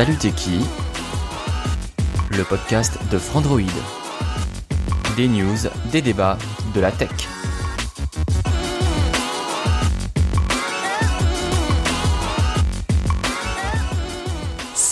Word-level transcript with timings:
Salut 0.00 0.16
t'es 0.16 0.32
Le 2.30 2.42
podcast 2.44 2.98
de 3.12 3.18
Frandroid. 3.18 3.60
Des 5.14 5.28
news, 5.28 5.68
des 5.92 6.00
débats, 6.00 6.38
de 6.74 6.80
la 6.80 6.90
tech. 6.90 7.10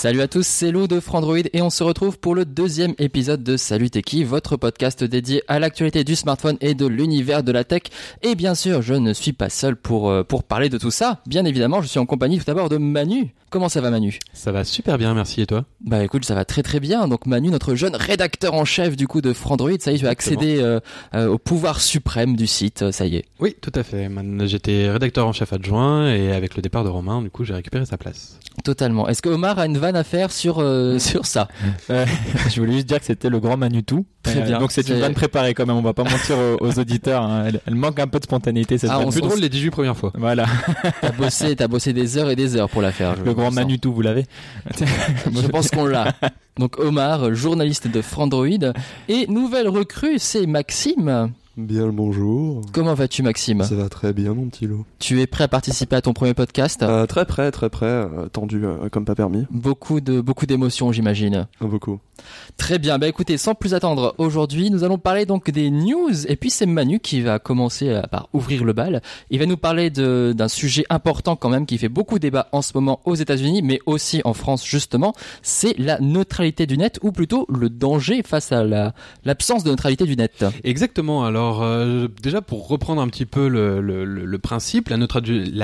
Salut 0.00 0.20
à 0.20 0.28
tous, 0.28 0.46
c'est 0.46 0.70
Lou 0.70 0.86
de 0.86 1.00
Frandroid 1.00 1.38
et 1.52 1.60
on 1.60 1.70
se 1.70 1.82
retrouve 1.82 2.20
pour 2.20 2.34
le 2.36 2.44
deuxième 2.44 2.94
épisode 2.98 3.42
de 3.42 3.56
Salut 3.56 3.90
Techie, 3.90 4.22
votre 4.22 4.56
podcast 4.56 5.02
dédié 5.02 5.42
à 5.48 5.58
l'actualité 5.58 6.04
du 6.04 6.14
smartphone 6.14 6.56
et 6.60 6.74
de 6.74 6.86
l'univers 6.86 7.42
de 7.42 7.50
la 7.50 7.64
tech. 7.64 7.82
Et 8.22 8.36
bien 8.36 8.54
sûr, 8.54 8.80
je 8.80 8.94
ne 8.94 9.12
suis 9.12 9.32
pas 9.32 9.48
seul 9.48 9.74
pour, 9.74 10.08
euh, 10.08 10.22
pour 10.22 10.44
parler 10.44 10.68
de 10.68 10.78
tout 10.78 10.92
ça. 10.92 11.20
Bien 11.26 11.44
évidemment, 11.44 11.82
je 11.82 11.88
suis 11.88 11.98
en 11.98 12.06
compagnie 12.06 12.38
tout 12.38 12.44
d'abord 12.44 12.68
de 12.68 12.76
Manu. 12.76 13.34
Comment 13.50 13.68
ça 13.70 13.80
va 13.80 13.90
Manu? 13.90 14.18
Ça 14.34 14.52
va 14.52 14.62
super 14.64 14.98
bien, 14.98 15.14
merci. 15.14 15.40
Et 15.40 15.46
toi? 15.46 15.64
Bah 15.84 16.04
écoute, 16.04 16.24
ça 16.24 16.34
va 16.34 16.44
très 16.44 16.62
très 16.62 16.80
bien. 16.80 17.08
Donc 17.08 17.24
Manu, 17.26 17.48
notre 17.48 17.74
jeune 17.74 17.96
rédacteur 17.96 18.52
en 18.54 18.64
chef 18.66 18.96
du 18.96 19.06
coup 19.08 19.20
de 19.22 19.32
Frandroid, 19.32 19.70
ça 19.80 19.90
y 19.90 19.94
est, 19.94 19.98
tu 19.98 20.06
as 20.06 20.10
accédé 20.10 20.58
euh, 20.60 20.80
euh, 21.14 21.28
au 21.28 21.38
pouvoir 21.38 21.80
suprême 21.80 22.36
du 22.36 22.46
site, 22.46 22.90
ça 22.90 23.06
y 23.06 23.16
est. 23.16 23.24
Oui, 23.40 23.56
tout 23.60 23.72
à 23.74 23.82
fait. 23.82 24.10
J'étais 24.44 24.90
rédacteur 24.90 25.26
en 25.26 25.32
chef 25.32 25.52
adjoint 25.52 26.12
et 26.12 26.32
avec 26.32 26.56
le 26.56 26.62
départ 26.62 26.84
de 26.84 26.88
Romain, 26.90 27.22
du 27.22 27.30
coup, 27.30 27.44
j'ai 27.44 27.54
récupéré 27.54 27.86
sa 27.86 27.96
place. 27.96 28.38
Totalement. 28.64 29.08
Est-ce 29.08 29.22
que 29.22 29.28
Omar 29.28 29.58
a 29.58 29.66
une 29.66 29.78
vanne 29.78 29.96
à 29.96 30.04
faire 30.04 30.30
sur, 30.32 30.58
euh, 30.58 30.98
sur 30.98 31.24
ça? 31.26 31.48
Euh, 31.90 32.04
je 32.50 32.60
voulais 32.60 32.72
juste 32.74 32.86
dire 32.86 32.98
que 32.98 33.06
c'était 33.06 33.30
le 33.30 33.40
grand 33.40 33.56
Manitou. 33.56 34.04
Très 34.22 34.38
Euh, 34.40 34.44
bien. 34.44 34.58
Donc 34.58 34.72
c'est 34.72 34.86
une 34.90 34.98
vanne 35.00 35.14
préparée 35.14 35.54
quand 35.54 35.64
même. 35.64 35.76
On 35.76 35.80
va 35.82 35.94
pas 35.94 36.04
mentir 36.04 36.36
aux, 36.36 36.66
aux 36.66 36.78
auditeurs. 36.78 37.22
hein. 37.22 37.44
Elle, 37.46 37.60
elle 37.66 37.74
manque 37.76 37.98
un 37.98 38.06
peu 38.08 38.18
de 38.18 38.24
spontanéité 38.24 38.76
cette 38.76 38.90
Ah, 38.92 38.98
vanne. 38.98 39.10
Plus 39.10 39.22
drôle 39.22 39.38
les 39.40 39.48
18 39.48 39.70
premières 39.70 39.96
fois. 39.96 40.12
Voilà, 40.16 40.44
T'as 41.00 41.12
bossé, 41.12 41.56
t'as 41.56 41.66
bossé 41.68 41.94
des 41.94 42.18
heures 42.18 42.28
et 42.28 42.36
des 42.36 42.56
heures 42.56 42.68
pour 42.68 42.82
la 42.82 42.92
faire. 42.92 43.16
je- 43.16 43.22
le 43.22 43.32
grand. 43.42 43.50
Manitou, 43.50 43.92
vous 43.92 44.02
l'avez. 44.02 44.26
Je 44.76 45.46
pense 45.48 45.70
qu'on 45.70 45.86
l'a. 45.86 46.14
Donc 46.58 46.78
Omar, 46.78 47.34
journaliste 47.34 47.88
de 47.88 48.02
Frandroid. 48.02 48.72
Et 49.08 49.26
nouvelle 49.28 49.68
recrue, 49.68 50.18
c'est 50.18 50.46
Maxime. 50.46 51.32
Bien 51.58 51.86
le 51.86 51.92
bonjour. 51.92 52.62
Comment 52.72 52.94
vas-tu 52.94 53.24
Maxime? 53.24 53.64
Ça 53.64 53.74
va 53.74 53.88
très 53.88 54.12
bien, 54.12 54.32
mon 54.32 54.46
petit 54.46 54.66
loup. 54.66 54.84
Tu 55.00 55.20
es 55.20 55.26
prêt 55.26 55.42
à 55.42 55.48
participer 55.48 55.96
à 55.96 56.00
ton 56.00 56.12
premier 56.12 56.32
podcast? 56.32 56.84
Euh, 56.84 57.04
très 57.06 57.24
près, 57.24 57.50
très 57.50 57.68
près, 57.68 57.86
euh, 57.86 58.28
tendu 58.28 58.64
euh, 58.64 58.88
comme 58.90 59.04
pas 59.04 59.16
permis. 59.16 59.44
Beaucoup 59.50 60.00
de 60.00 60.20
beaucoup 60.20 60.46
d'émotions, 60.46 60.92
j'imagine. 60.92 61.48
Beaucoup. 61.60 61.98
Très 62.56 62.78
bien. 62.78 62.98
Bah 62.98 63.08
écoutez, 63.08 63.38
sans 63.38 63.54
plus 63.54 63.74
attendre, 63.74 64.14
aujourd'hui, 64.18 64.70
nous 64.70 64.84
allons 64.84 64.98
parler 64.98 65.26
donc 65.26 65.50
des 65.50 65.70
news. 65.70 66.26
Et 66.26 66.36
puis 66.36 66.50
c'est 66.50 66.66
Manu 66.66 66.98
qui 66.98 67.20
va 67.20 67.38
commencer 67.38 67.88
euh, 67.88 68.02
par 68.02 68.28
ouvrir 68.32 68.64
le 68.64 68.72
bal. 68.72 69.00
Il 69.30 69.38
va 69.38 69.46
nous 69.46 69.56
parler 69.56 69.90
d'un 69.90 70.48
sujet 70.48 70.84
important 70.90 71.36
quand 71.36 71.48
même 71.48 71.66
qui 71.66 71.78
fait 71.78 71.88
beaucoup 71.88 72.18
débat 72.18 72.48
en 72.52 72.62
ce 72.62 72.72
moment 72.74 73.00
aux 73.04 73.14
États-Unis, 73.14 73.62
mais 73.62 73.78
aussi 73.86 74.20
en 74.24 74.34
France 74.34 74.66
justement. 74.66 75.14
C'est 75.42 75.78
la 75.78 76.00
neutralité 76.00 76.66
du 76.66 76.76
net, 76.76 76.98
ou 77.02 77.12
plutôt 77.12 77.46
le 77.48 77.70
danger 77.70 78.22
face 78.24 78.52
à 78.52 78.64
la 78.64 78.92
l'absence 79.24 79.64
de 79.64 79.70
neutralité 79.70 80.04
du 80.04 80.16
net. 80.16 80.44
Exactement. 80.64 81.24
Alors 81.24 81.62
euh, 81.62 82.08
déjà 82.22 82.42
pour 82.42 82.68
reprendre 82.68 83.00
un 83.00 83.08
petit 83.08 83.26
peu 83.26 83.48
le, 83.48 83.80
le, 83.80 84.38
principe, 84.38 84.88
la, 84.88 84.96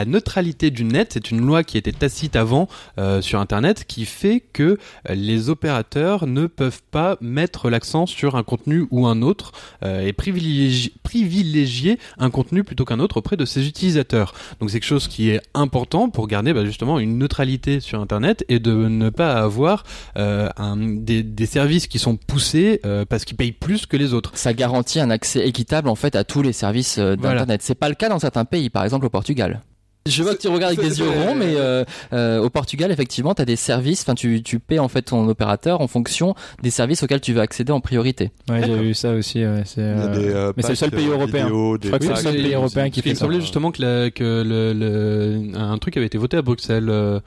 neutralité 0.05 0.71
du 0.71 0.85
net, 0.85 1.11
c'est 1.13 1.31
une 1.31 1.41
loi 1.41 1.65
qui 1.65 1.79
était 1.79 1.93
tacite 1.93 2.37
avant 2.37 2.69
euh, 2.99 3.21
sur 3.21 3.41
Internet, 3.41 3.85
qui 3.87 4.05
fait 4.05 4.43
que 4.53 4.79
les 5.09 5.49
opérateurs 5.49 6.27
ne 6.27 6.44
peuvent 6.47 6.83
pas 6.91 7.17
mettre 7.21 7.71
l'accent 7.71 8.07
sur 8.07 8.37
un 8.37 8.43
contenu 8.43 8.87
ou 8.91 9.07
un 9.07 9.23
autre 9.23 9.53
euh, 9.85 10.07
et 10.07 10.13
privilégier, 10.13 10.93
privilégier 11.03 11.99
un 12.19 12.31
contenu 12.31 12.65
plutôt 12.65 12.85
qu'un 12.85 13.01
autre 13.01 13.19
auprès 13.19 13.37
de 13.37 13.45
ses 13.45 13.67
utilisateurs. 13.67 14.35
Donc 14.61 14.71
c'est 14.71 14.81
quelque 14.81 14.89
chose 14.89 15.09
qui 15.09 15.31
est 15.31 15.41
important 15.55 16.09
pour 16.11 16.27
garder 16.29 16.53
bah, 16.53 16.65
justement 16.65 16.99
une 16.99 17.19
neutralité 17.19 17.81
sur 17.81 18.01
Internet 18.01 18.45
et 18.49 18.59
de 18.59 18.73
ne 18.73 19.11
pas 19.11 19.33
avoir 19.35 19.85
euh, 20.17 20.49
un, 20.57 20.77
des, 20.77 21.23
des 21.23 21.47
services 21.47 21.87
qui 21.87 21.99
sont 21.99 22.17
poussés 22.17 22.81
euh, 22.85 23.05
parce 23.05 23.25
qu'ils 23.25 23.37
payent 23.37 23.53
plus 23.53 23.87
que 23.87 23.97
les 23.97 24.15
autres. 24.15 24.33
Ça 24.35 24.53
garantit 24.55 25.01
un 25.01 25.11
accès 25.11 25.47
équitable 25.47 25.89
en 25.89 25.95
fait 25.95 26.17
à 26.17 26.25
tous 26.25 26.43
les 26.43 26.53
services 26.53 26.99
Voilà. 26.99 27.17
d'internet. 27.17 27.63
C'est 27.63 27.75
pas 27.75 27.89
le 27.89 27.95
cas 27.95 28.09
dans 28.09 28.19
certains 28.19 28.45
pays, 28.45 28.71
par 28.71 28.85
exemple 28.85 29.07
au 29.07 29.11
Portugal. 29.11 29.63
Je 30.07 30.23
vois 30.23 30.35
que 30.35 30.41
tu 30.43 30.49
regardes 30.49 30.75
avec 30.79 30.87
des 30.87 30.99
yeux 31.01 31.09
ronds, 31.09 31.35
mais 31.35 31.55
euh, 31.57 31.83
euh, 32.13 32.39
au 32.39 32.51
Portugal, 32.51 32.93
effectivement, 32.93 33.35
tu 33.35 33.41
as 33.41 33.47
des 33.47 33.57
services, 33.57 34.03
enfin 34.03 34.15
tu, 34.15 34.43
tu 34.43 34.59
paies 34.59 34.79
en 34.79 34.89
fait 34.89 35.01
ton 35.01 35.27
opérateur 35.29 35.81
en 35.81 35.89
fonction 35.89 36.35
des 36.63 36.69
services 36.69 37.03
auxquels 37.03 37.23
tu 37.23 37.33
veux 37.33 37.41
accéder 37.41 37.73
en 37.73 37.81
priorité. 37.81 38.31
Ouais, 38.51 38.61
j'ai 38.67 38.75
vu 38.77 38.93
ça 38.93 39.13
aussi. 39.13 39.39
ouais, 39.47 39.63
c'est, 39.65 39.81
Il 39.81 39.87
y 39.87 39.89
a 39.89 39.93
euh, 40.05 40.19
des, 40.19 40.29
euh, 40.29 40.53
mais 40.59 40.63
c'est 40.63 40.69
le 40.71 40.75
seul 40.75 40.91
pays 40.91 41.07
euh, 41.09 41.13
européen. 41.13 41.45
vidéo, 41.47 41.79
Je 41.83 41.87
crois 41.87 41.99
que 41.99 42.05
c'est 42.05 42.11
le 42.11 42.17
seul 42.17 42.35
pays 42.43 42.53
européen 42.53 42.91
qui 42.91 43.01
fait 43.01 43.15
ça. 43.15 43.21
semblait 43.21 43.41
justement 43.41 43.73
que, 43.73 43.81
la- 43.81 44.11
que 44.11 44.43
le, 44.47 44.75
le- 44.75 45.59
un 45.59 45.79
truc 45.79 45.97
avait 45.97 46.05
été 46.05 46.19
voté 46.19 46.37
à 46.37 46.43
Bruxelles 46.43 46.89
euh, 46.91 47.21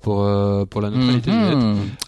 pour, 0.00 0.24
euh, 0.24 0.64
pour 0.64 0.80
la 0.80 0.88
neutralité 0.88 1.30
du 1.30 1.36
net. 1.36 1.58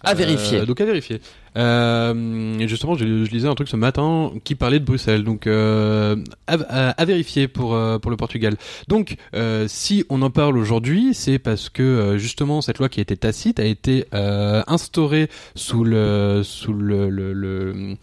À 0.03 0.15
vérifier. 0.15 0.65
Donc 0.65 0.81
à 0.81 0.85
vérifier. 0.85 1.21
Euh, 1.57 2.67
justement, 2.67 2.95
je, 2.95 3.05
lisais 3.05 3.47
un 3.47 3.55
truc 3.55 3.67
ce 3.67 3.75
matin 3.75 4.31
qui 4.43 4.55
parlait 4.55 4.79
de 4.79 4.85
Bruxelles, 4.85 5.23
donc 5.23 5.47
euh, 5.47 6.15
à, 6.47 7.05
vérifier 7.05 7.47
pour 7.47 7.73
euh, 7.73 7.99
pour 7.99 8.11
le 8.11 8.17
Portugal. 8.17 8.55
Donc, 8.87 9.15
euh, 9.35 9.65
si 9.67 10.05
on 10.09 10.21
en 10.21 10.29
parle 10.29 10.57
aujourd'hui, 10.57 11.13
c'est 11.13 11.39
parce 11.39 11.69
que 11.69 11.83
euh, 11.83 12.17
justement 12.17 12.61
cette 12.61 12.79
loi 12.79 12.89
qui 12.89 13.01
était 13.01 13.15
tacite 13.15 13.59
a 13.59 13.65
été 13.65 14.05
instaurée 14.11 15.29
sous 15.55 15.83
le 15.83 16.41
sous 16.43 16.73
le, 16.73 17.09
le, 17.09 17.33
le- 17.33 17.95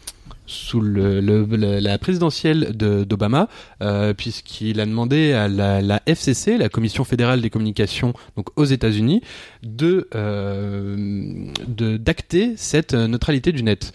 sous 0.47 0.81
le, 0.81 1.21
la 1.21 1.99
présidentielle 1.99 2.77
de- 2.77 3.05
d'Obama, 3.05 3.49
euh, 3.83 4.15
puisqu'il 4.15 4.81
a 4.81 4.87
demandé 4.87 5.33
à 5.33 5.49
la, 5.49 5.83
la 5.83 6.01
FCC, 6.07 6.57
la 6.59 6.69
Commission 6.69 7.05
fédérale 7.05 7.41
des 7.41 7.51
communications, 7.51 8.13
donc 8.37 8.49
aux 8.57 8.65
États-Unis, 8.65 9.23
de 9.63 10.09
euh, 10.15 11.47
d'acter 11.69 12.55
cette 12.57 12.95
euh, 12.95 13.07
neutralité 13.09 13.53
du 13.53 13.63
net. 13.63 13.93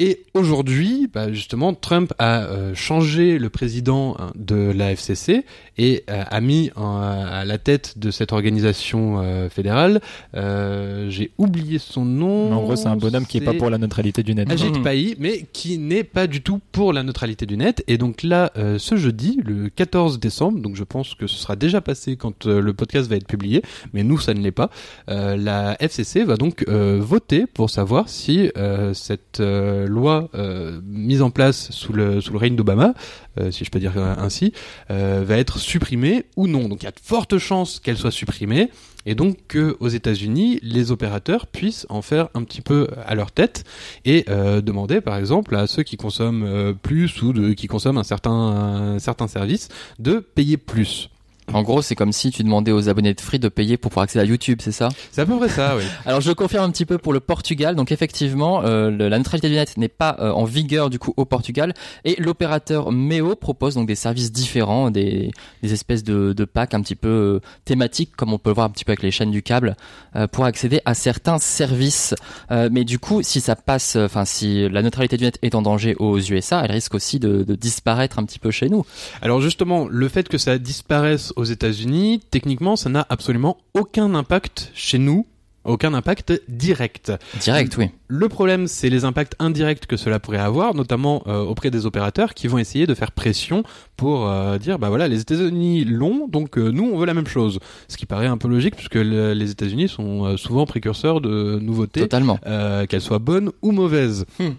Et 0.00 0.24
aujourd'hui, 0.34 1.08
bah, 1.12 1.32
justement, 1.32 1.72
Trump 1.72 2.12
a 2.18 2.42
euh, 2.46 2.74
changé 2.74 3.38
le 3.38 3.48
président 3.48 4.16
hein, 4.18 4.32
de 4.34 4.72
la 4.74 4.90
FCC 4.90 5.44
et 5.78 6.02
euh, 6.10 6.24
a 6.28 6.40
mis 6.40 6.72
en- 6.74 6.96
à 7.00 7.44
la 7.44 7.58
tête 7.58 7.96
de 7.96 8.10
cette 8.10 8.32
organisation 8.32 9.20
euh, 9.22 9.48
fédérale. 9.48 10.00
euh, 10.34 11.08
J'ai 11.10 11.30
oublié 11.38 11.78
son 11.78 12.04
nom. 12.04 12.48
Mais 12.48 12.54
en 12.56 12.62
gros, 12.64 12.74
c'est 12.76 12.88
un 12.88 12.96
bonhomme 12.96 13.24
qui 13.24 13.38
est 13.38 13.40
pas 13.40 13.54
pour 13.54 13.70
la 13.70 13.78
neutralité 13.78 14.24
du 14.24 14.34
net. 14.34 14.50
Ajit 14.50 14.70
Mhm. 14.72 14.82
Pai, 14.82 15.14
mais 15.20 15.46
qui 15.52 15.78
n'est 15.78 16.02
pas 16.04 16.26
du 16.26 16.40
tout 16.42 16.60
pour 16.72 16.92
la 16.92 17.04
neutralité 17.04 17.46
du 17.46 17.56
net. 17.56 17.84
Et 17.86 17.96
donc 17.96 18.24
là, 18.24 18.50
euh, 18.56 18.78
ce 18.80 18.96
jeudi, 18.96 19.40
le 19.44 19.68
14 19.68 20.18
décembre, 20.18 20.58
donc 20.60 20.74
je 20.74 20.82
pense 20.84 21.14
que 21.14 21.28
ce 21.28 21.36
sera 21.36 21.54
déjà 21.54 21.80
passé 21.80 22.16
quand 22.16 22.46
euh, 22.46 22.60
le 22.60 22.72
podcast 22.74 23.08
va 23.08 23.14
être 23.16 23.28
publié, 23.28 23.62
mais 23.92 24.02
nous, 24.02 24.18
ça 24.18 24.34
ne 24.34 24.40
l'est 24.40 24.50
pas. 24.50 24.70
euh, 25.08 25.36
la 25.36 25.76
FCC 25.80 26.24
va 26.24 26.36
donc 26.36 26.64
euh, 26.68 26.98
voter 27.00 27.46
pour 27.46 27.70
savoir 27.70 28.08
si 28.08 28.50
euh, 28.56 28.92
cette 28.92 29.38
euh, 29.40 29.83
loi 29.86 30.28
euh, 30.34 30.80
mise 30.84 31.22
en 31.22 31.30
place 31.30 31.70
sous 31.70 31.92
le 31.92 32.20
règne 32.34 32.56
d'Obama, 32.56 32.94
euh, 33.40 33.50
si 33.50 33.64
je 33.64 33.70
peux 33.70 33.80
dire 33.80 33.96
ainsi, 33.96 34.52
euh, 34.90 35.24
va 35.26 35.38
être 35.38 35.58
supprimée 35.58 36.26
ou 36.36 36.46
non. 36.46 36.68
Donc 36.68 36.82
il 36.82 36.84
y 36.84 36.88
a 36.88 36.92
de 36.92 37.00
fortes 37.02 37.38
chances 37.38 37.80
qu'elle 37.80 37.96
soit 37.96 38.10
supprimée. 38.10 38.70
Et 39.06 39.14
donc 39.14 39.36
que 39.48 39.76
aux 39.80 39.88
États-Unis, 39.88 40.60
les 40.62 40.90
opérateurs 40.90 41.46
puissent 41.46 41.86
en 41.90 42.00
faire 42.00 42.28
un 42.34 42.42
petit 42.42 42.62
peu 42.62 42.88
à 43.04 43.14
leur 43.14 43.32
tête 43.32 43.64
et 44.04 44.24
euh, 44.28 44.62
demander 44.62 45.00
par 45.00 45.16
exemple 45.16 45.54
à 45.56 45.66
ceux 45.66 45.82
qui 45.82 45.96
consomment 45.96 46.44
euh, 46.44 46.72
plus 46.72 47.20
ou 47.22 47.54
qui 47.54 47.66
consomment 47.66 47.98
un 47.98 48.04
certain, 48.04 48.30
un 48.30 48.98
certain 48.98 49.28
service 49.28 49.68
de 49.98 50.20
payer 50.20 50.56
plus. 50.56 51.10
En 51.52 51.62
gros, 51.62 51.82
c'est 51.82 51.94
comme 51.94 52.12
si 52.12 52.30
tu 52.30 52.42
demandais 52.42 52.72
aux 52.72 52.88
abonnés 52.88 53.14
de 53.14 53.20
Free 53.20 53.38
de 53.38 53.48
payer 53.48 53.76
pour 53.76 53.90
pouvoir 53.90 54.04
accéder 54.04 54.22
à 54.24 54.26
YouTube, 54.26 54.60
c'est 54.62 54.72
ça? 54.72 54.88
C'est 55.12 55.20
à 55.20 55.26
peu 55.26 55.36
près 55.36 55.48
ça, 55.48 55.76
oui. 55.76 55.82
Alors 56.06 56.20
je 56.20 56.32
confirme 56.32 56.64
un 56.64 56.70
petit 56.70 56.86
peu 56.86 56.98
pour 56.98 57.12
le 57.12 57.20
Portugal. 57.20 57.76
Donc 57.76 57.92
effectivement, 57.92 58.62
euh, 58.64 58.90
le- 58.90 59.08
la 59.08 59.18
neutralité 59.18 59.48
du 59.48 59.54
net 59.54 59.76
n'est 59.76 59.88
pas 59.88 60.16
euh, 60.20 60.30
en 60.32 60.44
vigueur 60.44 60.90
du 60.90 60.98
coup 60.98 61.12
au 61.16 61.24
Portugal 61.26 61.74
et 62.04 62.16
l'opérateur 62.18 62.90
Meo 62.92 63.36
propose 63.36 63.74
donc 63.74 63.86
des 63.86 63.94
services 63.94 64.32
différents, 64.32 64.90
des, 64.90 65.30
des 65.62 65.72
espèces 65.72 66.02
de, 66.02 66.32
de 66.32 66.44
packs 66.44 66.74
un 66.74 66.80
petit 66.80 66.96
peu 66.96 67.08
euh, 67.08 67.40
thématiques 67.64 68.16
comme 68.16 68.32
on 68.32 68.38
peut 68.38 68.50
le 68.50 68.54
voir 68.54 68.66
un 68.66 68.70
petit 68.70 68.84
peu 68.84 68.92
avec 68.92 69.02
les 69.02 69.10
chaînes 69.10 69.30
du 69.30 69.42
câble 69.42 69.76
euh, 70.16 70.26
pour 70.26 70.44
accéder 70.46 70.80
à 70.86 70.94
certains 70.94 71.38
services. 71.38 72.14
Euh, 72.50 72.68
mais 72.72 72.84
du 72.84 72.98
coup, 72.98 73.22
si 73.22 73.40
ça 73.40 73.54
passe, 73.54 73.96
enfin 73.96 74.24
si 74.24 74.68
la 74.68 74.82
neutralité 74.82 75.16
du 75.18 75.24
net 75.24 75.38
est 75.42 75.54
en 75.54 75.62
danger 75.62 75.94
aux 75.98 76.18
USA, 76.18 76.62
elle 76.64 76.72
risque 76.72 76.94
aussi 76.94 77.18
de, 77.18 77.42
de 77.42 77.54
disparaître 77.54 78.18
un 78.18 78.24
petit 78.24 78.38
peu 78.38 78.50
chez 78.50 78.68
nous. 78.68 78.84
Alors 79.22 79.40
justement, 79.42 79.86
le 79.88 80.08
fait 80.08 80.26
que 80.28 80.38
ça 80.38 80.58
disparaisse 80.58 81.32
aux 81.36 81.44
États-Unis, 81.44 82.20
techniquement, 82.30 82.76
ça 82.76 82.88
n'a 82.88 83.06
absolument 83.08 83.58
aucun 83.74 84.14
impact 84.14 84.70
chez 84.74 84.98
nous, 84.98 85.26
aucun 85.64 85.94
impact 85.94 86.42
direct. 86.48 87.12
Direct, 87.40 87.76
oui. 87.76 87.90
Le 88.06 88.28
problème, 88.28 88.66
c'est 88.66 88.90
les 88.90 89.06
impacts 89.06 89.34
indirects 89.38 89.86
que 89.86 89.96
cela 89.96 90.20
pourrait 90.20 90.36
avoir, 90.38 90.74
notamment 90.74 91.22
euh, 91.26 91.40
auprès 91.42 91.70
des 91.70 91.86
opérateurs 91.86 92.34
qui 92.34 92.48
vont 92.48 92.58
essayer 92.58 92.86
de 92.86 92.92
faire 92.94 93.12
pression 93.12 93.62
pour 93.96 94.28
euh, 94.28 94.58
dire, 94.58 94.78
bah 94.78 94.90
voilà, 94.90 95.08
les 95.08 95.20
États-Unis 95.22 95.84
l'ont, 95.86 96.28
donc 96.28 96.58
euh, 96.58 96.70
nous 96.70 96.84
on 96.92 96.98
veut 96.98 97.06
la 97.06 97.14
même 97.14 97.26
chose. 97.26 97.60
Ce 97.88 97.96
qui 97.96 98.04
paraît 98.04 98.26
un 98.26 98.36
peu 98.36 98.46
logique 98.48 98.76
puisque 98.76 98.96
le- 98.96 99.32
les 99.32 99.50
États-Unis 99.52 99.88
sont 99.88 100.26
euh, 100.26 100.36
souvent 100.36 100.66
précurseurs 100.66 101.22
de 101.22 101.58
nouveautés, 101.62 102.00
Totalement. 102.00 102.38
euh, 102.46 102.84
qu'elles 102.84 103.00
soient 103.00 103.20
bonnes 103.20 103.52
ou 103.62 103.72
mauvaises. 103.72 104.26
Hmm. 104.38 104.50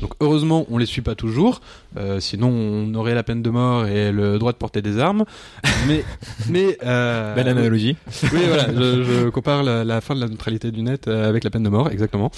Donc 0.00 0.12
heureusement, 0.20 0.64
on 0.70 0.78
les 0.78 0.86
suit 0.86 1.02
pas 1.02 1.16
toujours, 1.16 1.60
euh, 1.96 2.20
sinon 2.20 2.50
on 2.50 2.94
aurait 2.94 3.14
la 3.14 3.24
peine 3.24 3.42
de 3.42 3.50
mort 3.50 3.86
et 3.86 4.12
le 4.12 4.38
droit 4.38 4.52
de 4.52 4.58
porter 4.58 4.80
des 4.80 4.98
armes. 5.00 5.24
Mais, 5.88 6.04
mais 6.48 6.78
euh, 6.84 7.34
Belle 7.34 7.48
analogie. 7.48 7.96
oui, 8.32 8.38
voilà, 8.46 8.68
je, 8.72 9.02
je 9.02 9.28
compare 9.30 9.64
la, 9.64 9.82
la 9.84 10.00
fin 10.00 10.14
de 10.14 10.20
la 10.20 10.28
neutralité 10.28 10.70
du 10.70 10.82
net 10.82 11.08
avec 11.08 11.42
la 11.42 11.50
peine 11.50 11.64
de 11.64 11.68
mort, 11.68 11.90
exactement. 11.90 12.30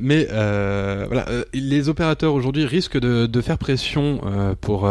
Mais 0.00 0.26
euh, 0.30 1.04
voilà, 1.06 1.28
euh, 1.28 1.44
les 1.52 1.88
opérateurs 1.88 2.34
aujourd'hui 2.34 2.64
risquent 2.64 2.98
de, 2.98 3.26
de 3.26 3.40
faire 3.40 3.58
pression 3.58 4.20
euh, 4.24 4.54
pour 4.60 4.88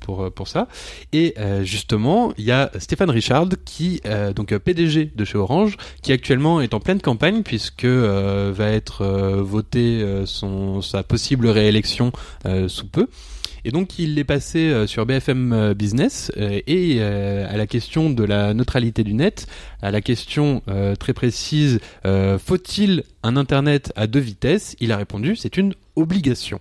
pour 0.00 0.32
pour 0.32 0.48
ça. 0.48 0.68
Et 1.12 1.34
justement, 1.62 2.32
il 2.38 2.44
y 2.44 2.52
a 2.52 2.70
Stéphane 2.78 3.10
Richard 3.10 3.48
qui 3.64 4.00
donc 4.34 4.56
PDG 4.56 5.12
de 5.14 5.24
chez 5.24 5.38
Orange, 5.38 5.76
qui 6.02 6.12
actuellement 6.12 6.60
est 6.60 6.74
en 6.74 6.80
pleine 6.80 7.00
campagne 7.00 7.42
puisque 7.42 7.84
va 7.84 8.68
être 8.68 9.04
voté 9.42 10.02
euh, 10.02 10.26
son 10.26 10.82
sa 10.82 11.02
possible 11.02 11.46
réélection 11.48 12.12
sous 12.68 12.86
peu. 12.86 13.08
Et 13.66 13.72
donc 13.72 13.98
il 13.98 14.16
est 14.16 14.24
passé 14.24 14.68
euh, 14.68 14.86
sur 14.86 15.06
BFM 15.06 15.52
euh, 15.52 15.74
Business 15.74 16.30
euh, 16.36 16.60
et 16.68 17.02
à 17.02 17.56
la 17.56 17.66
question 17.66 18.10
de 18.10 18.22
la 18.22 18.54
neutralité 18.54 19.02
du 19.02 19.12
net, 19.12 19.48
à 19.82 19.90
la 19.90 20.00
question 20.00 20.62
très 20.98 21.12
précise 21.12 21.80
faut-il 22.04 23.02
un 23.22 23.36
internet 23.36 23.92
à 23.96 24.06
deux 24.06 24.20
vitesses? 24.20 24.76
Il 24.78 24.92
a 24.92 24.96
répondu 24.96 25.34
c'est 25.34 25.56
une 25.56 25.74
obligation. 25.96 26.60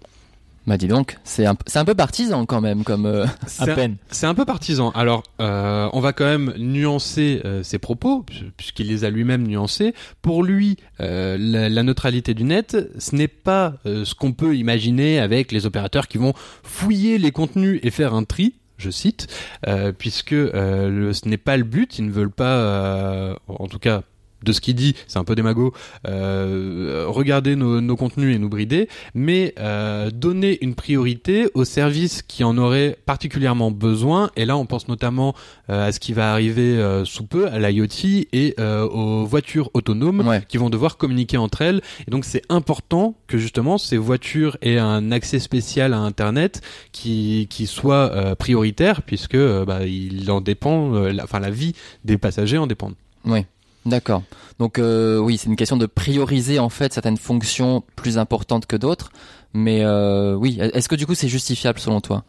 Bah 0.68 0.78
dis 0.78 0.88
donc, 0.88 1.18
c'est 1.24 1.46
un, 1.46 1.56
c'est 1.68 1.78
un 1.78 1.86
peu 1.86 1.94
partisan 1.94 2.46
quand 2.48 2.60
même, 2.60 2.84
comme. 2.84 3.06
euh, 3.06 3.26
À 3.60 3.64
un- 3.70 3.76
peine. 3.76 3.98
C'est 4.10 4.26
un 4.26 4.34
peu 4.34 4.46
partisan. 4.46 4.90
Alors, 4.96 5.22
euh, 5.40 5.88
on 5.94 6.00
va 6.00 6.12
quand 6.12 6.26
même 6.26 6.54
nuancer 6.58 7.42
euh, 7.46 7.62
ses 7.62 7.78
propos, 7.78 8.24
pu- 8.24 8.52
puisqu'il 8.58 8.88
les 8.88 9.04
a 9.04 9.12
lui-même 9.12 9.46
nuancés. 9.48 9.94
Pour 10.24 10.44
lui, 10.44 10.78
euh, 11.02 11.38
la, 11.40 11.70
la 11.70 11.84
neutralité 11.84 12.34
du 12.34 12.44
net, 12.46 12.76
ce 12.98 13.16
n'est 13.16 13.28
pas 13.28 13.76
euh, 13.86 14.06
ce 14.06 14.16
qu'on 14.16 14.34
peut 14.34 14.56
imaginer 14.56 15.20
avec 15.20 15.52
les 15.52 15.68
opérateurs 15.68 16.08
qui 16.08 16.18
vont 16.18 16.34
fouiller 16.64 17.18
les 17.20 17.32
contenus 17.32 17.80
et 17.84 17.92
faire 17.92 18.14
un 18.16 18.24
tri. 18.24 18.56
Je 18.78 18.90
cite, 18.90 19.28
euh, 19.68 19.92
puisque 19.92 20.34
euh, 20.34 20.90
le- 20.90 21.14
ce 21.14 21.30
n'est 21.30 21.38
pas 21.38 21.58
le 21.58 21.64
but. 21.64 22.00
Ils 22.00 22.08
ne 22.08 22.12
veulent 22.12 22.32
pas, 22.32 22.58
euh, 22.58 23.36
en 23.48 23.68
tout 23.68 23.80
cas 23.80 24.02
de 24.46 24.52
ce 24.54 24.62
qu'il 24.62 24.76
dit, 24.76 24.96
c'est 25.08 25.20
un 25.20 25.24
peu 25.26 25.36
démago, 25.36 25.74
euh, 26.08 27.06
regarder 27.08 27.56
nos, 27.56 27.82
nos 27.82 27.96
contenus 27.96 28.36
et 28.36 28.40
nous 28.40 28.50
brider, 28.50 28.88
mais 29.14 29.54
euh, 29.60 30.10
donner 30.12 30.58
une 30.62 30.76
priorité 30.76 31.48
aux 31.54 31.66
services 31.66 32.22
qui 32.22 32.44
en 32.44 32.58
auraient 32.58 32.98
particulièrement 33.06 33.72
besoin. 33.72 34.30
Et 34.36 34.46
là, 34.46 34.56
on 34.58 34.66
pense 34.66 34.88
notamment 34.88 35.34
euh, 35.70 35.88
à 35.88 35.92
ce 35.92 36.00
qui 36.00 36.14
va 36.14 36.32
arriver 36.32 36.78
euh, 36.78 37.06
sous 37.06 37.26
peu, 37.26 37.48
à 37.48 37.60
l'IoT 37.60 37.86
et 38.34 38.56
euh, 38.60 38.88
aux 38.88 39.26
voitures 39.26 39.70
autonomes 39.74 40.06
Ouais. 40.26 40.44
qui 40.48 40.58
vont 40.58 40.70
devoir 40.70 40.98
communiquer 40.98 41.38
entre 41.38 41.62
elles. 41.62 41.82
Et 42.08 42.12
donc, 42.12 42.26
c'est 42.26 42.44
important 42.50 43.16
que 43.28 43.38
justement 43.38 43.78
ces 43.78 43.98
voitures 43.98 44.58
aient 44.62 44.78
un 44.78 45.12
accès 45.12 45.40
spécial 45.40 45.94
à 45.94 45.98
Internet 46.00 46.62
qui, 46.92 47.48
qui 47.50 47.66
soit 47.68 48.12
euh, 48.14 48.36
prioritaire, 48.36 49.02
puisque 49.02 49.38
bah, 49.38 49.86
il 49.86 50.30
en 50.32 50.42
dépend, 50.42 50.94
euh, 50.94 51.12
la, 51.12 51.24
enfin 51.24 51.40
la 51.40 51.50
vie 51.50 51.74
des 52.04 52.18
passagers 52.18 52.58
en 52.58 52.68
dépend. 52.68 52.92
Oui, 53.26 53.40
d'accord. 53.86 54.24
Donc 54.60 54.80
euh, 54.80 55.18
oui, 55.18 55.38
c'est 55.38 55.48
une 55.48 55.56
question 55.56 55.78
de 55.78 55.86
prioriser 55.86 56.60
en 56.60 56.70
fait 56.70 56.94
certaines 56.94 57.18
fonctions 57.18 57.84
plus 57.96 58.18
importantes 58.18 58.66
que 58.66 58.76
d'autres. 58.76 59.12
Mais 59.54 59.84
euh, 59.84 60.36
oui, 60.36 60.58
est-ce 60.60 60.90
que 60.90 60.96
du 60.96 61.06
coup 61.06 61.16
c'est 61.16 61.28
justifiable 61.30 61.80
selon 61.80 62.02
toi? 62.02 62.24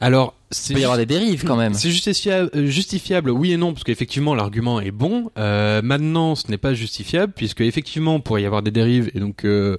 Alors, 0.00 0.34
Il 0.68 0.74
peut 0.74 0.80
y 0.80 0.84
avoir 0.84 0.98
des 0.98 1.06
dérives 1.06 1.44
quand 1.44 1.54
même. 1.54 1.74
C'est 1.74 1.88
justifiable, 1.92 2.50
euh, 2.56 2.66
justifiable, 2.66 3.30
oui 3.30 3.52
et 3.52 3.56
non, 3.56 3.72
parce 3.72 3.84
qu'effectivement 3.84 4.34
l'argument 4.34 4.80
est 4.80 4.90
bon. 4.90 5.30
Euh, 5.38 5.80
maintenant, 5.80 6.34
ce 6.34 6.50
n'est 6.50 6.58
pas 6.58 6.74
justifiable 6.74 7.32
puisque 7.36 7.60
effectivement 7.60 8.18
pourrait 8.18 8.42
y 8.42 8.46
avoir 8.46 8.62
des 8.62 8.72
dérives 8.72 9.12
et 9.14 9.20
donc 9.20 9.44
euh, 9.44 9.76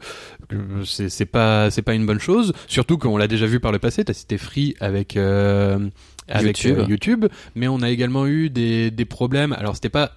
c'est 0.86 1.26
pas 1.26 1.70
c'est 1.72 1.82
pas 1.82 1.94
une 1.94 2.06
bonne 2.06 2.22
chose. 2.22 2.54
Surtout 2.68 2.98
qu'on 2.98 3.18
l'a 3.18 3.28
déjà 3.28 3.46
vu 3.48 3.60
par 3.60 3.74
le 3.74 3.80
passé. 3.80 4.06
T'as 4.06 4.14
cité 4.14 4.38
Free 4.38 4.76
avec 4.80 5.18
euh, 5.18 5.90
avec 6.30 6.58
YouTube. 6.62 6.80
euh, 6.80 6.86
YouTube, 6.88 7.26
mais 7.56 7.68
on 7.68 7.82
a 7.82 7.90
également 7.90 8.26
eu 8.26 8.50
des 8.50 8.92
des 8.92 9.06
problèmes. 9.06 9.52
Alors 9.52 9.76
c'était 9.76 9.90
pas 9.90 10.14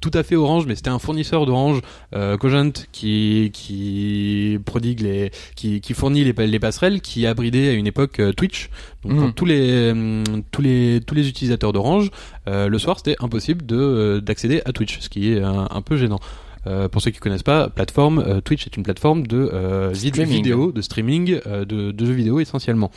tout 0.00 0.10
à 0.14 0.22
fait 0.22 0.36
Orange, 0.36 0.64
mais 0.66 0.74
c'était 0.74 0.90
un 0.90 0.98
fournisseur 0.98 1.46
d'Orange, 1.46 1.80
euh, 2.14 2.36
Cogent, 2.36 2.72
qui 2.92 3.50
qui 3.52 4.58
prodigue 4.64 5.00
les, 5.00 5.30
qui, 5.56 5.80
qui 5.80 5.94
fournit 5.94 6.24
les, 6.24 6.46
les 6.46 6.58
passerelles, 6.58 7.00
qui 7.00 7.26
a 7.26 7.34
bridé 7.34 7.68
à 7.68 7.72
une 7.72 7.86
époque 7.86 8.20
euh, 8.20 8.32
Twitch. 8.32 8.70
Donc 9.04 9.18
pour 9.18 9.34
tous 9.34 9.44
les 9.44 9.90
hum, 9.90 10.24
tous 10.50 10.62
les 10.62 11.00
tous 11.06 11.14
les 11.14 11.28
utilisateurs 11.28 11.72
d'Orange, 11.72 12.10
euh, 12.48 12.68
le 12.68 12.78
soir 12.78 12.98
c'était 12.98 13.16
impossible 13.20 13.64
de 13.66 13.76
euh, 13.76 14.20
d'accéder 14.20 14.62
à 14.64 14.72
Twitch, 14.72 14.98
ce 15.00 15.08
qui 15.08 15.32
est 15.32 15.42
un, 15.42 15.68
un 15.70 15.82
peu 15.82 15.96
gênant. 15.96 16.20
Euh, 16.66 16.88
pour 16.88 17.00
ceux 17.00 17.10
qui 17.10 17.18
connaissent 17.20 17.42
pas, 17.42 17.70
plateforme 17.70 18.18
euh, 18.18 18.40
Twitch 18.42 18.66
est 18.66 18.76
une 18.76 18.82
plateforme 18.82 19.26
de 19.26 19.48
euh, 19.50 19.92
vidéo, 19.94 20.72
de 20.72 20.82
streaming, 20.82 21.40
euh, 21.46 21.64
de, 21.64 21.90
de 21.90 22.04
jeux 22.04 22.12
vidéo 22.12 22.38
essentiellement. 22.38 22.90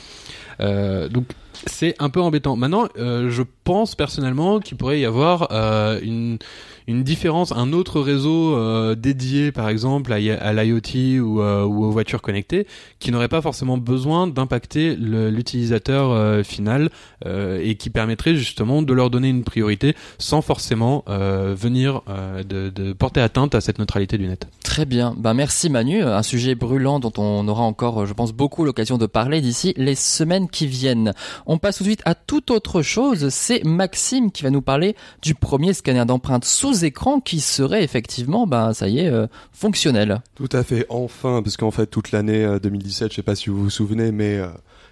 Euh, 0.59 1.07
donc 1.07 1.27
c'est 1.67 1.95
un 1.99 2.09
peu 2.09 2.21
embêtant. 2.21 2.55
Maintenant, 2.55 2.87
euh, 2.97 3.29
je 3.29 3.43
pense 3.63 3.95
personnellement 3.95 4.59
qu'il 4.59 4.77
pourrait 4.77 4.99
y 4.99 5.05
avoir 5.05 5.49
euh, 5.51 5.99
une 6.01 7.03
différence, 7.03 7.51
un 7.51 7.71
autre 7.71 8.01
réseau 8.01 8.55
euh, 8.55 8.95
dédié, 8.95 9.51
par 9.51 9.69
exemple, 9.69 10.11
à, 10.11 10.19
l'IoT 10.53 11.21
ou, 11.21 11.41
aux 11.41 11.91
voitures 11.91 12.21
connectées, 12.21 12.67
qui 12.99 13.11
n'aurait 13.11 13.29
pas 13.29 13.41
forcément 13.41 13.77
besoin 13.77 14.27
d'impacter 14.27 14.95
l'utilisateur 14.95 16.43
final 16.45 16.89
et 17.25 17.75
qui 17.75 17.89
permettrait 17.89 18.35
justement 18.35 18.81
de 18.81 18.93
leur 18.93 19.09
donner 19.09 19.29
une 19.29 19.43
priorité 19.43 19.95
sans 20.17 20.41
forcément 20.41 21.03
venir 21.07 22.01
de, 22.47 22.93
porter 22.93 23.21
atteinte 23.21 23.55
à 23.55 23.61
cette 23.61 23.79
neutralité 23.79 24.17
du 24.17 24.27
net. 24.27 24.47
Très 24.63 24.85
bien. 24.85 25.15
Ben 25.17 25.33
merci 25.33 25.69
Manu, 25.69 26.01
un 26.03 26.23
sujet 26.23 26.55
brûlant 26.55 26.99
dont 26.99 27.13
on 27.17 27.47
aura 27.47 27.63
encore, 27.63 28.05
je 28.05 28.13
pense, 28.13 28.33
beaucoup 28.33 28.65
l'occasion 28.65 28.97
de 28.97 29.05
parler 29.05 29.41
d'ici 29.41 29.73
les 29.77 29.95
semaines 29.95 30.49
qui 30.49 30.67
viennent. 30.67 31.13
Passe 31.57 31.77
tout 31.77 31.83
de 31.83 31.89
suite 31.89 32.01
à 32.05 32.15
toute 32.15 32.51
autre 32.51 32.81
chose. 32.81 33.29
C'est 33.29 33.63
Maxime 33.63 34.31
qui 34.31 34.43
va 34.43 34.49
nous 34.49 34.61
parler 34.61 34.95
du 35.21 35.35
premier 35.35 35.73
scanner 35.73 36.05
d'empreintes 36.05 36.45
sous 36.45 36.85
écran 36.85 37.19
qui 37.19 37.39
serait 37.39 37.83
effectivement, 37.83 38.47
ben 38.47 38.73
ça 38.73 38.87
y 38.87 38.99
est, 38.99 39.07
euh, 39.09 39.27
fonctionnel. 39.51 40.21
Tout 40.35 40.49
à 40.51 40.63
fait, 40.63 40.85
enfin, 40.89 41.41
parce 41.43 41.57
qu'en 41.57 41.71
fait, 41.71 41.87
toute 41.87 42.11
l'année 42.11 42.43
euh, 42.43 42.59
2017, 42.59 43.11
je 43.11 43.15
sais 43.15 43.21
pas 43.23 43.35
si 43.35 43.49
vous 43.49 43.63
vous 43.63 43.69
souvenez, 43.69 44.11
mais 44.11 44.37
euh, 44.37 44.47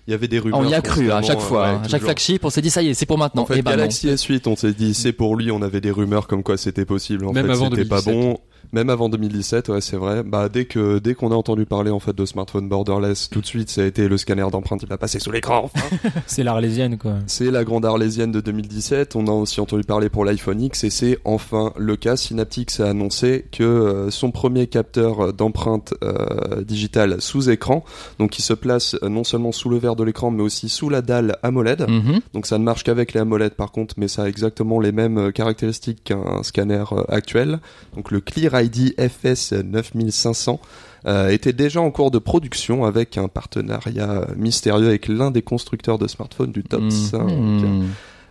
il 0.08 0.12
y 0.12 0.14
avait 0.14 0.28
des 0.28 0.40
rumeurs. 0.40 0.60
on 0.60 0.68
y 0.68 0.74
a 0.74 0.82
cru 0.82 1.12
hein, 1.12 1.18
à 1.18 1.22
chaque 1.22 1.38
euh, 1.38 1.42
fois, 1.42 1.62
ouais, 1.64 1.70
hein. 1.70 1.82
à 1.84 1.88
chaque 1.88 2.02
flagship, 2.02 2.44
on 2.44 2.50
s'est 2.50 2.62
dit 2.62 2.70
ça 2.70 2.82
y 2.82 2.90
est, 2.90 2.94
c'est 2.94 3.06
pour 3.06 3.18
maintenant. 3.18 3.44
En 3.44 3.46
fait, 3.46 3.60
Et 3.60 3.62
ben 3.62 3.72
non. 3.72 3.78
Galaxy 3.78 4.08
S8, 4.08 4.48
on 4.48 4.56
s'est 4.56 4.74
dit 4.74 4.94
c'est 4.94 5.14
pour 5.14 5.36
lui, 5.36 5.52
on 5.52 5.62
avait 5.62 5.82
des 5.82 5.92
rumeurs 5.92 6.28
comme 6.28 6.44
quoi 6.44 6.58
c'était 6.58 6.86
possible. 6.86 7.26
En 7.26 7.34
Même 7.34 7.46
fait, 7.46 7.52
avant 7.52 7.70
c'était 7.70 7.86
pas 7.86 8.02
2017. 8.02 8.14
bon. 8.14 8.40
Même 8.74 8.90
avant 8.90 9.10
2017, 9.10 9.70
ouais, 9.70 9.82
c'est 9.82 9.98
vrai. 9.98 10.24
Bah, 10.24 10.50
dès 10.50 10.66
que, 10.66 11.00
dès 11.00 11.14
qu'on 11.14 11.32
a 11.32 11.36
entendu 11.36 11.66
parler, 11.66 11.92
en 11.92 12.00
fait, 12.00 12.16
de 12.16 12.26
smartphone 12.26 12.70
borderless, 12.70 13.30
tout 13.30 13.42
de 13.42 13.46
suite, 13.46 13.70
ça 13.70 13.82
a 13.82 13.86
été 13.86 14.08
le 14.08 14.18
scanner 14.18 14.46
d'empreinte, 14.52 14.82
il 14.84 14.90
va 14.90 14.98
passer 14.98 15.20
sous 15.20 15.32
l'écran, 15.32 15.64
enfin. 15.66 15.98
C'est 16.28 16.44
l'arlésienne, 16.44 16.98
quoi. 16.98 17.16
C'est 17.28 17.52
la 17.52 17.64
grande 17.64 17.86
arlésienne 17.86 18.32
de 18.32 18.42
2017. 18.42 19.16
On 19.16 19.28
a 19.28 19.32
aussi 19.32 19.60
entendu 19.60 19.84
parler 19.84 20.10
pour 20.10 20.26
l'iPhone 20.26 20.62
X 20.62 20.84
et 20.84 20.90
c'est 20.90 21.20
enfin 21.26 21.74
le 21.78 21.96
cas. 21.96 22.16
Synaptics 22.16 22.80
a 22.80 22.90
annoncé 22.90 23.46
que 23.52 23.64
euh, 23.64 24.12
son 24.12 24.32
premier 24.32 24.68
capteur 24.68 25.34
d'empreinte 25.34 25.94
euh, 26.04 26.64
digitale 26.64 27.22
sous 27.22 27.50
écran, 27.50 27.84
donc 28.20 28.32
qui 28.32 28.42
se 28.42 28.54
place 28.54 28.96
euh, 29.04 29.10
non 29.10 29.24
seulement 29.24 29.52
sous 29.52 29.70
le 29.70 29.78
verre 29.78 29.96
de 29.96 30.04
l'écran 30.04 30.32
mais 30.32 30.44
aussi 30.44 30.70
sous 30.70 30.90
la 30.90 31.02
dalle 31.02 31.38
AMOLED. 31.44 31.86
Mhm. 31.88 32.22
Donc 32.34 32.46
ça 32.46 32.58
ne 32.58 32.64
marche 32.64 32.84
qu'avec 32.84 33.14
les 33.14 33.20
AMOLED 33.20 33.54
par 33.54 33.72
contre, 33.72 33.96
mais 33.98 34.08
ça 34.08 34.24
a 34.24 34.28
exactement 34.28 34.80
les 34.80 34.92
mêmes 34.92 35.18
euh, 35.18 35.32
caractéristiques 35.32 36.04
qu'un 36.04 36.44
scanner 36.44 36.84
euh, 36.92 37.04
actuel. 37.10 37.60
Donc 37.96 38.12
le 38.12 38.22
Clear 38.22 38.51
ID 38.54 38.96
FS 39.00 39.54
9500 39.54 40.60
euh, 41.08 41.30
était 41.30 41.54
déjà 41.54 41.82
en 41.82 41.90
cours 41.90 42.12
de 42.12 42.20
production 42.20 42.86
avec 42.86 43.18
un 43.18 43.28
partenariat 43.28 44.28
mystérieux 44.36 44.88
avec 44.88 45.08
l'un 45.08 45.32
des 45.32 45.42
constructeurs 45.42 45.98
de 45.98 46.08
smartphones 46.08 46.52
du 46.52 46.64
top 46.64 46.90
5. 46.92 47.24
Mhm. 47.24 47.88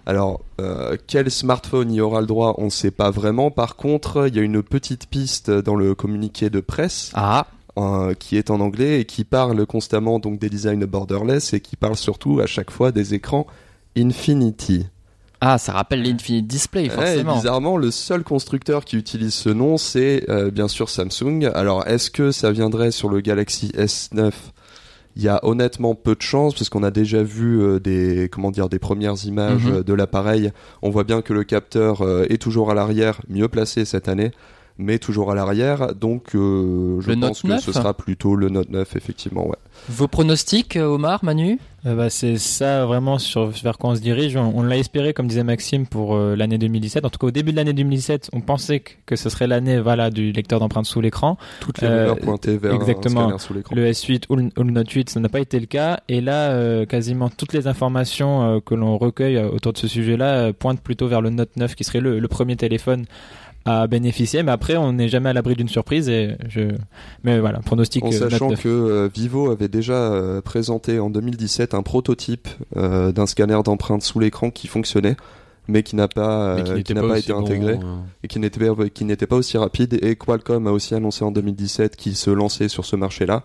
Alors, 0.07 0.41
euh, 0.61 0.97
quel 1.07 1.31
smartphone 1.31 1.93
y 1.93 2.01
aura 2.01 2.21
le 2.21 2.27
droit, 2.27 2.55
on 2.59 2.67
ne 2.67 2.71
sait 2.71 2.91
pas 2.91 3.11
vraiment. 3.11 3.51
Par 3.51 3.77
contre, 3.77 4.29
il 4.29 4.37
y 4.37 4.39
a 4.39 4.43
une 4.43 4.63
petite 4.63 5.07
piste 5.07 5.51
dans 5.51 5.75
le 5.75 5.95
communiqué 5.95 6.49
de 6.51 6.61
presse 6.61 7.11
Ah, 7.15 7.47
euh, 7.79 8.15
qui 8.15 8.37
est 8.37 8.51
en 8.51 8.61
anglais 8.61 9.01
et 9.01 9.05
qui 9.05 9.25
parle 9.25 9.65
constamment 9.67 10.19
donc 10.19 10.39
des 10.39 10.49
designs 10.49 10.85
borderless 10.87 11.53
et 11.53 11.61
qui 11.61 11.77
parle 11.77 11.97
surtout 11.97 12.41
à 12.41 12.47
chaque 12.47 12.71
fois 12.71 12.93
des 12.93 13.15
écrans 13.15 13.47
Infinity. 13.97 14.87
Ah, 15.41 15.59
ça 15.59 15.73
rappelle 15.73 16.03
l'Infinite 16.03 16.47
Display 16.47 16.83
Ouais, 16.83 16.91
forcément. 16.91 17.37
bizarrement, 17.37 17.77
le 17.77 17.91
seul 17.91 18.23
constructeur 18.25 18.85
qui 18.85 18.97
utilise 18.97 19.33
ce 19.35 19.49
nom, 19.49 19.77
c'est 19.79 20.25
euh, 20.29 20.51
bien 20.51 20.69
sûr 20.69 20.89
Samsung. 20.91 21.51
Alors, 21.55 21.87
est-ce 21.87 22.11
que 22.11 22.31
ça 22.31 22.51
viendrait 22.53 22.91
sur 22.91 23.09
le 23.09 23.21
Galaxy 23.21 23.69
S9 23.77 24.33
Il 25.17 25.23
y 25.23 25.29
a 25.29 25.41
honnêtement 25.43 25.95
peu 25.95 26.15
de 26.15 26.23
chance 26.23 26.55
parce 26.55 26.69
qu'on 26.69 26.83
a 26.83 26.91
déjà 26.91 27.23
vu 27.23 27.61
euh, 27.63 27.81
des 27.81 28.29
comment 28.31 28.51
dire 28.51 28.69
des 28.69 28.79
premières 28.79 29.25
images 29.25 29.65
Mhm. 29.65 29.75
euh, 29.77 29.83
de 29.83 29.95
l'appareil. 29.95 30.53
On 30.83 30.91
voit 30.91 31.05
bien 31.05 31.23
que 31.23 31.33
le 31.33 31.43
capteur 31.45 32.03
euh, 32.03 32.27
est 32.29 32.39
toujours 32.41 32.71
à 32.71 32.75
l'arrière, 32.75 33.21
mieux 33.29 33.49
placé 33.49 33.85
cette 33.85 34.09
année, 34.09 34.31
mais 34.81 34.99
toujours 34.99 35.31
à 35.31 35.35
l'arrière. 35.35 35.95
Donc 35.95 36.35
euh, 36.35 37.01
je 37.01 37.11
Le 37.13 37.21
pense 37.21 37.43
que 37.43 37.49
9? 37.49 37.61
ce 37.61 37.73
sera 37.73 37.95
plutôt 37.95 38.35
le 38.37 38.49
Note 38.49 38.71
9 38.71 38.97
effectivement. 38.97 39.47
Ouais. 39.47 39.57
Vos 39.89 40.09
pronostics, 40.09 40.77
euh, 40.77 40.87
Omar, 40.87 41.25
Manu? 41.25 41.59
Euh, 41.87 41.95
bah, 41.95 42.11
c'est 42.11 42.37
ça 42.37 42.85
vraiment 42.85 43.19
sur 43.19 43.47
vers 43.49 43.79
quoi 43.79 43.91
on 43.91 43.95
se 43.95 44.01
dirige. 44.03 44.37
On, 44.37 44.53
on 44.55 44.63
l'a 44.63 44.77
espéré, 44.77 45.15
comme 45.15 45.27
disait 45.29 45.45
Maxime, 45.45 45.87
pour 45.87 46.15
euh, 46.15 46.37
l'année 46.37 46.59
2017. 46.59 47.07
En 47.07 47.09
tout 47.09 47.19
cas, 47.19 47.29
au 47.29 47.31
début 47.31 47.53
de 47.53 47.57
l'année 47.57 47.73
2017, 47.73 48.29
on 48.35 48.43
pensait 48.43 48.81
que, 48.81 48.91
que 49.07 49.17
ce 49.17 49.31
serait 49.31 49.47
l'année 49.47 49.81
voilà, 49.81 50.11
du 50.11 50.33
lecteur 50.33 50.61
d'empreintes 50.61 50.85
sous 50.85 51.01
l'écran. 51.01 51.39
Toutes 51.61 51.81
les 51.81 51.87
Euh, 51.89 52.01
rumeurs 52.11 52.19
pointaient 52.19 52.59
vers 52.59 52.75
exactement. 52.75 53.33
un 53.33 53.39
sous 53.39 53.55
l'écran. 53.55 53.75
Le 53.75 53.87
S8 53.91 54.25
ou 54.29 54.37
le, 54.37 54.45
ou 54.59 54.63
le 54.63 54.71
Note 54.73 54.91
8, 54.91 55.09
ça 55.09 55.21
n'a 55.21 55.31
pas 55.31 55.41
été 55.41 55.59
le 55.59 55.65
cas. 55.67 56.01
Et 56.09 56.21
là, 56.21 56.51
euh, 56.51 56.85
quasiment 56.85 57.31
toutes 57.31 57.55
les 57.55 57.67
informations 57.67 58.43
euh, 58.43 58.61
que 58.61 58.75
l'on 58.75 58.99
recueille 58.99 59.37
euh, 59.39 59.49
autour 59.49 59.73
de 59.73 59.79
ce 59.79 59.89
sujet-là 59.89 60.35
euh, 60.49 60.53
pointent 60.53 60.83
plutôt 60.83 61.09
vers 61.09 61.23
le 61.23 61.31
Note 61.31 61.57
9, 61.57 61.75
qui 61.77 61.85
serait 61.85 62.01
le, 62.01 62.19
le 62.19 62.29
premier 62.29 62.57
téléphone 62.57 63.07
à 63.65 63.87
bénéficier. 63.87 64.43
Mais 64.43 64.53
après, 64.53 64.77
on 64.77 64.93
n'est 64.93 65.09
jamais 65.09 65.29
à 65.31 65.33
l'abri 65.33 65.55
d'une 65.55 65.69
surprise. 65.69 66.09
Et 66.09 66.37
je... 66.49 66.73
Mais 67.25 67.41
voilà, 67.41 67.61
pronostic 67.61 68.05
En 68.05 68.09
euh, 68.09 68.13
sachant 68.13 68.51
9. 68.51 68.63
que 68.63 68.69
euh, 68.69 69.09
Vivo 69.13 69.51
avait 69.51 69.69
déjà 69.69 69.95
euh, 69.95 70.41
présenté 70.41 70.99
en 70.99 71.11
2017 71.11 71.75
un 71.75 71.83
prototype 71.83 72.49
euh, 72.77 73.13
d'un 73.13 73.27
scanner 73.27 73.61
d'empreintes 73.65 74.03
sous 74.03 74.19
l'écran 74.19 74.51
qui 74.51 74.67
fonctionnait, 74.67 75.17
mais 75.69 75.83
qui 75.83 75.97
n'a 75.97 76.09
pas, 76.09 76.57
qui 76.63 76.71
pas, 76.73 76.79
été 76.79 76.95
bon, 76.95 77.41
intégré 77.41 77.75
euh, 77.75 77.99
et 78.23 78.29
qui 78.29 78.39
n'était 78.39 78.75
pas, 78.75 78.89
qui 78.89 79.05
n'était 79.05 79.27
pas 79.27 79.37
aussi 79.37 79.57
rapide. 79.59 79.99
Et 80.03 80.17
Qualcomm 80.17 80.67
a 80.67 80.73
aussi 80.73 80.95
annoncé 80.95 81.25
en 81.25 81.31
2017 81.31 81.97
qu'il 81.97 82.17
se 82.17 82.31
lançait 82.31 82.69
sur 82.69 82.85
ce 82.85 82.97
marché-là, 82.97 83.45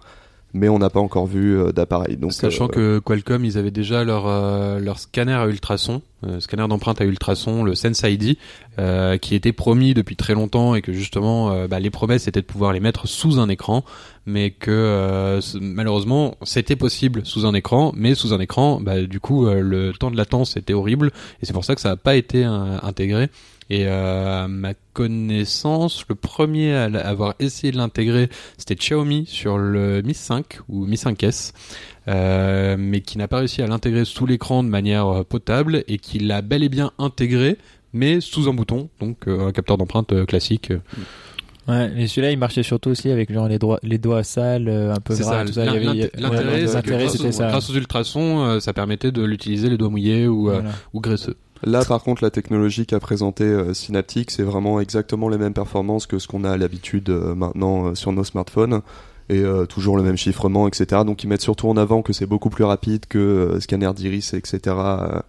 mais 0.53 0.69
on 0.69 0.79
n'a 0.79 0.89
pas 0.89 1.01
encore 1.01 1.27
vu 1.27 1.62
d'appareil. 1.74 2.15
Donc, 2.15 2.31
Sachant 2.31 2.65
euh, 2.65 2.67
que 2.69 3.00
Qualcomm, 3.00 3.43
ils 3.43 3.57
avaient 3.57 3.72
déjà 3.72 4.03
leur 4.03 4.25
euh, 4.27 4.79
leur 4.79 5.00
scanner 5.00 5.34
à 5.34 5.45
ultrasons, 5.48 6.01
euh, 6.25 6.39
scanner 6.39 6.67
d'empreinte 6.67 7.01
à 7.01 7.05
ultrasons, 7.05 7.63
le 7.63 7.75
Sense 7.75 8.01
ID, 8.03 8.38
euh, 8.79 9.17
qui 9.17 9.36
était 9.36 9.53
promis 9.53 9.94
depuis 9.94 10.15
très 10.15 10.34
longtemps 10.34 10.75
et 10.75 10.82
que 10.82 10.94
justement, 10.94 11.51
euh, 11.51 11.67
bah, 11.67 11.79
les 11.79 11.89
promesses 11.89 12.27
étaient 12.27 12.41
de 12.41 12.46
pouvoir 12.46 12.74
les 12.74 12.79
mettre 12.79 13.08
sous 13.08 13.39
un 13.39 13.50
écran, 13.50 13.84
mais 14.25 14.51
que 14.51 15.39
malheureusement, 15.62 16.36
c'était 16.44 16.75
possible 16.75 17.25
sous 17.25 17.46
un 17.46 17.53
écran, 17.53 17.91
mais 17.96 18.15
sous 18.15 18.34
un 18.34 18.39
écran, 18.39 18.79
bah, 18.82 19.01
du 19.01 19.20
coup, 19.20 19.46
le 19.46 19.94
temps 19.94 20.10
de 20.10 20.17
latence 20.17 20.58
était 20.58 20.74
horrible 20.74 21.12
et 21.41 21.46
c'est 21.46 21.53
pour 21.53 21.63
ça 21.63 21.75
que 21.75 21.82
ça 21.82 21.89
n'a 21.89 21.96
pas 21.96 22.15
été 22.15 22.44
intégré. 22.44 23.29
Et 23.70 23.86
ma 23.86 24.74
connaissance, 24.94 26.05
le 26.10 26.15
premier 26.15 26.74
à 26.74 26.86
avoir 26.86 27.36
essayé 27.39 27.72
de 27.72 27.77
l'intégrer, 27.77 28.29
c'était 28.58 28.75
Xiaomi 28.75 29.25
sur 29.27 29.60
le 29.60 30.01
Mi 30.01 30.15
5 30.15 30.60
ou 30.70 30.88
Mi 30.88 30.96
5S, 30.96 31.53
euh, 32.08 32.76
mais 32.78 33.02
qui 33.02 33.18
n'a 33.18 33.28
pas 33.28 33.38
réussi 33.38 33.62
à 33.62 33.68
l'intégrer 33.68 34.06
sous 34.06 34.26
l'écran 34.26 34.64
de 34.64 34.70
manière 34.70 35.08
euh, 35.08 35.24
potable 35.24 35.84
et 35.88 35.98
qui 35.98 36.20
l'a 36.20 36.42
bel 36.42 36.64
et 36.64 36.70
bien 36.70 36.92
intégré, 37.00 37.58
mais 37.94 38.22
sous 38.22 38.48
un 38.50 38.54
bouton, 38.54 38.90
donc 39.00 39.28
euh, 39.28 39.48
un 39.48 39.52
capteur 39.52 39.78
d'empreinte 39.78 40.26
classique. 40.26 40.72
Ouais, 41.68 41.92
et 41.98 42.06
celui-là, 42.08 42.30
il 42.32 42.38
marchait 42.38 42.62
surtout 42.62 42.90
aussi 42.92 43.10
avec 43.10 43.34
genre 43.34 43.48
les 43.48 43.58
doigts, 43.58 43.80
les 43.82 43.98
doigts 43.98 44.24
sales, 44.24 44.70
un 44.70 45.00
peu 45.00 45.16
C'est 45.16 45.24
gras, 45.24 45.40
ça. 45.40 45.46
tout 45.46 45.54
ça. 45.54 45.66
Il 45.66 45.74
y 45.74 45.76
avait- 45.76 45.86
l'int- 45.86 45.94
ouais, 45.96 46.10
L'intérêt, 46.66 47.08
c'était 47.10 47.28
aux- 47.30 47.32
ça. 47.32 47.48
grâce 47.48 47.70
aux 47.72 47.74
ultrasons, 47.74 48.44
euh, 48.46 48.60
ça 48.60 48.72
permettait 48.72 49.12
de 49.12 49.24
l'utiliser 49.24 49.68
les 49.70 49.78
doigts 49.78 49.90
mouillés 49.90 50.28
ou, 50.28 50.52
euh, 50.52 50.62
ou 50.94 51.02
graisseux. 51.02 51.36
Là, 51.64 51.84
par 51.84 52.04
contre, 52.04 52.24
la 52.24 52.30
technologie 52.30 52.86
qu'a 52.86 53.00
présenté 53.00 53.46
euh, 53.46 53.74
Synaptic, 53.74 54.30
c'est 54.30 54.44
vraiment 54.44 54.80
exactement 54.80 55.28
les 55.28 55.40
mêmes 55.40 55.54
performances 55.56 56.06
que 56.06 56.20
ce 56.20 56.28
qu'on 56.28 56.44
a 56.44 56.52
à 56.52 56.58
l'habitude 56.58 57.10
euh, 57.10 57.34
maintenant 57.34 57.88
euh, 57.88 57.96
sur 57.96 58.12
nos 58.12 58.24
smartphones. 58.24 58.82
Et 59.29 59.39
euh, 59.39 59.65
toujours 59.65 59.98
le 59.98 60.03
même 60.03 60.17
chiffrement, 60.17 60.67
etc. 60.67 61.01
Donc 61.05 61.24
ils 61.24 61.27
mettent 61.27 61.41
surtout 61.41 61.67
en 61.67 61.77
avant 61.77 62.01
que 62.03 62.13
c'est 62.13 62.27
beaucoup 62.27 62.50
plus 62.51 62.63
rapide 62.63 63.08
que 63.08 63.17
euh, 63.17 63.60
scanner 63.60 63.91
d'iris, 63.96 64.34
etc. 64.36 64.60
euh, 64.67 65.20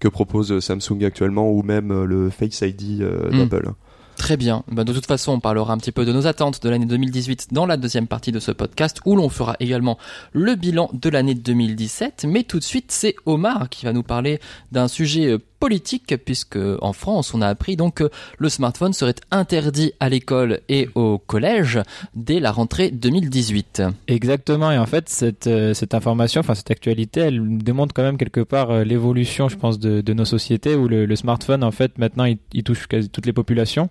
que 0.00 0.08
propose 0.08 0.52
euh, 0.52 0.60
Samsung 0.60 1.04
actuellement, 1.04 1.50
ou 1.50 1.62
même 1.62 2.04
le 2.04 2.30
Face 2.30 2.62
ID 2.62 3.02
euh, 3.02 3.30
Mm. 3.30 3.38
d'Apple. 3.48 3.72
Très 4.16 4.36
bien. 4.36 4.62
Bah, 4.70 4.84
de 4.84 4.92
toute 4.92 5.06
façon, 5.06 5.32
on 5.32 5.40
parlera 5.40 5.72
un 5.72 5.78
petit 5.78 5.90
peu 5.90 6.04
de 6.04 6.12
nos 6.12 6.26
attentes 6.26 6.62
de 6.62 6.68
l'année 6.68 6.84
2018 6.86 7.48
dans 7.52 7.66
la 7.66 7.76
deuxième 7.76 8.06
partie 8.06 8.30
de 8.30 8.40
ce 8.40 8.52
podcast 8.52 9.00
où 9.06 9.16
l'on 9.16 9.28
fera 9.30 9.56
également 9.58 9.98
le 10.32 10.54
bilan 10.54 10.90
de 10.92 11.08
l'année 11.08 11.34
2017. 11.34 12.26
Mais 12.28 12.42
tout 12.44 12.58
de 12.58 12.64
suite, 12.64 12.92
c'est 12.92 13.16
Omar 13.26 13.68
qui 13.70 13.84
va 13.86 13.92
nous 13.92 14.02
parler 14.02 14.38
d'un 14.70 14.86
sujet 14.86 15.38
politique 15.62 16.16
puisque 16.24 16.58
en 16.80 16.92
France, 16.92 17.34
on 17.34 17.40
a 17.40 17.46
appris 17.46 17.76
donc 17.76 17.94
que 17.94 18.10
le 18.38 18.48
smartphone 18.48 18.92
serait 18.92 19.14
interdit 19.30 19.92
à 20.00 20.08
l'école 20.08 20.58
et 20.68 20.88
au 20.96 21.18
collège 21.18 21.78
dès 22.16 22.40
la 22.40 22.50
rentrée 22.50 22.90
2018. 22.90 23.80
Exactement, 24.08 24.72
et 24.72 24.78
en 24.78 24.86
fait, 24.86 25.08
cette, 25.08 25.46
euh, 25.46 25.72
cette 25.72 25.94
information, 25.94 26.40
enfin 26.40 26.56
cette 26.56 26.72
actualité, 26.72 27.20
elle 27.20 27.58
démontre 27.58 27.94
quand 27.94 28.02
même 28.02 28.18
quelque 28.18 28.40
part 28.40 28.72
euh, 28.72 28.82
l'évolution, 28.82 29.48
je 29.48 29.56
pense, 29.56 29.78
de, 29.78 30.00
de 30.00 30.12
nos 30.12 30.24
sociétés 30.24 30.74
où 30.74 30.88
le, 30.88 31.06
le 31.06 31.14
smartphone, 31.16 31.62
en 31.62 31.70
fait, 31.70 31.96
maintenant, 31.96 32.24
il, 32.24 32.38
il 32.52 32.64
touche 32.64 32.88
quasi 32.88 33.08
toutes 33.08 33.26
les 33.26 33.32
populations, 33.32 33.88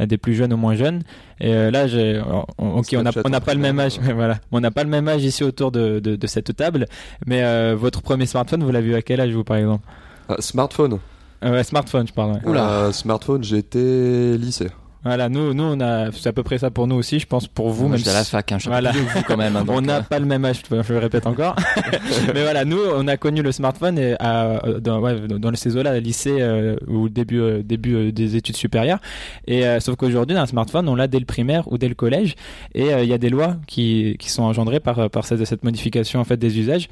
euh, 0.00 0.04
des 0.04 0.18
plus 0.18 0.34
jeunes 0.34 0.52
aux 0.52 0.58
moins 0.58 0.74
jeunes. 0.74 1.02
Et 1.40 1.54
euh, 1.54 1.70
là, 1.70 1.86
j'ai, 1.86 2.20
on- 2.58 2.76
ok, 2.78 2.88
on 2.94 3.02
n'a 3.02 3.10
on 3.24 3.30
pas 3.40 3.54
le 3.54 3.60
même 3.60 3.80
âge, 3.80 3.98
voilà, 4.14 4.38
on 4.52 4.60
n'a 4.60 4.70
pas 4.70 4.84
le 4.84 4.90
même 4.90 5.08
âge 5.08 5.24
ici 5.24 5.42
autour 5.44 5.72
de, 5.72 5.98
de, 5.98 6.14
de 6.16 6.26
cette 6.26 6.54
table. 6.54 6.84
Mais 7.26 7.42
euh, 7.42 7.74
votre 7.74 8.02
premier 8.02 8.26
smartphone, 8.26 8.62
vous 8.62 8.70
l'avez 8.70 8.88
eu 8.90 8.94
à 8.96 9.00
quel 9.02 9.20
âge, 9.22 9.32
vous, 9.32 9.44
par 9.44 9.56
exemple? 9.56 9.82
Ah, 10.28 10.36
smartphone. 10.40 10.98
Euh, 11.44 11.50
Ouais, 11.52 11.64
smartphone, 11.64 12.06
je 12.08 12.12
parle. 12.12 12.32
ouais. 12.32 12.40
Oula. 12.46 12.68
Euh, 12.70 12.92
smartphone, 12.92 13.44
j'étais 13.44 14.36
lycée. 14.38 14.68
Voilà, 15.04 15.28
nous, 15.28 15.54
nous, 15.54 15.62
on 15.62 15.80
a, 15.80 16.10
c'est 16.10 16.28
à 16.30 16.32
peu 16.32 16.42
près 16.42 16.58
ça 16.58 16.68
pour 16.72 16.88
nous 16.88 16.96
aussi, 16.96 17.20
je 17.20 17.26
pense, 17.28 17.46
pour 17.46 17.68
vous, 17.70 17.82
Moi, 17.82 17.90
même 17.90 17.98
j'étais 17.98 18.10
à 18.10 18.14
la 18.14 18.24
si- 18.24 18.30
fac, 18.32 18.50
hein, 18.50 18.56
je 18.56 18.62
suis 18.62 18.70
Voilà. 18.70 18.90
un 18.90 18.92
peu 18.92 18.98
plus 18.98 19.04
vieux 19.04 19.12
que 19.12 19.18
vous 19.18 19.24
quand 19.24 19.36
même. 19.36 19.54
hein, 19.54 19.64
on 19.68 19.80
n'a 19.80 19.98
euh, 19.98 20.02
pas 20.02 20.18
le 20.18 20.24
même 20.24 20.44
âge, 20.44 20.62
je 20.68 20.92
le 20.92 20.98
répète 20.98 21.28
encore. 21.28 21.54
Mais 22.34 22.42
voilà, 22.42 22.64
nous, 22.64 22.78
on 22.96 23.06
a 23.06 23.16
connu 23.16 23.40
le 23.42 23.52
smartphone 23.52 23.98
et 24.00 24.16
à, 24.18 24.60
dans, 24.80 24.98
ouais, 24.98 25.28
dans 25.28 25.54
ces 25.54 25.76
eaux-là, 25.76 26.00
lycée 26.00 26.38
euh, 26.40 26.74
ou 26.88 27.08
début, 27.08 27.38
euh, 27.40 27.62
début 27.62 27.94
euh, 27.94 28.10
des 28.12 28.34
études 28.34 28.56
supérieures. 28.56 28.98
Et 29.46 29.64
euh, 29.64 29.78
sauf 29.78 29.94
qu'aujourd'hui, 29.94 30.36
un 30.36 30.46
smartphone, 30.46 30.88
on 30.88 30.96
l'a 30.96 31.06
dès 31.06 31.20
le 31.20 31.24
primaire 31.26 31.70
ou 31.70 31.78
dès 31.78 31.88
le 31.88 31.94
collège. 31.94 32.34
Et 32.74 32.92
euh, 32.92 33.04
il 33.04 33.08
y 33.08 33.12
a 33.14 33.18
des 33.18 33.30
lois 33.30 33.58
qui, 33.68 34.16
qui 34.18 34.28
sont 34.30 34.42
engendrées 34.42 34.80
par, 34.80 35.08
par 35.08 35.24
cette, 35.24 35.44
cette 35.44 35.62
modification 35.62 36.18
en 36.18 36.24
fait 36.24 36.36
des 36.38 36.58
usages. 36.58 36.88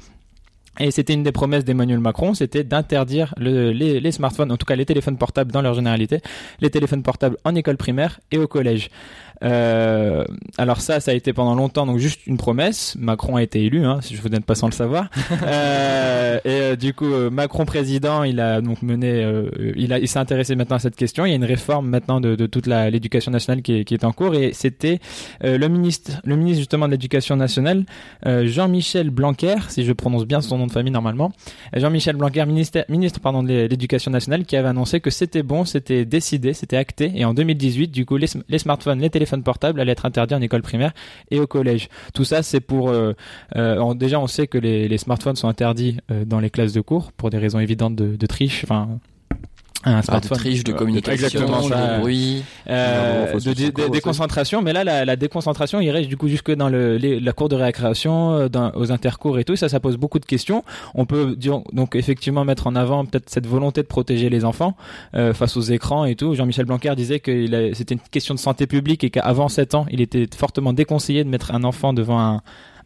Et 0.79 0.91
c'était 0.91 1.13
une 1.13 1.23
des 1.23 1.31
promesses 1.31 1.63
d'Emmanuel 1.63 1.99
Macron, 1.99 2.33
c'était 2.33 2.63
d'interdire 2.65 3.33
le- 3.37 3.71
les, 3.71 3.99
les 4.01 4.11
smartphones, 4.11 4.51
en 4.51 4.57
tout 4.57 4.65
cas 4.65 4.75
les 4.75 4.85
téléphones 4.85 5.17
portables 5.17 5.51
dans 5.51 5.61
leur 5.61 5.73
généralité, 5.73 6.19
les 6.59 6.69
téléphones 6.69 7.01
portables 7.03 7.37
en 7.45 7.55
école 7.55 7.77
primaire 7.77 8.19
et 8.31 8.37
au 8.37 8.47
collège. 8.47 8.89
Euh, 9.43 10.23
alors 10.57 10.81
ça, 10.81 10.99
ça 10.99 11.11
a 11.11 11.13
été 11.13 11.33
pendant 11.33 11.55
longtemps 11.55 11.85
donc 11.85 11.97
juste 11.97 12.25
une 12.27 12.37
promesse. 12.37 12.95
Macron 12.99 13.35
a 13.35 13.43
été 13.43 13.63
élu, 13.63 13.85
hein, 13.85 13.99
si 14.01 14.15
je 14.15 14.21
vous 14.21 14.29
n'êtes 14.29 14.45
pas 14.45 14.55
sans 14.55 14.67
le 14.67 14.73
savoir. 14.73 15.09
Euh, 15.45 16.39
et 16.45 16.61
euh, 16.61 16.75
du 16.75 16.93
coup, 16.93 17.05
euh, 17.05 17.29
Macron 17.29 17.65
président, 17.65 18.23
il 18.23 18.39
a 18.39 18.61
donc 18.61 18.81
mené, 18.81 19.23
euh, 19.23 19.49
il 19.75 19.95
il 20.01 20.07
s'est 20.07 20.17
intéressé 20.17 20.55
maintenant 20.55 20.77
à 20.77 20.79
cette 20.79 20.95
question. 20.95 21.25
Il 21.25 21.29
y 21.29 21.33
a 21.33 21.35
une 21.35 21.45
réforme 21.45 21.87
maintenant 21.87 22.19
de, 22.19 22.35
de 22.35 22.45
toute 22.47 22.67
l'éducation 22.67 23.31
nationale 23.31 23.61
qui 23.61 23.79
est, 23.79 23.83
qui 23.83 23.93
est 23.93 24.03
en 24.03 24.11
cours 24.11 24.33
et 24.33 24.51
c'était 24.53 24.99
euh, 25.43 25.57
le 25.57 25.67
ministre, 25.67 26.11
le 26.23 26.35
ministre 26.35 26.59
justement 26.59 26.87
de 26.87 26.91
l'éducation 26.91 27.35
nationale, 27.35 27.85
Jean-Michel 28.25 29.09
Blanquer, 29.09 29.55
si 29.69 29.83
je 29.83 29.93
prononce 29.93 30.25
bien 30.25 30.41
son 30.41 30.57
nom 30.57 30.67
de 30.67 30.71
famille 30.71 30.91
normalement, 30.91 31.31
Jean-Michel 31.75 32.15
Blanquer, 32.15 32.45
ministère, 32.45 32.85
ministre 32.89 33.19
pardon 33.19 33.43
de 33.43 33.67
l'éducation 33.67 34.11
nationale, 34.11 34.45
qui 34.45 34.55
avait 34.55 34.69
annoncé 34.69 34.99
que 34.99 35.09
c'était 35.09 35.43
bon, 35.43 35.65
c'était 35.65 36.05
décidé, 36.05 36.53
c'était 36.53 36.77
acté, 36.77 37.11
et 37.15 37.25
en 37.25 37.33
2018, 37.33 37.89
du 37.89 38.05
coup, 38.05 38.17
les 38.17 38.57
smartphones, 38.57 38.99
les 38.99 39.09
téléphones 39.09 39.24
portables 39.43 39.79
allaient 39.79 39.91
être 39.91 40.05
interdits 40.05 40.35
en 40.35 40.41
école 40.41 40.61
primaire 40.61 40.91
et 41.31 41.39
au 41.39 41.47
collège. 41.47 41.89
Tout 42.13 42.25
ça, 42.25 42.43
c'est 42.43 42.59
pour 42.59 42.89
euh, 42.89 43.13
euh, 43.55 43.93
déjà, 43.93 44.19
on 44.19 44.27
sait 44.27 44.47
que 44.47 44.57
les, 44.57 44.87
les 44.87 44.97
smartphones 44.97 45.35
sont 45.35 45.47
interdits 45.47 45.97
euh, 46.11 46.25
dans 46.25 46.39
les 46.39 46.49
classes 46.49 46.73
de 46.73 46.81
cours 46.81 47.11
pour 47.11 47.29
des 47.29 47.37
raisons 47.37 47.59
évidentes 47.59 47.95
de, 47.95 48.15
de 48.15 48.25
triche, 48.25 48.63
enfin. 48.63 48.99
Un 49.87 49.97
ah, 49.97 49.99
de 49.99 50.05
smartphone. 50.05 50.37
triche, 50.39 50.63
de 50.63 50.73
communication, 50.73 51.27
exactement 51.27 51.61
ça. 51.61 51.97
de 51.97 52.01
bruit. 52.01 52.43
Euh, 52.67 53.14
Faut 53.27 53.39
de, 53.39 53.89
déconcentration, 53.89 54.61
mais 54.61 54.73
là 54.73 54.83
la, 54.83 55.05
la 55.05 55.15
déconcentration 55.15 55.79
il 55.79 55.89
reste 55.91 56.09
du 56.09 56.17
coup 56.17 56.27
jusque 56.27 56.51
dans 56.51 56.69
le, 56.69 56.97
les- 56.97 57.19
la 57.19 57.33
cour 57.33 57.49
de 57.49 57.55
récréation, 57.55 58.33
euh, 58.33 58.49
dans- 58.49 58.71
aux 58.75 58.91
intercours 58.91 59.39
et 59.39 59.43
tout, 59.43 59.55
ça 59.55 59.69
ça 59.69 59.79
pose 59.79 59.97
beaucoup 59.97 60.19
de 60.19 60.25
questions. 60.25 60.63
On 60.93 61.05
peut 61.05 61.35
dire, 61.35 61.61
donc 61.73 61.95
effectivement 61.95 62.45
mettre 62.45 62.67
en 62.67 62.75
avant 62.75 63.05
peut-être 63.05 63.29
cette 63.29 63.47
volonté 63.47 63.81
de 63.81 63.87
protéger 63.87 64.29
les 64.29 64.45
enfants 64.45 64.75
euh, 65.15 65.33
face 65.33 65.57
aux 65.57 65.61
écrans 65.61 66.05
et 66.05 66.15
tout. 66.15 66.33
Jean-Michel 66.35 66.65
Blanquer 66.65 66.93
disait 66.95 67.19
que 67.19 67.71
c'était 67.73 67.95
une 67.95 68.01
question 68.11 68.33
de 68.35 68.39
santé 68.39 68.67
publique 68.67 69.03
et 69.03 69.09
qu'avant 69.09 69.49
7 69.49 69.75
ans, 69.75 69.85
il 69.91 70.01
était 70.01 70.27
fortement 70.35 70.73
déconseillé 70.73 71.23
de 71.23 71.29
mettre 71.29 71.53
un 71.53 71.63
enfant 71.63 71.93
devant 71.93 72.19
un, 72.19 72.41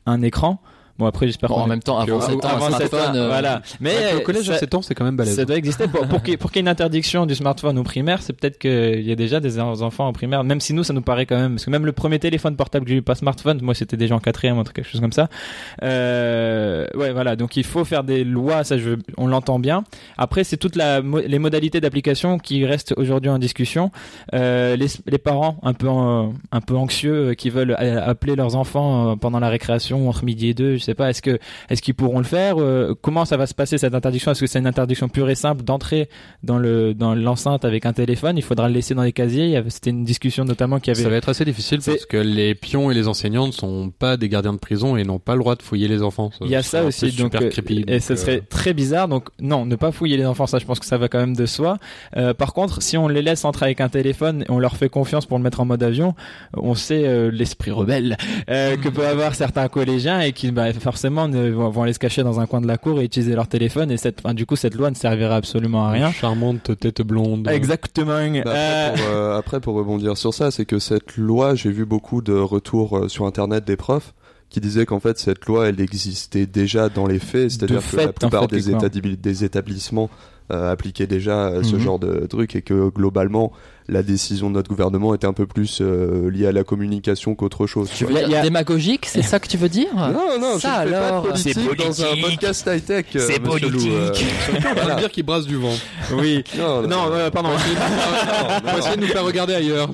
un 0.06 0.22
écran. 0.22 0.62
Bon 1.00 1.06
après 1.06 1.26
j'espère 1.28 1.50
Bon, 1.50 1.56
qu'on 1.56 1.62
en 1.62 1.68
même 1.68 1.82
temps, 1.82 1.98
avant 1.98 2.20
que- 2.20 2.26
7 2.26 2.36
ans, 2.46 2.48
un 2.50 2.52
avant 2.52 2.66
7 2.72 2.74
ans, 2.74 2.88
smartphone, 2.98 3.16
euh, 3.16 3.28
voilà. 3.30 3.62
Mais 3.80 3.92
Ouais, 3.96 4.14
au 4.18 4.20
collège 4.22 4.46
ça- 4.46 4.54
à 4.54 4.58
7 4.58 4.76
ans, 4.76 4.82
c'est 4.82 4.94
quand 4.94 5.06
même 5.06 5.16
balèze. 5.16 5.36
ça 5.36 5.46
doit 5.46 5.56
exister. 5.56 5.88
Pour, 5.88 6.06
pour 6.06 6.22
qu'il 6.22 6.34
y 6.34 6.58
ait 6.58 6.60
une 6.60 6.68
interdiction 6.68 7.26
du 7.26 7.34
smartphone 7.36 7.78
au 7.80 7.84
primaire, 7.84 8.22
c'est 8.22 8.34
peut-être 8.34 8.58
qu'il 8.60 9.02
y 9.02 9.12
a 9.12 9.16
déjà 9.16 9.40
des 9.40 9.60
enfants 9.60 10.10
au 10.10 10.12
primaire, 10.12 10.44
même 10.44 10.60
si 10.60 10.74
nous, 10.74 10.84
ça 10.84 10.92
nous 10.94 11.02
paraît 11.02 11.26
quand 11.26 11.38
même. 11.38 11.54
Parce 11.54 11.66
que 11.66 11.70
même 11.72 11.86
le 11.86 11.94
premier 11.94 12.20
téléphone 12.20 12.56
portable 12.58 12.86
que 12.86 12.92
j'ai 12.92 12.98
eu, 12.98 13.02
pas 13.02 13.16
smartphone, 13.16 13.60
moi 13.62 13.74
c'était 13.74 13.96
déjà 13.98 14.14
en 14.16 14.20
quatrième, 14.20 14.58
ou 14.60 14.64
quelque 14.66 14.86
chose 14.90 15.00
comme 15.02 15.14
ça. 15.14 15.30
Euh, 15.84 16.86
ouais, 16.96 17.12
voilà. 17.12 17.36
Donc 17.36 17.56
il 17.58 17.64
faut 17.64 17.86
faire 17.86 18.04
des 18.04 18.24
lois, 18.24 18.64
ça 18.64 18.78
je, 18.78 18.92
on 19.18 19.28
l'entend 19.28 19.60
bien. 19.60 19.84
Après, 20.18 20.44
c'est 20.44 20.58
toutes 20.58 20.76
les 20.76 21.40
modalités 21.40 21.82
d'application 21.82 22.38
qui 22.40 22.66
restent 22.66 22.94
aujourd'hui 22.98 23.30
en 23.30 23.40
discussion. 23.40 23.92
Euh, 24.34 24.76
les, 24.76 24.88
les 25.08 25.18
parents 25.18 25.58
un 25.64 25.74
peu, 25.74 25.88
en- 25.88 26.34
un 26.52 26.62
peu 26.62 26.76
anxieux, 26.76 27.30
euh, 27.30 27.34
qui 27.34 27.50
veulent 27.50 27.76
euh, 27.80 28.02
appeler 28.06 28.36
leurs 28.36 28.56
enfants 28.56 29.16
pendant 29.18 29.40
la 29.40 29.50
récréation, 29.50 30.10
entre 30.10 30.24
midi 30.26 30.50
et 30.50 30.54
deux, 30.54 30.76
je 30.78 30.84
sais 30.90 30.96
pas. 30.96 31.10
Est-ce 31.10 31.22
que 31.22 31.40
est-ce 31.70 31.82
qu'ils 31.82 31.96
pourront 31.96 32.20
le 32.20 32.26
faire 32.26 32.56
Euh, 32.60 32.94
Comment 33.02 33.26
ça 33.26 33.38
va 33.38 33.48
se 33.48 33.54
passer 33.54 33.78
cette 33.78 33.94
interdiction? 33.94 34.32
Est-ce 34.32 34.42
que 34.42 34.48
c'est 34.48 34.60
une 34.60 34.68
interdiction 34.68 35.10
pure 35.10 35.30
et 35.30 35.36
simple 35.36 35.64
d'entrer 35.64 36.10
dans 36.44 36.58
le 36.58 36.94
dans 36.94 37.16
l'enceinte 37.16 37.66
avec 37.66 37.86
un 37.86 37.94
téléphone? 37.94 38.38
Il 38.38 38.44
faudra 38.44 38.68
le 38.68 38.74
laisser 38.74 38.94
dans 38.96 39.04
les 39.04 39.14
casiers. 39.14 39.62
C'était 39.70 39.92
une 39.92 40.04
discussion 40.04 40.46
notamment 40.46 40.80
qui 40.80 40.92
avait. 40.92 41.04
Ça 41.04 41.10
va 41.10 41.16
être 41.16 41.30
assez 41.30 41.46
difficile 41.46 41.80
parce 41.86 42.06
que 42.06 42.18
les 42.18 42.56
pions 42.56 42.92
et 42.92 42.94
les 42.94 43.08
enseignants 43.08 43.48
ne 43.48 43.52
sont 43.52 43.92
pas 43.98 44.18
des 44.18 44.30
gardiens 44.30 44.54
de 44.54 44.60
prison 44.60 44.98
et 44.98 45.04
n'ont 45.04 45.20
pas 45.20 45.34
le 45.34 45.40
droit 45.40 45.56
de 45.56 45.62
fouiller 45.62 45.88
les 45.88 46.02
enfants. 46.02 46.32
Il 46.42 46.50
y 46.50 46.56
a 46.56 46.64
ça 46.64 46.84
aussi, 46.84 47.12
donc, 47.12 47.34
super 47.34 47.44
euh, 47.44 47.50
creepy, 47.50 47.86
et 47.88 48.00
ce 48.00 48.14
euh, 48.14 48.16
serait 48.16 48.42
très 48.42 48.74
bizarre. 48.74 49.08
Donc 49.08 49.30
non, 49.40 49.66
ne 49.66 49.76
pas 49.76 49.92
fouiller 49.92 50.18
les 50.18 50.26
enfants, 50.26 50.48
ça, 50.48 50.60
je 50.60 50.66
pense 50.66 50.80
que 50.80 50.86
ça 50.86 50.98
va 50.98 51.08
quand 51.08 51.20
même 51.20 51.36
de 51.36 51.46
soi. 51.46 51.78
Euh, 52.18 52.34
par 52.34 52.54
contre, 52.54 52.82
si 52.82 52.98
on 52.98 53.08
les 53.08 53.22
laisse 53.22 53.46
entrer 53.46 53.66
avec 53.66 53.82
un 53.82 53.90
téléphone 53.90 54.44
et 54.44 54.52
on 54.52 54.60
leur 54.60 54.78
fait 54.78 54.90
confiance 54.90 55.26
pour 55.26 55.38
le 55.38 55.44
mettre 55.44 55.60
en 55.60 55.66
mode 55.66 55.84
avion, 55.84 56.16
on 56.56 56.76
sait 56.76 57.04
euh, 57.06 57.30
l'esprit 57.32 57.72
rebelle 57.72 58.18
euh, 58.50 58.78
que 58.84 58.90
peuvent 58.90 59.06
avoir 59.06 59.36
certains 59.36 59.68
collégiens 59.68 60.20
et 60.22 60.32
qui, 60.32 60.52
bah, 60.52 60.72
forcément, 60.80 61.28
ne, 61.28 61.50
vont, 61.50 61.70
vont 61.70 61.84
aller 61.84 61.94
se 61.94 62.00
cacher 62.00 62.24
dans 62.24 62.40
un 62.40 62.46
coin 62.46 62.62
de 62.62 62.68
la 62.68 62.78
cour 62.78 63.00
et 63.02 63.06
utiliser 63.06 63.36
leur 63.36 63.48
téléphone. 63.48 63.92
Et 63.92 63.98
cette, 63.98 64.20
enfin, 64.24 64.34
du 64.34 64.46
coup, 64.46 64.56
cette 64.56 64.76
loi 64.76 64.90
ne 64.90 64.96
servira 64.96 65.36
absolument 65.36 65.86
à 65.86 65.92
rien. 65.92 66.12
Charmante 66.12 66.78
tête 66.80 67.02
blonde. 67.02 67.48
Exactement. 67.48 68.20
Bah, 68.44 68.52
Euh, 68.52 68.88
après, 68.88 68.96
pour, 69.04 69.10
euh, 69.16 69.38
après, 69.38 69.60
pour 69.62 69.76
rebondir 69.76 70.18
sur 70.18 70.34
ça, 70.34 70.52
c'est 70.52 70.66
que 70.66 70.80
cette 70.80 71.18
loi, 71.18 71.56
j'ai 71.56 71.72
vu 71.72 71.86
beaucoup 71.86 72.22
de 72.22 72.34
retours 72.34 72.98
euh, 72.98 73.08
sur 73.08 73.26
Internet 73.26 73.66
des 73.66 73.76
profs 73.76 74.14
qui 74.50 74.60
disaient 74.62 74.86
qu'en 74.88 75.00
fait 75.00 75.20
cette 75.20 75.46
loi, 75.46 75.68
elle 75.70 75.80
existait 75.80 76.48
déjà 76.48 76.90
dans 76.90 77.06
les 77.06 77.20
faits, 77.20 77.52
c'est-à-dire 77.52 77.78
que 77.78 77.82
fait, 77.84 78.06
la 78.08 78.14
plupart 78.14 78.44
en 78.44 78.48
fait, 78.48 78.90
des, 78.90 79.16
des 79.16 79.44
établissements 79.44 80.10
euh, 80.52 80.72
appliquaient 80.72 81.06
déjà 81.06 81.54
ce 81.62 81.76
Mhm. 81.76 81.82
genre 81.82 82.00
de 82.00 82.26
truc 82.26 82.56
et 82.56 82.64
que 82.64 82.90
globalement, 82.90 83.52
la 83.90 84.04
décision 84.04 84.50
de 84.50 84.56
notre 84.56 84.70
gouvernement 84.70 85.14
était 85.16 85.28
un 85.28 85.34
peu 85.34 85.48
plus 85.48 85.80
euh, 85.82 86.30
liée 86.30 86.46
à 86.48 86.52
la 86.52 86.64
communication 86.64 87.36
qu'autre 87.36 87.66
chose. 87.68 87.90
Tu 87.96 88.06
veux 88.06 88.14
dire 88.14 88.24
il 88.28 88.32
y 88.32 88.36
a- 88.36 88.42
démagogique, 88.42 89.06
c'est 89.06 89.22
ça 89.24 89.40
que 89.40 89.48
tu 89.48 89.58
veux 89.58 89.70
dire 89.70 89.88
Non, 89.96 90.40
non, 90.40 90.60
ça 90.60 90.82
je 90.86 90.90
ne 90.90 90.94
fais 90.94 90.96
alors. 90.98 91.24
pas 91.24 91.28
de 91.30 91.42
politique, 91.44 91.78
dans 91.78 92.04
un 92.04 92.22
podcast 92.22 92.70
high-tech, 92.72 93.06
euh, 93.16 93.20
C'est 93.28 93.42
euh, 93.42 94.12
On 94.56 94.60
va 94.60 94.74
voilà. 94.76 94.96
dire 94.96 95.10
qu'il 95.12 95.24
brasse 95.24 95.46
du 95.48 95.56
vent. 95.56 95.74
oui. 96.14 96.44
Non, 96.58 96.82
Non, 96.84 97.12
euh, 97.12 97.30
pardon. 97.32 97.50
On 97.50 98.66
va 98.72 98.78
essayer 98.78 98.96
de 98.96 99.02
nous 99.02 99.08
faire 99.08 99.24
regarder 99.26 99.56
ailleurs. 99.56 99.90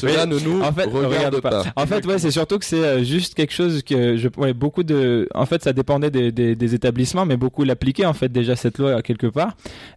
cela 0.00 0.26
ne 0.26 0.38
nous 0.38 0.62
en 0.62 0.72
fait, 0.72 0.86
regarde 0.86 1.40
pas. 1.40 1.64
En 1.76 1.86
fait, 1.86 2.06
ouais, 2.06 2.18
c'est 2.18 2.30
surtout 2.30 2.58
que 2.58 2.64
c'est 2.64 2.76
euh, 2.82 3.04
juste 3.04 3.34
quelque 3.34 3.52
chose 3.52 3.82
que 3.82 4.16
je, 4.16 4.28
ouais, 4.38 4.52
beaucoup 4.54 4.82
de, 4.84 5.28
en 5.34 5.44
fait, 5.46 5.62
ça 5.62 5.72
dépendait 5.72 6.10
des, 6.10 6.32
des, 6.32 6.54
des 6.54 6.74
établissements, 6.74 7.26
mais 7.26 7.36
beaucoup 7.36 7.64
l'appliquaient 7.64 8.06
en 8.06 8.14
fait 8.14 8.30
déjà 8.30 8.56
cette 8.56 8.78
loi 8.78 9.02
quelque 9.02 9.26
part. 9.26 9.52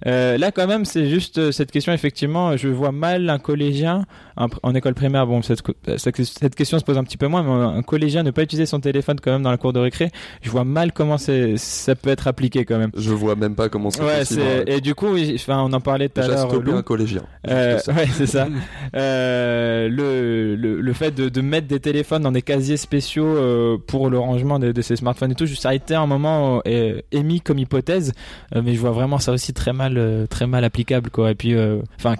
Euh, 0.06 0.38
là, 0.38 0.52
quand 0.52 0.68
même, 0.68 0.84
c'est 0.86 1.08
juste 1.10 1.38
euh, 1.38 1.52
cette 1.52 1.72
question. 1.72 1.94
Effectivement, 1.94 2.58
je 2.58 2.68
vois 2.68 2.92
mal 2.92 3.05
un 3.14 3.40
collégien 3.40 4.06
en, 4.38 4.48
en 4.64 4.76
école 4.76 4.94
primaire. 4.94 5.26
Bon, 5.28 5.42
cette, 5.42 5.62
cette, 5.98 6.56
question 6.56 6.80
se 6.80 6.84
pose 6.84 6.98
un 6.98 7.04
petit 7.04 7.18
peu 7.18 7.28
moins, 7.28 7.44
mais 7.44 7.78
un 7.78 7.82
collégien 7.82 8.24
ne 8.24 8.32
pas 8.32 8.44
utiliser 8.44 8.66
son 8.66 8.80
téléphone 8.80 9.18
quand 9.22 9.32
même 9.32 9.44
dans 9.44 9.52
la 9.52 9.58
cour 9.58 9.74
de 9.74 9.80
récré. 9.80 10.12
Je 10.42 10.50
vois 10.50 10.64
mal 10.64 10.92
comment 10.92 11.18
ça 11.18 11.96
peut 11.96 12.10
être 12.10 12.28
appliqué 12.28 12.66
quand 12.66 12.78
même. 12.78 12.92
Je 12.98 13.12
vois 13.12 13.36
même 13.36 13.56
pas 13.56 13.70
comment 13.70 13.90
c'est 13.92 14.04
Ouais, 14.04 14.20
possible. 14.20 14.42
et 14.68 14.82
du 14.82 14.96
coup, 14.96 15.16
enfin, 15.36 15.62
on 15.62 15.74
en 15.74 15.80
parlait 15.82 16.10
tout 16.10 16.22
à 16.22 16.28
l'heure. 16.28 16.54
un 16.54 16.82
collégien. 16.82 17.22
Euh, 17.48 17.80
ouais, 17.88 18.08
c'est 18.14 18.28
ça. 18.28 18.48
Euh, 18.96 19.90
le, 19.90 20.56
le, 20.56 20.80
le 20.82 20.94
fait 20.94 21.12
de, 21.12 21.28
de 21.28 21.42
mettre 21.42 21.68
des 21.68 21.80
téléphones 21.80 22.22
dans 22.24 22.32
des 22.32 22.42
casiers 22.42 22.78
spéciaux 22.78 23.26
euh, 23.26 23.78
pour 23.88 24.10
le 24.10 24.18
rangement 24.18 24.58
de, 24.60 24.72
de 24.72 24.82
ces 24.82 24.96
smartphones 24.96 25.32
et 25.32 25.36
tout, 25.36 25.48
ça 25.48 25.70
a 25.70 25.74
été 25.74 25.96
un 25.96 26.06
moment 26.08 26.62
euh, 26.68 27.02
émis 27.12 27.42
comme 27.42 27.60
hypothèse, 27.60 28.14
mais 28.54 28.74
je 28.74 28.80
vois 28.80 28.92
vraiment 28.92 29.20
ça 29.20 29.32
aussi 29.34 29.54
très 29.54 29.74
mal, 29.74 30.28
très 30.30 30.48
mal 30.48 30.64
applicable, 30.64 31.10
quoi. 31.10 31.32
Et 31.32 31.36
puis, 31.36 31.56
enfin, 32.00 32.16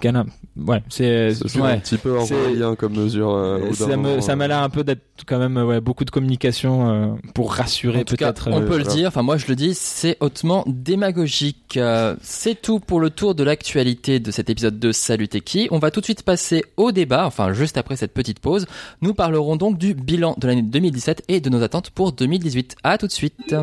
ouais, 0.76 0.82
c'est, 0.88 1.58
ouais. 1.58 1.70
un 1.72 1.78
petit 1.78 1.96
peu 1.96 2.10
orwellien 2.10 2.74
comme 2.74 2.94
mesure. 2.94 3.34
euh, 3.34 3.72
ça 3.72 3.96
me, 3.96 4.20
ça 4.20 4.36
m'a 4.36 4.48
l'air 4.48 4.62
un 4.62 4.70
peu 4.70 4.84
d'être 4.84 5.02
quand 5.26 5.38
même 5.38 5.56
ouais, 5.56 5.80
beaucoup 5.80 6.04
de 6.04 6.10
communication 6.10 6.88
euh, 6.88 7.06
pour 7.34 7.52
rassurer 7.52 8.04
peut-être. 8.04 8.48
on 8.50 8.62
euh, 8.62 8.66
peut 8.66 8.78
le 8.78 8.84
dire, 8.84 9.08
enfin 9.08 9.22
moi 9.22 9.36
je 9.36 9.46
le 9.46 9.56
dis, 9.56 9.74
c'est 9.74 10.16
hautement 10.20 10.64
démagogique. 10.66 11.76
Euh, 11.76 12.14
c'est 12.22 12.60
tout 12.60 12.80
pour 12.80 13.00
le 13.00 13.10
tour 13.10 13.34
de 13.34 13.42
l'actualité 13.42 14.20
de 14.20 14.30
cet 14.30 14.50
épisode 14.50 14.78
de 14.78 14.92
Salut 14.92 15.28
Teki. 15.28 15.68
On 15.70 15.78
va 15.78 15.90
tout 15.90 16.00
de 16.00 16.04
suite 16.04 16.22
passer 16.22 16.64
au 16.76 16.92
débat, 16.92 17.26
enfin 17.26 17.52
juste 17.52 17.76
après 17.78 17.96
cette 17.96 18.12
petite 18.12 18.40
pause. 18.40 18.66
Nous 19.00 19.14
parlerons 19.14 19.56
donc 19.56 19.78
du 19.78 19.94
bilan 19.94 20.34
de 20.38 20.46
l'année 20.46 20.62
2017 20.62 21.24
et 21.28 21.40
de 21.40 21.50
nos 21.50 21.62
attentes 21.62 21.90
pour 21.90 22.12
2018. 22.12 22.76
À 22.82 22.98
tout 22.98 23.06
de 23.06 23.12
suite. 23.12 23.54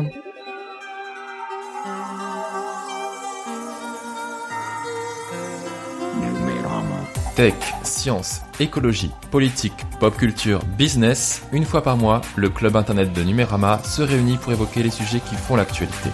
Tech, 7.34 7.54
science, 7.82 8.42
écologie, 8.60 9.10
politique, 9.32 9.74
pop 9.98 10.16
culture, 10.16 10.60
business, 10.78 11.42
une 11.52 11.64
fois 11.64 11.82
par 11.82 11.96
mois, 11.96 12.20
le 12.36 12.48
club 12.48 12.76
internet 12.76 13.12
de 13.12 13.24
Numérama 13.24 13.80
se 13.82 14.02
réunit 14.02 14.36
pour 14.36 14.52
évoquer 14.52 14.84
les 14.84 14.90
sujets 14.90 15.18
qui 15.18 15.34
font 15.34 15.56
l'actualité. 15.56 16.10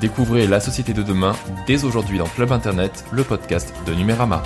Découvrez 0.00 0.46
la 0.46 0.60
société 0.60 0.92
de 0.92 1.02
demain 1.02 1.34
dès 1.66 1.84
aujourd'hui 1.84 2.18
dans 2.18 2.28
Club 2.28 2.52
Internet, 2.52 3.04
le 3.10 3.24
podcast 3.24 3.74
de 3.86 3.94
Numérama. 3.94 4.44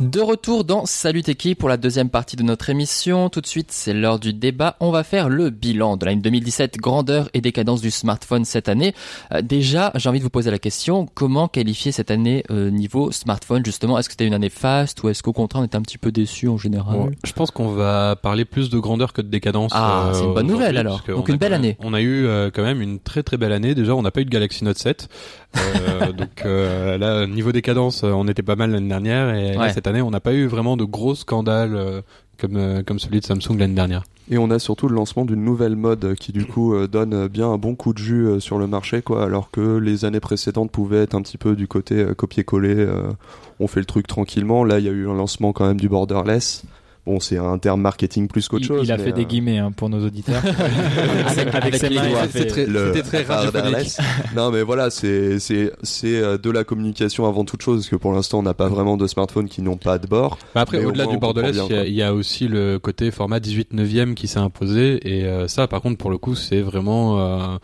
De 0.00 0.20
retour 0.22 0.64
dans 0.64 0.86
Salut 0.86 1.22
Teki 1.22 1.54
pour 1.54 1.68
la 1.68 1.76
deuxième 1.76 2.08
partie 2.08 2.34
de 2.34 2.42
notre 2.42 2.70
émission. 2.70 3.28
Tout 3.28 3.42
de 3.42 3.46
suite, 3.46 3.70
c'est 3.70 3.92
l'heure 3.92 4.18
du 4.18 4.32
débat. 4.32 4.76
On 4.80 4.90
va 4.90 5.04
faire 5.04 5.28
le 5.28 5.50
bilan 5.50 5.98
de 5.98 6.06
l'année 6.06 6.22
2017, 6.22 6.78
grandeur 6.78 7.28
et 7.34 7.42
décadence 7.42 7.82
du 7.82 7.90
smartphone 7.90 8.46
cette 8.46 8.70
année. 8.70 8.94
Euh, 9.34 9.42
déjà, 9.42 9.92
j'ai 9.96 10.08
envie 10.08 10.18
de 10.18 10.24
vous 10.24 10.30
poser 10.30 10.50
la 10.50 10.58
question, 10.58 11.04
comment 11.14 11.48
qualifier 11.48 11.92
cette 11.92 12.10
année 12.10 12.44
euh, 12.50 12.70
niveau 12.70 13.12
smartphone 13.12 13.62
justement? 13.62 13.98
Est-ce 13.98 14.08
que 14.08 14.14
c'était 14.14 14.26
une 14.26 14.32
année 14.32 14.48
faste 14.48 15.02
ou 15.02 15.10
est-ce 15.10 15.22
qu'au 15.22 15.34
contraire 15.34 15.60
on 15.60 15.66
était 15.66 15.76
un 15.76 15.82
petit 15.82 15.98
peu 15.98 16.10
déçu 16.10 16.48
en 16.48 16.56
général? 16.56 16.96
Bon, 16.96 17.10
je 17.22 17.32
pense 17.34 17.50
qu'on 17.50 17.68
va 17.68 18.16
parler 18.16 18.46
plus 18.46 18.70
de 18.70 18.78
grandeur 18.78 19.12
que 19.12 19.20
de 19.20 19.28
décadence. 19.28 19.70
Ah, 19.74 20.06
euh, 20.08 20.14
c'est 20.14 20.24
une 20.24 20.32
bonne 20.32 20.46
nouvelle, 20.46 20.78
alors. 20.78 21.02
Donc 21.06 21.28
une 21.28 21.36
belle 21.36 21.50
même- 21.52 21.60
année. 21.60 21.76
On 21.78 21.92
a 21.92 22.00
eu 22.00 22.24
euh, 22.24 22.50
quand 22.50 22.62
même 22.62 22.80
une 22.80 23.00
très 23.00 23.22
très 23.22 23.36
belle 23.36 23.52
année. 23.52 23.74
Déjà, 23.74 23.94
on 23.94 24.00
n'a 24.00 24.10
pas 24.10 24.22
eu 24.22 24.24
de 24.24 24.30
Galaxy 24.30 24.64
Note 24.64 24.78
7. 24.78 25.10
Euh, 25.56 26.12
donc 26.16 26.44
euh, 26.44 26.98
là, 26.98 27.26
niveau 27.26 27.52
décadence, 27.52 28.04
euh, 28.04 28.10
on 28.10 28.28
était 28.28 28.42
pas 28.42 28.56
mal 28.56 28.70
l'année 28.70 28.88
dernière. 28.88 29.34
Et 29.34 29.54
là, 29.54 29.72
cette 29.72 29.86
année, 29.86 30.02
on 30.02 30.10
n'a 30.10 30.20
pas 30.20 30.32
eu 30.32 30.46
vraiment 30.46 30.76
de 30.76 30.84
gros 30.84 31.14
scandales 31.14 31.74
euh, 31.74 32.02
comme, 32.38 32.56
euh, 32.56 32.82
comme 32.82 32.98
celui 32.98 33.20
de 33.20 33.24
Samsung 33.24 33.58
l'année 33.58 33.74
dernière. 33.74 34.04
Et 34.30 34.38
on 34.38 34.50
a 34.50 34.60
surtout 34.60 34.88
le 34.88 34.94
lancement 34.94 35.24
d'une 35.24 35.44
nouvelle 35.44 35.74
mode 35.74 36.14
qui 36.14 36.30
du 36.30 36.46
coup 36.46 36.72
euh, 36.74 36.86
donne 36.86 37.26
bien 37.26 37.50
un 37.50 37.58
bon 37.58 37.74
coup 37.74 37.92
de 37.92 37.98
jus 37.98 38.26
euh, 38.26 38.38
sur 38.40 38.58
le 38.58 38.68
marché 38.68 39.02
quoi 39.02 39.24
alors 39.24 39.50
que 39.50 39.78
les 39.78 40.04
années 40.04 40.20
précédentes 40.20 40.70
pouvaient 40.70 41.02
être 41.02 41.14
un 41.16 41.22
petit 41.22 41.36
peu 41.36 41.56
du 41.56 41.66
côté 41.66 41.96
euh, 41.96 42.14
copier-coller 42.14 42.76
euh, 42.76 43.10
on 43.58 43.66
fait 43.66 43.80
le 43.80 43.86
truc 43.86 44.06
tranquillement 44.06 44.62
là 44.62 44.78
il 44.78 44.84
y 44.84 44.88
a 44.88 44.92
eu 44.92 45.08
un 45.08 45.14
lancement 45.14 45.52
quand 45.52 45.66
même 45.66 45.80
du 45.80 45.88
borderless 45.88 46.62
bon 47.10 47.20
c'est 47.20 47.38
un 47.38 47.58
terme 47.58 47.80
marketing 47.80 48.28
plus 48.28 48.48
qu'autre 48.48 48.64
chose 48.66 48.86
il 48.86 48.92
a 48.92 48.98
fait 48.98 49.12
des 49.12 49.22
euh, 49.22 49.24
guillemets 49.24 49.58
hein, 49.58 49.72
pour 49.72 49.88
nos 49.88 50.04
auditeurs. 50.06 50.42
Avec- 51.26 51.54
avec 51.54 51.74
ses 51.76 51.90
mains, 51.90 52.02
C'est 52.30 52.46
très- 52.46 52.66
le 52.66 52.92
C'était 52.94 53.02
très 53.02 53.22
radiophonique. 53.22 53.96
non 54.36 54.50
mais 54.50 54.62
voilà 54.62 54.90
c'est 54.90 55.38
c'est 55.38 55.72
c'est 55.82 56.16
euh, 56.20 56.38
de 56.38 56.50
la 56.50 56.64
communication 56.64 57.26
avant 57.26 57.44
toute 57.44 57.62
chose 57.62 57.78
parce 57.80 57.88
que 57.88 57.96
pour 57.96 58.12
l'instant 58.12 58.38
on 58.38 58.42
n'a 58.42 58.54
pas 58.54 58.68
vraiment 58.68 58.96
de 58.96 59.06
smartphones 59.06 59.48
qui 59.48 59.62
n'ont 59.62 59.76
pas 59.76 59.98
de 59.98 60.06
bord 60.06 60.38
Bah 60.54 60.62
après, 60.62 60.84
au 60.84 60.88
au-delà 60.88 61.04
moins, 61.04 61.14
du 61.14 61.18
bien, 61.52 61.66
il 61.86 61.92
y, 61.94 62.02
a- 62.02 62.08
y 62.08 62.10
aussi 62.10 62.48
le 62.48 62.78
côté 62.78 63.10
format 63.10 63.40
18 63.40 63.72
neuvième 63.72 64.14
qui 64.14 64.28
s'est 64.28 64.38
imposé. 64.38 65.00
Et 65.08 65.24
euh, 65.24 65.48
ça, 65.48 65.66
par 65.68 65.80
contre, 65.82 65.98
pour 65.98 66.10
le 66.10 66.18
coup, 66.18 66.34
c'est 66.34 66.60
vraiment... 66.60 67.20
euh, 67.20 67.56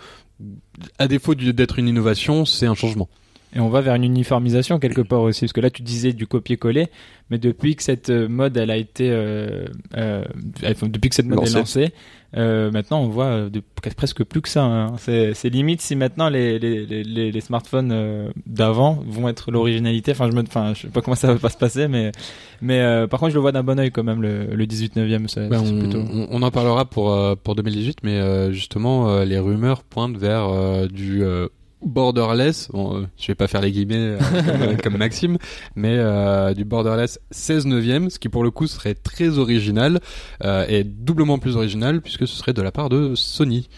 à 0.98 1.08
défaut 1.08 1.34
d'être 1.34 1.78
une 1.78 1.88
innovation, 1.88 2.44
c'est 2.44 2.66
un 2.66 2.74
changement. 2.74 3.08
Et 3.56 3.60
on 3.60 3.70
va 3.70 3.80
vers 3.80 3.94
une 3.94 4.04
uniformisation 4.04 4.78
quelque 4.78 5.00
part 5.00 5.22
aussi, 5.22 5.40
parce 5.40 5.54
que 5.54 5.62
là 5.62 5.70
tu 5.70 5.80
disais 5.82 6.12
du 6.12 6.26
copier-coller, 6.26 6.88
mais 7.30 7.38
depuis 7.38 7.74
que 7.74 7.82
cette 7.82 8.10
euh, 8.10 8.28
mode 8.28 8.54
elle 8.58 8.70
a 8.70 8.76
été, 8.76 9.08
euh, 9.10 9.64
euh, 9.96 10.24
depuis 10.82 11.08
que 11.08 11.14
cette 11.14 11.24
mode 11.26 11.38
Lancée. 11.38 11.52
est 11.52 11.58
lancée, 11.58 11.92
euh, 12.36 12.70
maintenant 12.70 13.00
on 13.00 13.08
voit 13.08 13.48
de, 13.48 13.62
presque 13.96 14.24
plus 14.24 14.42
que 14.42 14.48
ça. 14.50 14.62
hein. 14.62 14.92
C'est, 14.98 15.32
limite 15.48 15.80
si 15.80 15.96
maintenant 15.96 16.28
les 16.28 16.58
les, 16.58 16.84
les, 16.84 17.02
les- 17.02 17.32
les 17.32 17.40
smartphones 17.40 17.92
euh, 17.92 18.28
d'avant 18.46 19.02
vont 19.06 19.26
être 19.28 19.50
l'originalité. 19.50 20.10
Enfin 20.12 20.28
je 20.30 20.36
me, 20.36 20.42
enfin 20.42 20.74
je 20.74 20.82
sais 20.82 20.88
pas 20.88 21.00
comment 21.00 21.14
ça 21.14 21.32
va 21.32 21.38
pas 21.38 21.48
se 21.48 21.56
passer, 21.56 21.88
mais 21.88 22.12
mais 22.60 22.80
euh, 22.80 23.06
par 23.06 23.20
contre 23.20 23.30
je 23.30 23.36
le 23.36 23.40
vois 23.40 23.52
d'un 23.52 23.62
bon 23.62 23.78
oeil 23.78 23.90
quand 23.90 24.04
même 24.04 24.20
le, 24.20 24.54
le 24.54 24.66
18 24.66 24.96
neuvième. 24.96 25.28
C'est, 25.28 25.48
Ben, 25.48 25.64
c'est 25.64 25.72
on, 25.72 25.78
plutôt. 25.78 25.98
on- 26.00 26.28
on 26.30 26.42
en 26.42 26.50
parlera 26.50 26.84
pour 26.84 27.16
pour 27.42 27.54
2018, 27.54 27.98
mais 28.02 28.18
euh, 28.20 28.52
justement 28.52 29.08
euh, 29.08 29.24
les 29.24 29.38
rumeurs 29.38 29.82
pointent 29.82 30.18
vers 30.18 30.46
euh, 30.50 30.88
du 30.88 31.22
euh, 31.24 31.48
borderless. 31.82 32.68
Bon, 32.72 32.96
euh, 32.96 33.06
je 33.18 33.26
vais 33.28 33.34
pas 33.34 33.46
faire 33.48 33.60
les 33.60 33.72
guillemets 33.72 33.94
euh, 33.96 34.18
comme, 34.18 34.76
comme 34.82 34.96
Maxime, 34.96 35.38
mais 35.74 35.96
euh, 35.96 36.54
du 36.54 36.64
borderless 36.64 37.20
16 37.30 37.66
neuvième, 37.66 38.10
ce 38.10 38.18
qui 38.18 38.28
pour 38.28 38.42
le 38.44 38.50
coup 38.50 38.66
serait 38.66 38.94
très 38.94 39.38
original 39.38 40.00
euh, 40.44 40.64
et 40.68 40.84
doublement 40.84 41.38
plus 41.38 41.56
original 41.56 42.00
puisque 42.00 42.26
ce 42.26 42.36
serait 42.36 42.52
de 42.52 42.62
la 42.62 42.72
part 42.72 42.88
de 42.88 43.14
Sony. 43.14 43.68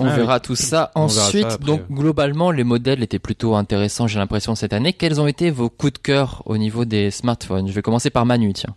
On 0.00 0.06
Ah 0.06 0.16
verra 0.16 0.40
tout 0.40 0.54
ça 0.56 0.90
On 0.94 1.06
verra 1.06 1.20
ça 1.20 1.26
ensuite. 1.26 1.60
Donc 1.60 1.82
globalement, 1.90 2.50
les 2.50 2.64
modèles 2.64 3.02
étaient 3.02 3.18
plutôt 3.18 3.54
intéressants, 3.56 4.06
j'ai 4.06 4.18
l'impression 4.18 4.54
cette 4.54 4.72
année. 4.72 4.94
Quels 4.94 5.20
ont 5.20 5.26
été 5.26 5.50
vos 5.50 5.68
coups 5.68 5.92
de 5.94 5.98
cœur 5.98 6.42
au 6.46 6.56
niveau 6.56 6.84
des 6.86 7.10
smartphones? 7.10 7.68
Je 7.68 7.72
vais 7.72 7.82
commencer 7.82 8.08
par 8.08 8.24
Manu, 8.24 8.52
tiens. 8.54 8.74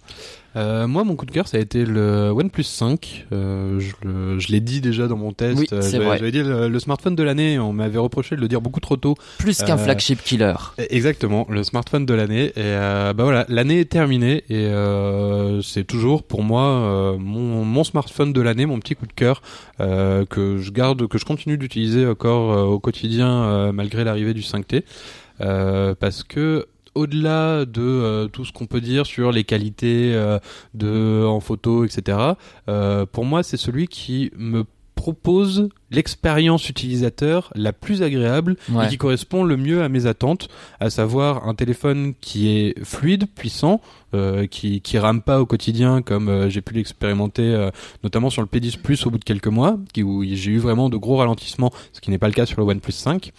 Euh, 0.56 0.88
moi, 0.88 1.04
mon 1.04 1.16
coup 1.16 1.26
de 1.26 1.32
cœur, 1.32 1.48
ça 1.48 1.58
a 1.58 1.60
été 1.60 1.86
le 1.86 2.30
OnePlus 2.32 2.64
5. 2.64 3.26
Euh, 3.34 3.80
je 3.80 4.48
l'ai 4.52 4.62
dit 4.62 4.80
déjà 4.80 5.08
dans 5.08 5.18
mon 5.18 5.34
test. 5.34 5.58
Oui, 5.60 5.68
Euh, 5.74 5.82
c'est 5.82 5.92
j'avais- 5.92 6.06
vrai. 6.06 6.18
J'avais 6.18 6.32
dit 6.32 6.44
le, 6.44 6.70
le 6.70 6.80
smartphone 6.80 7.16
de 7.16 7.24
l'année. 7.24 7.60
On 7.60 7.74
m'avait 7.74 7.98
reproché 7.98 8.36
de 8.36 8.42
le 8.42 8.48
dire 8.48 8.62
beaucoup 8.62 8.80
trop 8.80 8.96
tôt. 8.96 9.16
Plus 9.38 9.58
qu'un 9.64 9.76
Euh, 9.76 9.78
flagship 9.78 10.22
killer. 10.24 10.54
Exactement, 10.90 11.46
le 11.50 11.64
smartphone 11.64 12.06
de 12.06 12.14
l'année. 12.14 12.46
Et 12.48 12.52
euh, 12.58 13.14
bah 13.14 13.24
voilà, 13.26 13.46
l'année 13.50 13.82
est 13.82 13.90
terminée 13.92 14.44
et 14.50 14.68
euh, 14.68 15.62
c'est 15.62 15.84
toujours 15.84 16.24
pour 16.24 16.44
moi 16.44 16.64
euh, 16.64 17.18
mon, 17.18 17.66
mon 17.66 17.84
smartphone 17.84 18.32
de 18.32 18.42
l'année, 18.42 18.66
mon 18.66 18.80
petit 18.80 18.96
coup 18.96 19.08
de 19.08 19.14
cœur 19.14 19.42
euh, 19.82 20.26
que 20.26 20.58
je 20.58 20.72
garde, 20.72 21.08
que 21.08 21.18
je 21.18 21.26
continue 21.26 21.58
d'utiliser 21.58 22.06
encore 22.08 22.70
au 22.70 22.80
quotidien 22.80 23.28
euh, 23.44 23.72
malgré 23.74 24.04
l'arrivée 24.04 24.34
du 24.34 24.42
5T, 24.42 24.84
euh, 25.42 25.96
parce 26.00 26.24
que 26.24 26.66
au-delà 26.96 27.66
de 27.66 27.82
euh, 27.82 28.28
tout 28.28 28.46
ce 28.46 28.52
qu'on 28.54 28.66
peut 28.66 28.82
dire 28.82 29.06
sur 29.06 29.32
les 29.32 29.44
qualités 29.44 30.14
euh, 30.16 30.40
de 30.74 31.26
en 31.26 31.40
photo, 31.40 31.86
etc. 31.86 32.18
euh, 32.70 33.06
pour 33.06 33.26
moi, 33.26 33.44
c'est 33.44 33.58
celui 33.58 33.88
qui 33.88 34.32
me 34.38 34.64
propose 34.96 35.68
l'expérience 35.92 36.70
utilisateur 36.70 37.52
la 37.54 37.74
plus 37.74 38.02
agréable 38.02 38.56
Ouais. 38.72 38.86
et 38.86 38.90
qui 38.90 38.98
correspond 38.98 39.44
le 39.44 39.58
mieux 39.58 39.84
à 39.84 39.90
mes 39.90 40.06
attentes, 40.06 40.48
à 40.80 40.90
savoir 40.90 41.48
un 41.48 41.54
téléphone 41.54 42.14
qui 42.22 42.48
est 42.50 42.84
fluide, 42.84 43.26
puissant, 43.36 43.82
euh, 44.14 44.48
qui 44.48 44.80
qui 44.82 44.98
rame 44.98 45.22
pas 45.22 45.42
au 45.42 45.46
quotidien 45.46 46.02
comme 46.02 46.30
euh, 46.30 46.50
j'ai 46.50 46.62
pu 46.62 46.74
l'expérimenter 46.74 47.44
euh, 47.44 47.70
notamment 48.04 48.30
sur 48.30 48.42
le 48.42 48.48
P10 48.48 48.78
Plus 48.80 49.06
au 49.06 49.10
bout 49.12 49.18
de 49.20 49.26
quelques 49.26 49.48
mois, 49.48 49.78
qui, 49.94 50.02
où 50.02 50.24
j'ai 50.24 50.52
eu 50.52 50.58
vraiment 50.60 50.90
de 50.90 50.96
gros 50.98 51.18
ralentissements, 51.18 51.72
ce 51.92 52.00
qui 52.00 52.10
n'est 52.10 52.18
pas 52.18 52.28
le 52.28 52.34
cas 52.34 52.46
sur 52.46 52.60
le 52.62 52.66
OnePlus 52.66 52.94
5, 52.94 53.32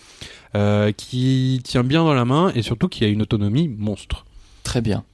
euh, 0.55 0.93
qui 0.93 1.61
tient 1.65 1.85
bien 1.85 2.05
dans 2.05 2.15
la 2.15 2.25
main 2.25 2.53
et 2.55 2.63
surtout 2.63 2.89
qui 2.89 3.05
a 3.05 3.09
une 3.09 3.23
autonomie 3.23 3.69
monstre. 3.69 4.25
Très 4.63 4.81
bien. 4.81 5.05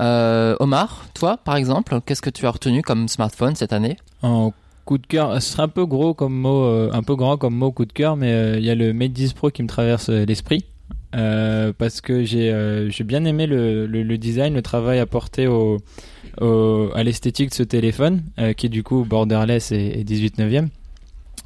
Euh, 0.00 0.56
Omar, 0.60 1.06
toi, 1.14 1.36
par 1.36 1.56
exemple, 1.56 1.98
qu'est-ce 2.04 2.22
que 2.22 2.30
tu 2.30 2.46
as 2.46 2.50
retenu 2.50 2.82
comme 2.82 3.08
smartphone 3.08 3.54
cette 3.54 3.72
année? 3.72 3.96
En 4.22 4.52
coup 4.84 4.98
de 4.98 5.06
cœur, 5.06 5.40
ce 5.40 5.52
serait 5.52 5.62
un 5.62 5.68
peu 5.68 5.86
gros 5.86 6.14
comme 6.14 6.34
mot, 6.34 6.64
euh, 6.64 6.90
un 6.92 7.02
peu 7.02 7.14
grand 7.16 7.36
comme 7.36 7.54
mot 7.54 7.70
coup 7.70 7.84
de 7.84 7.92
cœur, 7.92 8.16
mais 8.16 8.32
euh, 8.32 8.58
il 8.58 8.64
y 8.64 8.70
a 8.70 8.74
le 8.74 8.92
Mate 8.92 9.12
10 9.12 9.32
Pro 9.34 9.50
qui 9.50 9.62
me 9.62 9.68
traverse 9.68 10.08
l'esprit. 10.08 10.64
Euh, 11.14 11.72
parce 11.76 12.00
que 12.00 12.24
j'ai 12.24 12.50
euh, 12.50 12.90
j'ai 12.90 13.04
bien 13.04 13.24
aimé 13.24 13.46
le, 13.46 13.86
le, 13.86 14.02
le 14.02 14.18
design, 14.18 14.52
le 14.52 14.62
travail 14.62 14.98
apporté 14.98 15.46
au, 15.46 15.78
au, 16.40 16.88
à 16.92 17.04
l'esthétique 17.04 17.50
de 17.50 17.54
ce 17.54 17.62
téléphone, 17.62 18.22
euh, 18.40 18.52
qui 18.52 18.66
est 18.66 18.70
du 18.70 18.82
coup 18.82 19.04
borderless 19.04 19.70
et, 19.70 20.00
et 20.00 20.04
18 20.04 20.38
neuvième. 20.38 20.70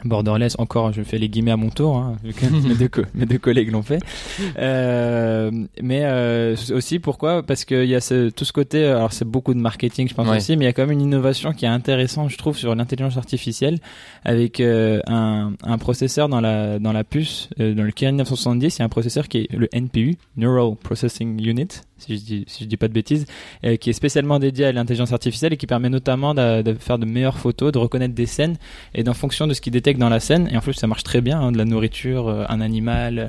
Borderless, 0.05 0.55
encore, 0.59 0.93
je 0.93 1.03
fais 1.03 1.19
les 1.19 1.29
guillemets 1.29 1.51
à 1.51 1.57
mon 1.57 1.71
tour, 1.71 1.97
hein, 1.97 2.17
vu 2.23 2.33
que 2.33 2.47
mes, 2.69 2.75
deux 2.75 2.89
co- 2.89 3.03
mes 3.15 3.27
deux 3.27 3.39
collègues 3.39 3.73
l'ont 3.73 3.83
fait. 3.83 3.99
Euh, 4.59 5.51
mais 5.83 6.01
euh, 6.05 6.57
aussi, 6.73 6.99
pourquoi? 6.99 7.43
Parce 7.43 7.65
qu'il 7.65 7.85
y 7.87 7.95
a 7.95 8.01
ce, 8.01 8.29
tout 8.31 8.45
ce 8.45 8.53
côté, 8.53 8.85
alors 8.85 9.13
c'est 9.13 9.25
beaucoup 9.25 9.55
de 9.55 9.59
marketing, 9.61 10.09
je 10.09 10.15
pense 10.15 10.29
Ouais. 10.29 10.37
aussi, 10.37 10.57
mais 10.57 10.65
il 10.65 10.69
y 10.69 10.71
a 10.71 10.73
quand 10.73 10.83
même 10.83 10.93
une 10.93 11.01
innovation 11.01 11.53
qui 11.53 11.65
est 11.65 11.69
intéressante, 11.69 12.31
je 12.31 12.37
trouve, 12.39 12.57
sur 12.57 12.75
l'intelligence 12.75 13.17
artificielle, 13.17 13.79
avec 14.25 14.61
euh, 14.61 15.01
un, 15.07 15.53
un 15.63 15.79
processeur 15.79 16.29
dans 16.29 16.41
la, 16.41 16.79
dans 16.79 16.93
la 16.93 17.05
puce, 17.05 17.49
euh, 17.61 17.75
dans 17.75 17.83
le 17.85 17.91
Kirin 17.91 18.13
970, 18.13 18.77
il 18.77 18.79
y 18.79 18.83
a 18.83 18.85
un 18.85 18.89
processeur 18.89 19.29
qui 19.29 19.39
est 19.39 19.53
le 19.53 19.69
NPU, 19.73 20.17
Neural 20.37 20.75
Processing 20.83 21.43
Unit, 21.45 21.69
si 21.99 22.17
je 22.17 22.23
dis, 22.23 22.45
si 22.47 22.65
je 22.65 22.69
dis 22.69 22.77
pas 22.77 22.89
de 22.89 22.93
bêtises, 22.93 23.27
euh, 23.65 23.77
qui 23.77 23.91
est 23.91 23.95
spécialement 23.95 24.39
dédié 24.39 24.67
à 24.67 24.73
l'intelligence 24.73 25.13
artificielle 25.13 25.53
et 25.53 25.57
qui 25.57 25.67
permet 25.67 25.89
notamment 25.89 26.35
de, 26.35 26.63
de 26.63 26.75
faire 26.75 26.99
de 26.99 27.07
meilleures 27.07 27.39
photos, 27.39 27.73
de 27.73 27.79
reconnaître 27.79 28.15
des 28.15 28.27
scènes 28.27 28.57
et 28.95 29.03
d'en 29.03 29.15
fonction 29.15 29.47
de 29.47 29.55
ce 29.55 29.61
qu'il 29.61 29.73
détecte 29.73 29.99
dans 29.99 30.09
la 30.09 30.21
scène. 30.21 30.49
Et 30.53 30.57
en 30.57 30.61
plus, 30.61 30.75
ça 30.75 30.87
marche 30.87 31.03
très 31.03 31.21
bien, 31.21 31.41
hein, 31.41 31.53
de 31.53 31.59
la 31.59 31.65
nourriture, 31.65 32.29
euh, 32.29 32.45
un 32.49 32.61
animal, 32.61 33.27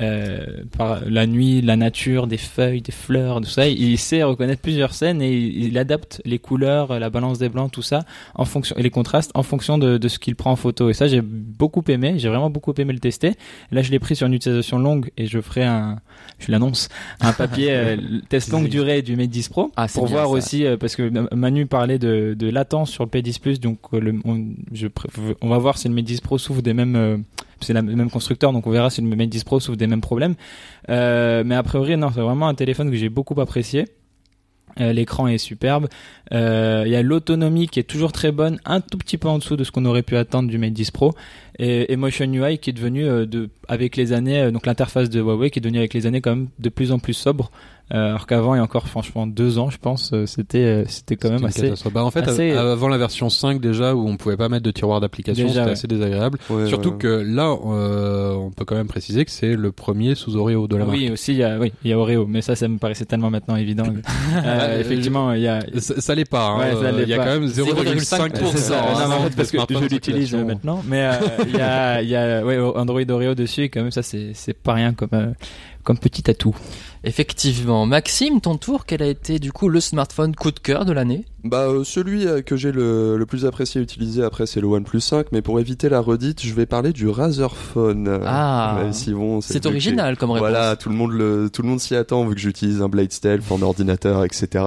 euh, 0.00 0.64
par 0.76 1.00
la 1.06 1.26
nuit, 1.26 1.62
la 1.62 1.76
nature, 1.76 2.26
des 2.26 2.36
feuilles, 2.36 2.82
des 2.82 2.92
fleurs, 2.92 3.40
tout 3.40 3.48
ça. 3.48 3.66
Il, 3.68 3.82
il 3.82 3.98
sait 3.98 4.22
reconnaître 4.22 4.62
plusieurs 4.62 4.94
scènes 4.94 5.22
et 5.22 5.32
il, 5.32 5.64
il 5.64 5.78
adapte 5.78 6.20
les 6.24 6.38
couleurs, 6.38 6.98
la 6.98 7.10
balance 7.10 7.38
des 7.38 7.48
blancs, 7.48 7.70
tout 7.70 7.82
ça, 7.82 8.04
en 8.34 8.44
fonction 8.44 8.76
et 8.76 8.82
les 8.82 8.90
contrastes 8.90 9.30
en 9.34 9.42
fonction 9.42 9.78
de, 9.78 9.98
de 9.98 10.08
ce 10.08 10.18
qu'il 10.18 10.36
prend 10.36 10.52
en 10.52 10.56
photo. 10.56 10.90
Et 10.90 10.94
ça, 10.94 11.06
j'ai 11.08 11.20
beaucoup 11.22 11.82
aimé. 11.88 12.14
J'ai 12.18 12.28
vraiment 12.28 12.50
beaucoup 12.50 12.74
aimé 12.78 12.92
le 12.92 12.98
tester. 12.98 13.34
Là, 13.70 13.82
je 13.82 13.90
l'ai 13.90 13.98
pris 13.98 14.16
sur 14.16 14.26
une 14.26 14.34
utilisation 14.34 14.78
longue 14.78 15.10
et 15.16 15.26
je 15.26 15.40
ferai 15.40 15.64
un, 15.64 16.00
je 16.38 16.50
l'annonce, 16.50 16.88
un 17.20 17.32
papier 17.32 17.96
euh, 18.10 18.20
test 18.28 18.50
longue 18.50 18.68
durée 18.68 19.02
du 19.02 19.16
Mate 19.16 19.30
10 19.30 19.48
Pro 19.48 19.70
Ah, 19.76 19.86
pour 19.92 20.06
voir 20.06 20.24
ça. 20.24 20.30
aussi 20.30 20.64
euh, 20.66 20.76
parce 20.76 20.96
que 20.96 21.10
Manu 21.34 21.66
parlait 21.66 21.98
de, 21.98 22.34
de 22.38 22.50
latence 22.50 22.90
sur 22.90 23.04
le 23.04 23.10
P10 23.10 23.40
Plus 23.40 23.60
donc 23.60 23.78
euh, 23.94 24.00
le, 24.00 24.14
on, 24.24 24.44
je, 24.72 24.86
pr- 24.88 25.34
on 25.40 25.48
va 25.48 25.58
voir 25.58 25.78
si 25.78 25.88
le 25.88 25.94
Mate 25.94 26.04
10 26.04 26.20
Pro 26.20 26.38
souffre 26.38 26.62
des 26.62 26.74
mêmes 26.74 26.96
euh, 26.96 27.16
c'est 27.60 27.72
le 27.74 27.82
même 27.82 28.10
constructeur 28.10 28.52
donc 28.52 28.66
on 28.66 28.70
verra 28.70 28.90
si 28.90 29.00
le 29.02 29.08
Mate 29.16 29.28
10 29.28 29.44
Pro 29.44 29.60
souffre 29.60 29.76
des 29.78 29.86
mêmes 29.86 30.00
problèmes 30.00 30.34
euh, 30.88 31.42
mais 31.44 31.54
a 31.54 31.62
priori 31.62 31.96
non 31.96 32.08
c'est 32.14 32.20
vraiment 32.20 32.48
un 32.48 32.54
téléphone 32.54 32.90
que 32.90 32.96
j'ai 32.96 33.08
beaucoup 33.10 33.38
apprécié 33.40 33.84
Euh, 34.80 34.92
L'écran 34.92 35.26
est 35.26 35.36
superbe. 35.38 35.88
Euh, 36.32 36.84
Il 36.86 36.92
y 36.92 36.96
a 36.96 37.02
l'autonomie 37.02 37.66
qui 37.66 37.80
est 37.80 37.88
toujours 37.88 38.12
très 38.12 38.30
bonne, 38.30 38.60
un 38.64 38.80
tout 38.80 38.98
petit 38.98 39.18
peu 39.18 39.26
en 39.28 39.38
dessous 39.38 39.56
de 39.56 39.64
ce 39.64 39.72
qu'on 39.72 39.84
aurait 39.84 40.04
pu 40.04 40.16
attendre 40.16 40.48
du 40.48 40.58
Mate 40.58 40.72
10 40.72 40.92
Pro. 40.92 41.12
Et, 41.62 41.92
et 41.92 41.96
Motion 41.96 42.24
UI 42.32 42.56
qui 42.58 42.70
est 42.70 42.72
devenu, 42.72 43.04
euh, 43.06 43.26
de, 43.26 43.50
avec 43.68 43.96
les 43.96 44.12
années, 44.14 44.40
euh, 44.40 44.50
donc 44.50 44.64
l'interface 44.64 45.10
de 45.10 45.20
Huawei 45.20 45.50
qui 45.50 45.58
est 45.58 45.62
devenue 45.62 45.78
avec 45.78 45.92
les 45.92 46.06
années 46.06 46.22
quand 46.22 46.30
même 46.30 46.48
de 46.58 46.68
plus 46.70 46.90
en 46.90 46.98
plus 46.98 47.12
sobre. 47.14 47.50
Euh, 47.92 48.10
alors 48.10 48.28
qu'avant, 48.28 48.54
il 48.54 48.58
y 48.58 48.60
a 48.60 48.62
encore 48.62 48.86
franchement 48.86 49.26
deux 49.26 49.58
ans, 49.58 49.68
je 49.68 49.78
pense, 49.78 50.12
euh, 50.12 50.24
c'était 50.24 50.58
euh, 50.58 50.84
c'était 50.86 51.16
quand 51.16 51.28
même 51.28 51.44
assez. 51.44 51.72
Bah, 51.92 52.04
en 52.04 52.12
fait, 52.12 52.20
assez- 52.20 52.52
avant 52.52 52.86
la 52.86 52.98
version 52.98 53.28
5 53.28 53.60
déjà, 53.60 53.96
où 53.96 54.06
on 54.08 54.16
pouvait 54.16 54.36
pas 54.36 54.48
mettre 54.48 54.62
de 54.62 54.70
tiroir 54.70 55.00
d'application, 55.00 55.48
c'était 55.48 55.60
ouais. 55.60 55.70
assez 55.72 55.88
désagréable. 55.88 56.38
Ouais, 56.50 56.68
Surtout 56.68 56.90
ouais. 56.90 56.98
que 56.98 57.08
là, 57.08 57.50
euh, 57.50 58.34
on 58.34 58.52
peut 58.52 58.64
quand 58.64 58.76
même 58.76 58.86
préciser 58.86 59.24
que 59.24 59.32
c'est 59.32 59.56
le 59.56 59.72
premier 59.72 60.14
sous 60.14 60.36
Oreo 60.36 60.68
de 60.68 60.76
la 60.76 60.84
marque. 60.84 60.96
Oui, 60.96 61.10
aussi, 61.10 61.32
il 61.32 61.38
y 61.38 61.42
a, 61.42 61.58
oui, 61.58 61.72
il 61.82 61.90
y 61.90 61.92
a 61.92 61.98
Oreo, 61.98 62.28
mais 62.28 62.42
ça, 62.42 62.54
ça 62.54 62.68
me 62.68 62.78
paraissait 62.78 63.06
tellement 63.06 63.30
maintenant 63.30 63.56
évident. 63.56 63.84
Euh, 64.44 64.80
effectivement, 64.80 65.32
il 65.32 65.42
y 65.42 65.48
a. 65.48 65.60
Ça, 65.78 66.00
ça 66.00 66.14
l'est 66.14 66.24
pas. 66.24 66.50
Hein. 66.50 66.76
Ça 66.80 66.92
il 66.92 67.08
y 67.08 67.14
a 67.14 67.16
pas. 67.16 67.24
quand 67.24 67.40
même 67.40 67.46
0,5% 67.46 68.30
0,5%, 68.30 68.50
C'est 68.52 68.58
ça. 68.58 68.80
hein, 68.80 69.10
en 69.10 69.24
fait, 69.24 69.36
parce 69.36 69.50
de 69.50 69.58
que 69.74 69.74
je 69.74 69.88
l'utilise 69.88 70.34
euh, 70.34 70.44
maintenant. 70.44 70.82
Mais 70.86 71.06
euh, 71.06 71.12
il 71.54 72.08
y 72.08 72.16
a, 72.16 72.44
ouais, 72.44 72.58
Android 72.58 73.08
Oreo 73.08 73.34
dessus, 73.34 73.64
et 73.64 73.68
quand 73.68 73.82
même, 73.82 73.90
ça, 73.90 74.02
c'est 74.02 74.32
c'est 74.34 74.54
pas 74.54 74.74
rien 74.74 74.92
comme, 74.92 75.08
euh, 75.12 75.32
comme 75.82 75.98
petit 75.98 76.30
atout. 76.30 76.56
Effectivement. 77.04 77.86
Maxime, 77.86 78.40
ton 78.40 78.56
tour, 78.56 78.84
quel 78.84 79.02
a 79.02 79.06
été 79.06 79.38
du 79.38 79.52
coup 79.52 79.68
le 79.68 79.80
smartphone 79.80 80.34
coup 80.34 80.50
de 80.50 80.58
cœur 80.58 80.84
de 80.84 80.92
l'année? 80.92 81.24
Bah 81.42 81.68
euh, 81.68 81.84
celui 81.84 82.26
euh, 82.26 82.42
que 82.42 82.54
j'ai 82.56 82.70
le, 82.70 83.16
le 83.16 83.26
plus 83.26 83.46
apprécié 83.46 83.80
utilisé 83.80 84.22
après 84.22 84.44
c'est 84.44 84.60
le 84.60 84.66
OnePlus 84.66 85.00
5 85.00 85.28
mais 85.32 85.40
pour 85.40 85.58
éviter 85.58 85.88
la 85.88 86.00
redite 86.00 86.42
je 86.42 86.52
vais 86.52 86.66
parler 86.66 86.92
du 86.92 87.08
Razer 87.08 87.56
Phone. 87.56 88.20
Ah. 88.26 88.76
même 88.82 88.92
si 88.92 89.14
bon, 89.14 89.40
C'est 89.40 89.64
original 89.64 90.18
comme 90.18 90.32
réponse. 90.32 90.50
Voilà, 90.50 90.76
tout 90.76 90.90
le 90.90 90.94
monde 90.94 91.12
le, 91.12 91.48
tout 91.50 91.62
le 91.62 91.68
monde 91.68 91.80
s'y 91.80 91.94
attend 91.94 92.26
vu 92.26 92.34
que 92.34 92.40
j'utilise 92.40 92.82
un 92.82 92.90
Blade 92.90 93.10
Stealth 93.10 93.50
en 93.50 93.62
ordinateur, 93.62 94.22
etc. 94.24 94.64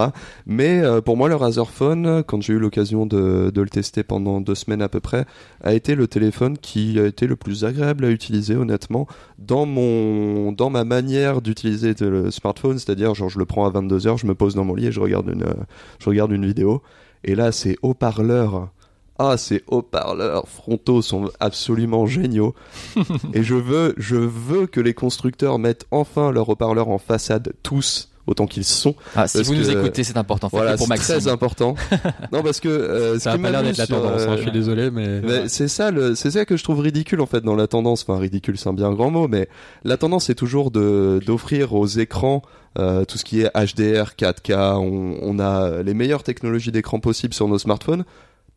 Mais 0.48 0.82
euh, 0.82 1.00
pour 1.00 1.16
moi, 1.16 1.30
le 1.30 1.36
Razer 1.36 1.70
Phone, 1.70 2.24
quand 2.26 2.42
j'ai 2.42 2.54
eu 2.54 2.60
l'occasion 2.60 3.06
de, 3.06 3.52
de 3.54 3.62
le 3.62 3.70
tester 3.70 4.02
pendant 4.04 4.42
deux 4.42 4.56
semaines 4.56 4.82
à 4.82 4.90
peu 4.90 5.00
près, 5.00 5.26
a 5.62 5.74
été 5.74 5.94
le 5.94 6.08
téléphone 6.08 6.58
qui 6.58 7.00
a 7.00 7.06
été 7.06 7.28
le 7.28 7.36
plus 7.36 7.66
agréable 7.66 8.06
à 8.06 8.10
utiliser, 8.10 8.56
honnêtement, 8.56 9.08
dans 9.38 9.68
mon, 9.68 10.52
dans 10.52 10.72
ma 10.72 10.86
manière 10.86 11.42
d'utiliser 11.42 11.94
le 12.00 12.32
smartphone, 12.32 12.80
c'est-à-dire 12.80 13.14
genre 13.14 13.30
je 13.30 13.38
le 13.38 13.46
prends 13.46 13.66
à 13.66 13.70
22 13.70 14.08
heures, 14.08 14.18
je 14.18 14.26
me 14.26 14.34
pose 14.34 14.56
dans 14.56 14.64
mon 14.64 14.74
lit 14.74 14.88
et 14.88 14.92
je 14.92 15.00
regarde 15.00 15.30
une, 15.30 15.46
je 16.00 16.10
regarde 16.10 16.32
une 16.32 16.46
vidéo. 16.46 16.62
Et 17.23 17.36
là, 17.36 17.52
ces 17.52 17.78
haut-parleurs. 17.82 18.69
Ah, 19.19 19.38
ces 19.38 19.63
haut-parleurs 19.67 20.47
frontaux 20.47 21.02
sont 21.02 21.30
absolument 21.39 22.06
géniaux. 22.06 22.56
Et 23.34 23.43
je 23.43 23.56
veux, 23.56 23.93
je 23.97 24.15
veux 24.15 24.65
que 24.67 24.80
les 24.80 24.93
constructeurs 24.93 25.60
mettent 25.60 25.86
enfin 25.91 26.32
leurs 26.32 26.49
haut-parleurs 26.49 26.89
en 26.89 26.97
façade 26.97 27.54
tous 27.63 28.12
autant 28.28 28.46
qu'ils 28.48 28.64
sont. 28.64 28.96
Ah, 29.16 29.28
si 29.28 29.44
vous 29.44 29.54
nous 29.56 29.64
que- 29.66 29.72
écoutez, 29.72 30.04
c'est 30.04 30.18
important. 30.18 30.48
Voilà, 30.52 30.78
pour 30.78 30.88
c'est 30.88 30.90
Maxime. 30.90 31.16
très 31.20 31.28
important. 31.28 31.76
non, 32.32 32.42
parce 32.44 32.60
que 32.60 32.70
euh, 32.70 33.20
Ça 33.20 33.32
a 33.34 33.36
qui 33.36 33.42
pas 33.42 33.52
l'air 33.52 33.64
d'être 33.64 33.78
la 33.78 33.86
sur, 33.86 34.02
tendance. 34.02 34.22
hein, 34.22 34.30
euh, 34.32 34.38
je 34.38 34.42
suis 34.44 34.52
désolé, 34.52 34.92
mais. 34.92 35.22
mais 35.22 35.50
c'est 35.50 35.68
ça, 35.68 35.92
le, 35.92 36.16
c'est 36.16 36.32
ça 36.32 36.46
que 36.46 36.56
je 36.58 36.64
trouve 36.64 36.80
ridicule 36.80 37.20
en 37.22 37.26
fait 37.26 37.42
dans 37.42 37.56
la 37.56 37.68
tendance. 37.68 38.04
Enfin, 38.08 38.20
ridicule, 38.20 38.58
c'est 38.58 38.70
un 38.70 38.74
bien 38.74 38.92
grand 38.94 39.12
mot, 39.12 39.28
mais 39.28 39.50
la 39.84 39.98
tendance 39.98 40.26
c'est 40.26 40.36
toujours 40.36 40.72
de 40.72 41.20
d'offrir 41.26 41.74
aux 41.74 41.86
écrans 41.88 42.42
euh, 42.80 43.06
tout 43.06 43.18
ce 43.18 43.24
qui 43.26 43.42
est 43.42 43.52
HDR, 43.56 44.14
4K. 44.18 44.78
On, 44.78 45.18
on 45.22 45.40
a 45.40 45.84
les 45.84 45.94
meilleures 45.94 46.24
technologies 46.24 46.72
d'écran 46.72 47.00
possibles 47.00 47.34
sur 47.34 47.48
nos 47.48 47.60
smartphones. 47.60 48.04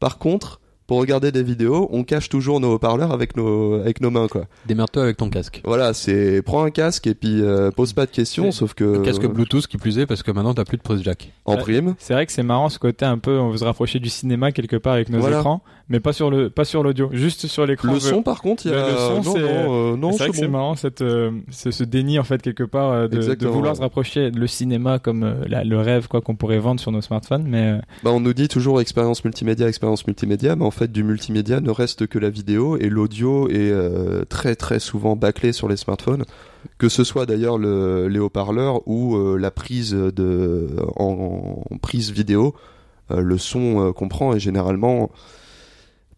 Par 0.01 0.19
contre, 0.19 0.61
pour 0.87 0.99
regarder 1.01 1.33
des 1.33 1.43
vidéos, 1.43 1.89
on 1.93 2.05
cache 2.05 2.29
toujours 2.29 2.61
nos 2.61 2.75
haut-parleurs 2.75 3.13
avec 3.13 3.37
nos 3.37 3.75
avec 3.75 4.01
nos 4.01 4.11
mains, 4.11 4.29
quoi. 4.29 4.45
Démerde-toi 4.67 5.03
avec 5.03 5.17
ton 5.17 5.29
casque. 5.31 5.61
Voilà, 5.65 5.93
c'est 5.95 6.43
prends 6.43 6.63
un 6.65 6.71
casque 6.71 7.07
et 7.07 7.15
puis 7.15 7.41
euh, 7.43 7.71
pose 7.71 7.93
pas 7.93 8.07
de 8.07 8.11
questions, 8.11 8.53
sauf 8.53 8.75
que 8.75 8.99
Un 9.01 9.03
casque 9.03 9.27
Bluetooth 9.27 9.67
qui 9.67 9.77
plus 9.79 9.99
est 9.99 10.07
parce 10.07 10.23
que 10.23 10.31
maintenant 10.31 10.55
t'as 10.55 10.65
plus 10.65 10.77
de 10.77 10.83
prise 10.83 11.03
jack. 11.03 11.33
en 11.45 11.57
prime. 11.57 11.95
C'est 11.99 12.15
vrai 12.15 12.27
que 12.27 12.33
c'est 12.33 12.43
marrant 12.43 12.69
ce 12.69 12.79
côté 12.79 13.05
un 13.05 13.19
peu, 13.19 13.39
on 13.39 13.51
veut 13.51 13.59
se 13.59 13.65
rapprocher 13.65 13.99
du 13.99 14.09
cinéma 14.09 14.53
quelque 14.53 14.77
part 14.77 14.95
avec 14.95 15.09
nos 15.09 15.19
Voilà. 15.21 15.39
écrans, 15.39 15.63
mais 15.89 16.01
pas 16.01 16.13
sur 16.13 16.31
le, 16.31 16.51
pas 16.51 16.65
sur 16.65 16.83
l'audio, 16.83 17.09
juste 17.13 17.47
sur 17.47 17.67
l'écran. 17.67 17.93
Le 17.93 18.01
son, 18.01 18.23
par 18.23 18.41
contre, 18.41 18.67
il 18.67 18.73
y 18.73 18.75
a 18.75 18.87
Le- 18.87 18.93
le 18.93 18.97
son, 18.97 19.15
non, 19.23 19.35
c'est- 19.35 19.41
non, 19.41 19.93
euh, 19.93 19.97
non, 19.97 20.13
c'est 20.13 20.19
vrai 20.19 20.29
que 20.31 20.35
c'est 20.37 20.41
c'est 20.43 20.47
bon. 20.47 20.53
marrant 20.53 20.77
cette, 20.77 21.03
euh, 21.03 21.31
ce, 21.51 21.71
ce 21.71 21.85
déni 21.85 22.19
en 22.19 22.25
fait 22.25 22.43
quelque 22.43 22.65
part 22.65 22.91
euh, 22.93 23.09
de, 23.09 23.35
de 23.35 23.47
vouloir 23.49 23.75
se 23.77 23.81
rapprocher 23.81 24.31
le 24.31 24.47
cinéma 24.47 24.99
comme 24.99 25.23
euh, 25.25 25.35
la- 25.49 25.65
le 25.65 25.79
rêve 25.81 26.09
quoi 26.09 26.21
qu'on 26.21 26.37
pourrait 26.37 26.59
vendre 26.59 26.81
sur 26.81 26.93
nos 26.93 27.01
smartphones, 27.01 27.45
mais 27.47 27.73
euh, 27.73 27.79
Bah, 28.05 28.11
on 28.13 28.21
nous 28.21 28.35
dit 28.35 28.49
toujours 28.49 28.81
expérience 28.81 29.25
multimédia, 29.25 29.69
expérience 29.69 30.07
multimédia, 30.07 30.55
mais 30.57 30.65
en 30.65 30.71
fait, 30.77 30.93
du 30.93 31.03
multimédia 31.03 31.61
ne 31.61 31.71
reste 31.71 32.07
que 32.07 32.19
la 32.19 32.31
vidéo 32.31 32.77
et 32.77 32.89
l'audio 32.89 33.49
est 33.49 33.71
euh, 33.71 34.25
très 34.25 34.55
très 34.55 34.79
souvent 34.79 35.17
bâclé 35.17 35.53
sur 35.53 35.69
les 35.69 35.77
smartphones. 35.77 36.25
Que 36.79 36.89
ce 36.89 37.05
soit 37.05 37.27
d'ailleurs 37.27 37.59
le, 37.59 38.09
les 38.09 38.19
haut-parleurs 38.19 38.87
ou 38.87 39.17
euh, 39.17 39.39
la 39.39 39.51
prise 39.51 39.93
de 39.93 40.69
en, 40.97 41.63
prise 41.81 42.11
vidéo. 42.11 42.55
euh, 43.11 43.21
le 43.21 43.39
son 43.39 43.93
qu'on 43.93 44.09
prend 44.09 44.35
est 44.35 44.41
généralement 44.41 45.11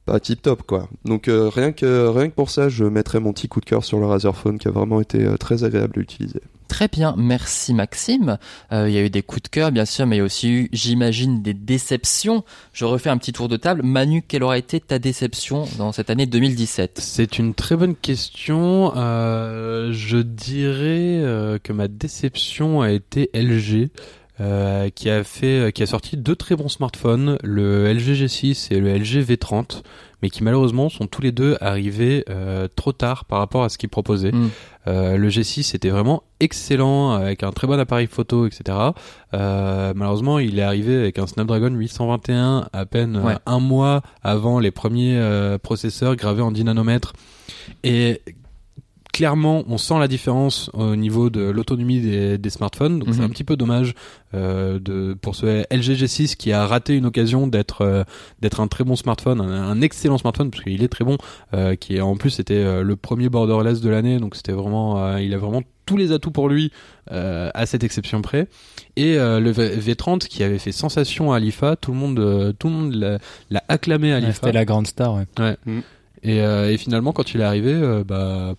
pas 0.09 0.21
tip 0.21 0.41
top 0.41 0.63
quoi. 0.63 0.89
Donc 1.05 1.29
euh, 1.29 1.49
rien 1.49 1.73
que 1.73 2.09
rien 2.09 2.29
que 2.29 2.35
pour 2.35 2.51
ça, 2.51 2.69
je 2.69 2.85
mettrais 2.85 3.21
mon 3.21 3.33
petit 3.33 3.49
coup 3.49 3.61
de 3.61 3.67
cœur 3.67 3.85
sur 3.85 3.99
le 3.99 4.07
Razer 4.07 4.35
Phone 4.35 4.59
qui 4.59 4.69
a 4.69 4.71
vraiment 4.71 5.01
été 5.01 5.25
euh, 5.25 5.37
très 5.37 5.65
agréable 5.65 5.99
à 5.99 6.01
utiliser. 6.01 6.41
Très 6.69 6.87
bien, 6.87 7.15
merci 7.17 7.73
Maxime. 7.73 8.39
Euh, 8.73 8.89
il 8.89 8.95
y 8.95 8.99
a 8.99 9.03
eu 9.03 9.09
des 9.11 9.23
coups 9.23 9.43
de 9.43 9.49
cœur, 9.49 9.73
bien 9.73 9.87
sûr, 9.87 10.07
mais 10.07 10.17
il 10.17 10.19
y 10.19 10.23
a 10.23 10.25
aussi 10.25 10.51
eu, 10.51 10.69
j'imagine, 10.73 11.43
des 11.43 11.55
déceptions. 11.55 12.45
Je 12.75 12.85
refais 12.85 13.09
un 13.09 13.17
petit 13.17 13.33
tour 13.33 13.49
de 13.49 13.57
table. 13.57 13.83
Manu, 13.83 14.23
quelle 14.23 14.43
aura 14.43 14.59
été 14.59 14.79
ta 14.79 14.99
déception 14.99 15.65
dans 15.79 15.93
cette 15.93 16.11
année 16.11 16.27
2017 16.27 16.99
C'est 17.01 17.39
une 17.39 17.55
très 17.55 17.75
bonne 17.75 17.97
question. 17.97 18.93
Euh, 18.97 19.93
je 19.93 20.19
dirais 20.19 21.21
euh, 21.23 21.59
que 21.59 21.73
ma 21.73 21.89
déception 21.89 22.83
a 22.83 22.93
été 22.93 23.31
LG. 23.33 23.89
Euh, 24.41 24.89
qui 24.91 25.11
a 25.11 25.25
fait, 25.25 25.73
qui 25.73 25.83
a 25.83 25.87
sorti 25.87 26.17
deux 26.17 26.37
très 26.37 26.55
bons 26.57 26.69
smartphones, 26.69 27.39
le 27.43 27.93
LG 27.93 28.15
G6 28.25 28.73
et 28.73 28.81
le 28.81 28.93
LG 28.97 29.25
V30, 29.25 29.83
mais 30.23 30.31
qui 30.31 30.43
malheureusement 30.43 30.89
sont 30.89 31.07
tous 31.07 31.23
les 31.23 31.33
deux 31.33 31.57
arrivés 31.61 32.25
euh, 32.29 32.69
trop 32.75 32.93
tard 32.93 33.25
par 33.25 33.39
rapport 33.39 33.65
à 33.65 33.69
ce 33.69 33.79
qu'ils 33.79 33.89
proposaient. 33.89 34.33
Mm. 34.33 34.51
Euh, 34.87 35.17
le 35.17 35.29
G6 35.29 35.75
était 35.77 35.91
vraiment 35.91 36.23
excellent 36.41 37.13
avec 37.13 37.43
un 37.43 37.51
très 37.53 37.67
bon 37.67 37.79
appareil 37.79 38.07
photo, 38.07 38.47
etc. 38.47 38.79
Euh, 39.35 39.93
malheureusement, 39.95 40.39
il 40.39 40.59
est 40.59 40.63
arrivé 40.63 40.97
avec 40.97 41.19
un 41.19 41.27
Snapdragon 41.27 41.71
821 41.75 42.69
à 42.73 42.87
peine 42.87 43.17
euh, 43.17 43.23
Ouais. 43.23 43.37
un 43.47 43.61
mois 43.61 44.03
avant 44.23 44.59
les 44.61 44.71
premiers 44.71 45.19
euh, 45.19 45.59
processeurs 45.59 46.17
gravés 46.17 46.43
en 46.43 46.51
10 46.51 46.65
nanomètres. 46.65 47.13
Et 47.85 48.23
clairement, 49.19 49.65
on 49.67 49.79
sent 49.79 49.99
la 49.99 50.07
différence 50.07 50.71
au 50.75 50.95
niveau 50.95 51.29
de 51.29 51.41
l'autonomie 51.51 52.01
des, 52.01 52.39
des 52.39 52.51
smartphones. 52.51 53.01
Donc 53.01 53.09
c'est 53.15 53.19
Mhm. 53.21 53.25
un 53.27 53.29
petit 53.31 53.43
peu 53.43 53.57
dommage 53.57 53.95
euh, 54.33 54.79
de 54.79 55.15
pour 55.21 55.35
ce 55.35 55.65
LG 55.75 55.97
G6 56.05 56.37
qui 56.37 56.53
a 56.53 56.65
raté 56.69 56.95
une 56.95 57.05
occasion 57.07 57.49
d'être 57.49 57.83
euh, 57.83 58.05
d'être 58.43 58.61
un 58.61 58.69
très 58.69 58.85
bon 58.85 58.95
smartphone, 58.95 59.41
un, 59.41 59.51
un 59.71 59.81
excellent 59.81 60.19
smartphone 60.19 60.53
parce 60.53 60.63
qu'il 60.63 60.85
est 60.85 60.89
très 60.89 61.05
bon, 61.05 61.17
euh, 61.53 61.75
qui 61.75 62.01
en 62.01 62.15
plus 62.17 62.39
était 62.39 62.83
le 62.85 62.95
premier 62.97 63.29
borderless 63.29 63.81
de 63.81 63.89
l'année. 63.91 64.19
Donc 64.21 64.37
c'était 64.37 64.53
vraiment, 64.53 65.17
il 65.17 65.35
a 65.35 65.39
vraiment 65.39 65.63
tous 65.85 65.97
les 65.97 66.13
atouts 66.13 66.31
pour 66.31 66.49
lui 66.49 66.71
euh, 67.11 67.51
à 67.55 67.67
cette 67.67 67.83
exception 67.83 68.23
près. 68.23 68.47
Et 68.95 69.17
euh, 69.19 69.41
le 69.41 69.51
V- 69.51 69.79
V30 69.79 70.29
qui 70.29 70.45
avait 70.45 70.59
fait 70.59 70.71
sensation 70.71 71.33
à 71.33 71.41
l'IFA, 71.41 71.75
tout 71.75 71.91
le 71.91 71.99
monde, 71.99 72.21
euh, 72.21 72.53
tout 72.57 72.69
le 72.69 72.75
monde 72.75 72.95
l'a 72.95 73.19
l'a 73.51 73.65
acclamé 73.69 74.13
à 74.13 74.17
Ouais, 74.17 74.21
l'IFA. 74.21 74.33
C'était 74.35 74.53
la 74.53 74.65
grande 74.65 74.87
star. 74.87 75.15
ouais. 75.15 75.57
Et, 76.23 76.41
euh, 76.41 76.71
et 76.73 76.77
finalement, 76.77 77.13
quand 77.13 77.33
il 77.35 77.41
est 77.41 77.45
arrivé, 77.45 77.75
bah 78.07 78.55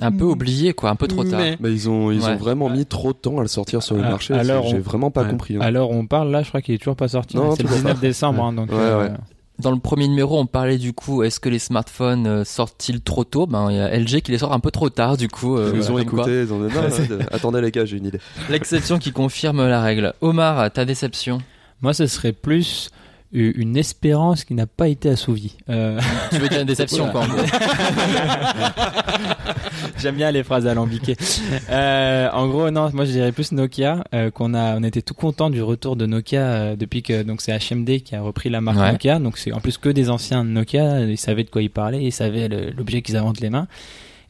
Un 0.00 0.12
peu 0.12 0.24
oublié, 0.24 0.72
quoi, 0.72 0.90
un 0.90 0.96
peu 0.96 1.06
trop 1.06 1.24
tard. 1.24 1.40
Mais- 1.40 1.56
Mais 1.60 1.70
ils 1.72 1.88
ont 1.88 2.10
ils 2.10 2.20
Ouais. 2.20 2.30
ont 2.30 2.36
vraiment 2.36 2.68
mis 2.68 2.86
trop 2.86 3.12
de 3.12 3.18
temps 3.18 3.38
à 3.38 3.42
le 3.42 3.48
sortir 3.48 3.82
sur 3.82 3.96
le 3.96 4.02
Ah, 4.04 4.10
marché. 4.10 4.34
alors 4.34 4.66
J'ai 4.66 4.76
on- 4.76 4.80
vraiment 4.80 5.10
pas 5.10 5.22
ouais. 5.24 5.30
compris. 5.30 5.56
hein. 5.56 5.60
Alors 5.62 5.90
on 5.90 6.06
parle 6.06 6.30
là, 6.30 6.42
je 6.42 6.48
crois 6.48 6.62
qu'il 6.62 6.74
est 6.74 6.78
toujours 6.78 6.96
pas 6.96 7.08
sorti. 7.08 7.36
C'est 7.36 7.42
le 7.42 7.68
toujours 7.68 7.76
19 7.76 7.94
pas. 7.94 8.00
décembre, 8.00 8.44
hein, 8.44 8.52
donc. 8.52 8.70
Ouais, 8.70 8.76
euh, 8.78 9.02
ouais. 9.04 9.10
Dans 9.58 9.72
le 9.72 9.78
premier 9.78 10.08
numéro, 10.08 10.38
on 10.38 10.46
parlait 10.46 10.78
du 10.78 10.94
coup, 10.94 11.22
est-ce 11.22 11.38
que 11.38 11.50
les 11.50 11.58
smartphones 11.58 12.26
euh, 12.26 12.44
sortent-ils 12.44 13.02
trop 13.02 13.24
tôt? 13.24 13.46
Ben, 13.46 13.70
il 13.70 13.76
y 13.76 13.78
a 13.80 13.90
LG 13.94 14.22
qui 14.22 14.32
les 14.32 14.38
sort 14.38 14.54
un 14.54 14.58
peu 14.60 14.70
trop 14.70 14.88
tard, 14.88 15.18
du 15.18 15.28
coup. 15.28 15.58
euh, 15.58 15.70
Ils 15.74 15.78
nous 15.80 15.88
ont 15.88 15.90
voilà, 15.90 16.06
comme 16.06 16.14
quoi. 16.20 16.24
écouté, 16.24 16.42
ils 16.46 16.52
ont 16.54 16.66
dit, 16.66 16.74
non, 16.74 16.80
non, 17.10 17.16
de- 17.18 17.22
attendez 17.30 17.60
les 17.60 17.70
gars, 17.70 17.84
j'ai 17.84 17.98
une 17.98 18.06
idée. 18.06 18.20
L'exception 18.48 18.98
qui 18.98 19.12
confirme 19.12 19.68
la 19.68 19.82
règle. 19.82 20.14
Omar, 20.22 20.70
ta 20.72 20.86
déception? 20.86 21.40
Moi, 21.82 21.92
ce 21.92 22.06
serait 22.06 22.32
plus 22.32 22.88
une 23.32 23.76
espérance 23.76 24.44
qui 24.44 24.54
n'a 24.54 24.66
pas 24.66 24.88
été 24.88 25.08
assouvie. 25.08 25.56
Euh, 25.68 26.00
Tu 26.30 26.38
veux 26.38 26.48
dire 26.48 26.60
une 26.60 26.66
déception, 26.66 27.08
quoi, 27.10 27.22
en 27.22 27.28
gros. 27.28 27.38
J'aime 29.98 30.16
bien 30.16 30.30
les 30.30 30.42
phrases 30.42 30.66
alambiquées. 30.66 31.16
Euh, 31.70 32.28
en 32.32 32.48
gros, 32.48 32.70
non, 32.70 32.90
moi 32.92 33.04
je 33.04 33.10
dirais 33.12 33.32
plus 33.32 33.52
Nokia, 33.52 34.02
euh, 34.14 34.30
qu'on 34.30 34.54
a, 34.54 34.76
on 34.78 34.82
était 34.82 35.02
tout 35.02 35.14
content 35.14 35.50
du 35.50 35.62
retour 35.62 35.94
de 35.96 36.06
Nokia 36.06 36.74
depuis 36.74 37.02
que 37.02 37.22
donc 37.22 37.40
c'est 37.40 37.52
HMD 37.56 38.00
qui 38.02 38.14
a 38.16 38.22
repris 38.22 38.48
la 38.50 38.60
marque 38.60 38.78
Ouais. 38.78 38.92
Nokia, 38.92 39.18
donc 39.18 39.36
c'est 39.38 39.52
en 39.52 39.60
plus 39.60 39.76
que 39.78 39.90
des 39.90 40.08
anciens 40.10 40.44
de 40.44 40.50
Nokia, 40.50 41.00
ils 41.02 41.18
savaient 41.18 41.44
de 41.44 41.50
quoi 41.50 41.62
ils 41.62 41.70
parlaient, 41.70 42.02
ils 42.02 42.12
savaient 42.12 42.48
l'objet 42.48 43.02
qu'ils 43.02 43.16
avaient 43.16 43.26
entre 43.26 43.42
les 43.42 43.50
mains, 43.50 43.66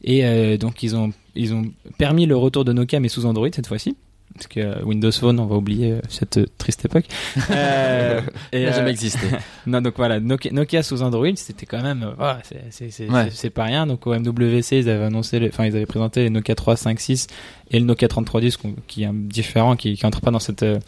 et 0.03 0.57
donc 0.57 0.83
ils 0.83 0.95
ont 0.95 1.11
ils 1.35 1.53
ont 1.53 1.63
permis 1.97 2.25
le 2.25 2.35
retour 2.35 2.65
de 2.65 2.73
Nokia 2.73 2.99
mais 2.99 3.07
sous 3.07 3.25
Android 3.25 3.47
cette 3.53 3.67
fois-ci. 3.67 3.95
Parce 4.33 4.47
que 4.47 4.83
Windows 4.83 5.11
Phone, 5.11 5.39
on 5.39 5.45
va 5.45 5.55
oublier 5.55 5.91
euh, 5.93 5.99
cette 6.09 6.37
euh, 6.37 6.45
triste 6.57 6.85
époque. 6.85 7.05
Euh, 7.51 8.21
Il 8.53 8.63
n'a 8.63 8.69
euh, 8.69 8.73
jamais 8.73 8.91
existé. 8.91 9.25
non, 9.67 9.81
donc 9.81 9.93
voilà, 9.97 10.19
Nokia, 10.19 10.51
Nokia 10.51 10.83
sous 10.83 11.01
Android, 11.01 11.27
c'était 11.35 11.65
quand 11.65 11.81
même, 11.81 12.13
voilà, 12.17 12.39
c'est- 12.43 13.09
Ouais. 13.09 13.49
pas 13.49 13.63
rien. 13.65 13.85
Donc 13.87 14.07
au 14.07 14.13
MWC, 14.13 14.79
ils 14.79 14.89
avaient 14.89 15.05
annoncé, 15.05 15.41
enfin 15.51 15.65
ils 15.65 15.75
avaient 15.75 15.85
présenté 15.85 16.23
les 16.23 16.29
Nokia 16.29 16.55
3, 16.55 16.75
5, 16.77 16.99
6 16.99 17.27
et 17.71 17.79
le 17.79 17.85
Nokia 17.85 18.07
3310 18.07 18.57
qu'on- 18.57 18.75
qui 18.87 19.03
est 19.03 19.09
différent, 19.13 19.75
qui, 19.75 19.95
qui 19.95 20.05
entre 20.05 20.21
pas 20.21 20.31
dans 20.31 20.39
cette 20.39 20.63
euh, 20.63 20.79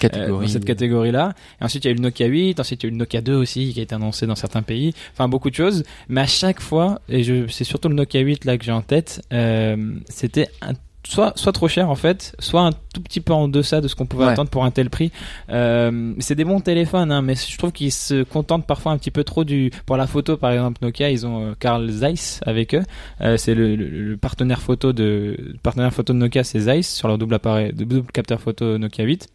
Catégorie. 0.00 0.46
dans 0.46 0.52
cette 0.52 0.64
catégorie-là. 0.64 1.34
Et 1.60 1.64
ensuite, 1.64 1.84
il 1.84 1.88
y 1.88 1.90
a 1.90 1.92
eu 1.92 1.96
le 1.96 2.02
Nokia 2.02 2.26
8, 2.26 2.60
ensuite 2.60 2.82
il 2.82 2.86
y 2.86 2.88
a 2.88 2.90
eu 2.90 2.92
le 2.92 2.98
Nokia 2.98 3.20
2 3.20 3.34
aussi 3.34 3.72
qui 3.72 3.80
a 3.80 3.82
été 3.82 3.94
annoncé 3.94 4.26
dans 4.26 4.34
certains 4.36 4.62
pays. 4.62 4.92
Enfin, 5.12 5.28
beaucoup 5.28 5.50
de 5.50 5.54
choses. 5.54 5.84
Mais 6.08 6.20
à 6.22 6.26
chaque 6.26 6.60
fois, 6.60 7.00
et 7.08 7.22
c'est 7.48 7.64
surtout 7.64 7.88
le 7.88 7.94
Nokia 7.94 8.20
8 8.20 8.44
là 8.44 8.56
que 8.58 8.64
j'ai 8.64 8.72
en 8.72 8.82
tête, 8.82 9.22
euh, 9.32 9.76
c'était 10.08 10.48
un 10.62 10.72
soit 11.06 11.32
soit 11.36 11.52
trop 11.52 11.68
cher 11.68 11.88
en 11.88 11.94
fait, 11.94 12.34
soit 12.38 12.60
un 12.62 12.70
tout 12.92 13.00
petit 13.00 13.20
peu 13.20 13.32
en 13.32 13.48
deçà 13.48 13.80
de 13.80 13.88
ce 13.88 13.94
qu'on 13.94 14.04
pouvait 14.06 14.26
Ouais. 14.26 14.32
attendre 14.32 14.50
pour 14.50 14.64
un 14.64 14.70
tel 14.70 14.90
prix. 14.90 15.10
Euh, 15.48 16.12
c'est 16.18 16.34
des 16.34 16.44
bons 16.44 16.60
téléphones, 16.60 17.10
hein, 17.12 17.22
mais 17.22 17.34
je 17.34 17.56
trouve 17.56 17.72
qu'ils 17.72 17.92
se 17.92 18.24
contentent 18.24 18.66
parfois 18.66 18.92
un 18.92 18.98
petit 18.98 19.10
peu 19.10 19.24
trop 19.24 19.44
du. 19.44 19.70
Pour 19.86 19.96
la 19.96 20.06
photo, 20.06 20.36
par 20.36 20.50
exemple, 20.52 20.78
Nokia, 20.82 21.10
ils 21.10 21.26
ont 21.26 21.46
euh, 21.50 21.54
Carl 21.58 21.88
Zeiss 21.88 22.40
avec 22.44 22.74
eux. 22.74 22.82
Euh, 23.20 23.36
c'est 23.36 23.54
le, 23.54 23.76
le- 23.76 23.88
le 23.88 24.16
partenaire 24.16 24.60
photo 24.60 24.92
de 24.92 25.34
le 25.38 25.58
partenaire 25.62 25.92
photo 25.94 26.12
de 26.12 26.18
Nokia, 26.18 26.44
c'est 26.44 26.60
Zeiss 26.60 26.92
sur 26.94 27.08
leur 27.08 27.16
double 27.16 27.34
appareil, 27.34 27.72
double 27.72 28.02
capteur 28.12 28.40
photo 28.40 28.76
Nokia 28.78 29.04
8. 29.04 29.28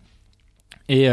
Et 0.89 1.07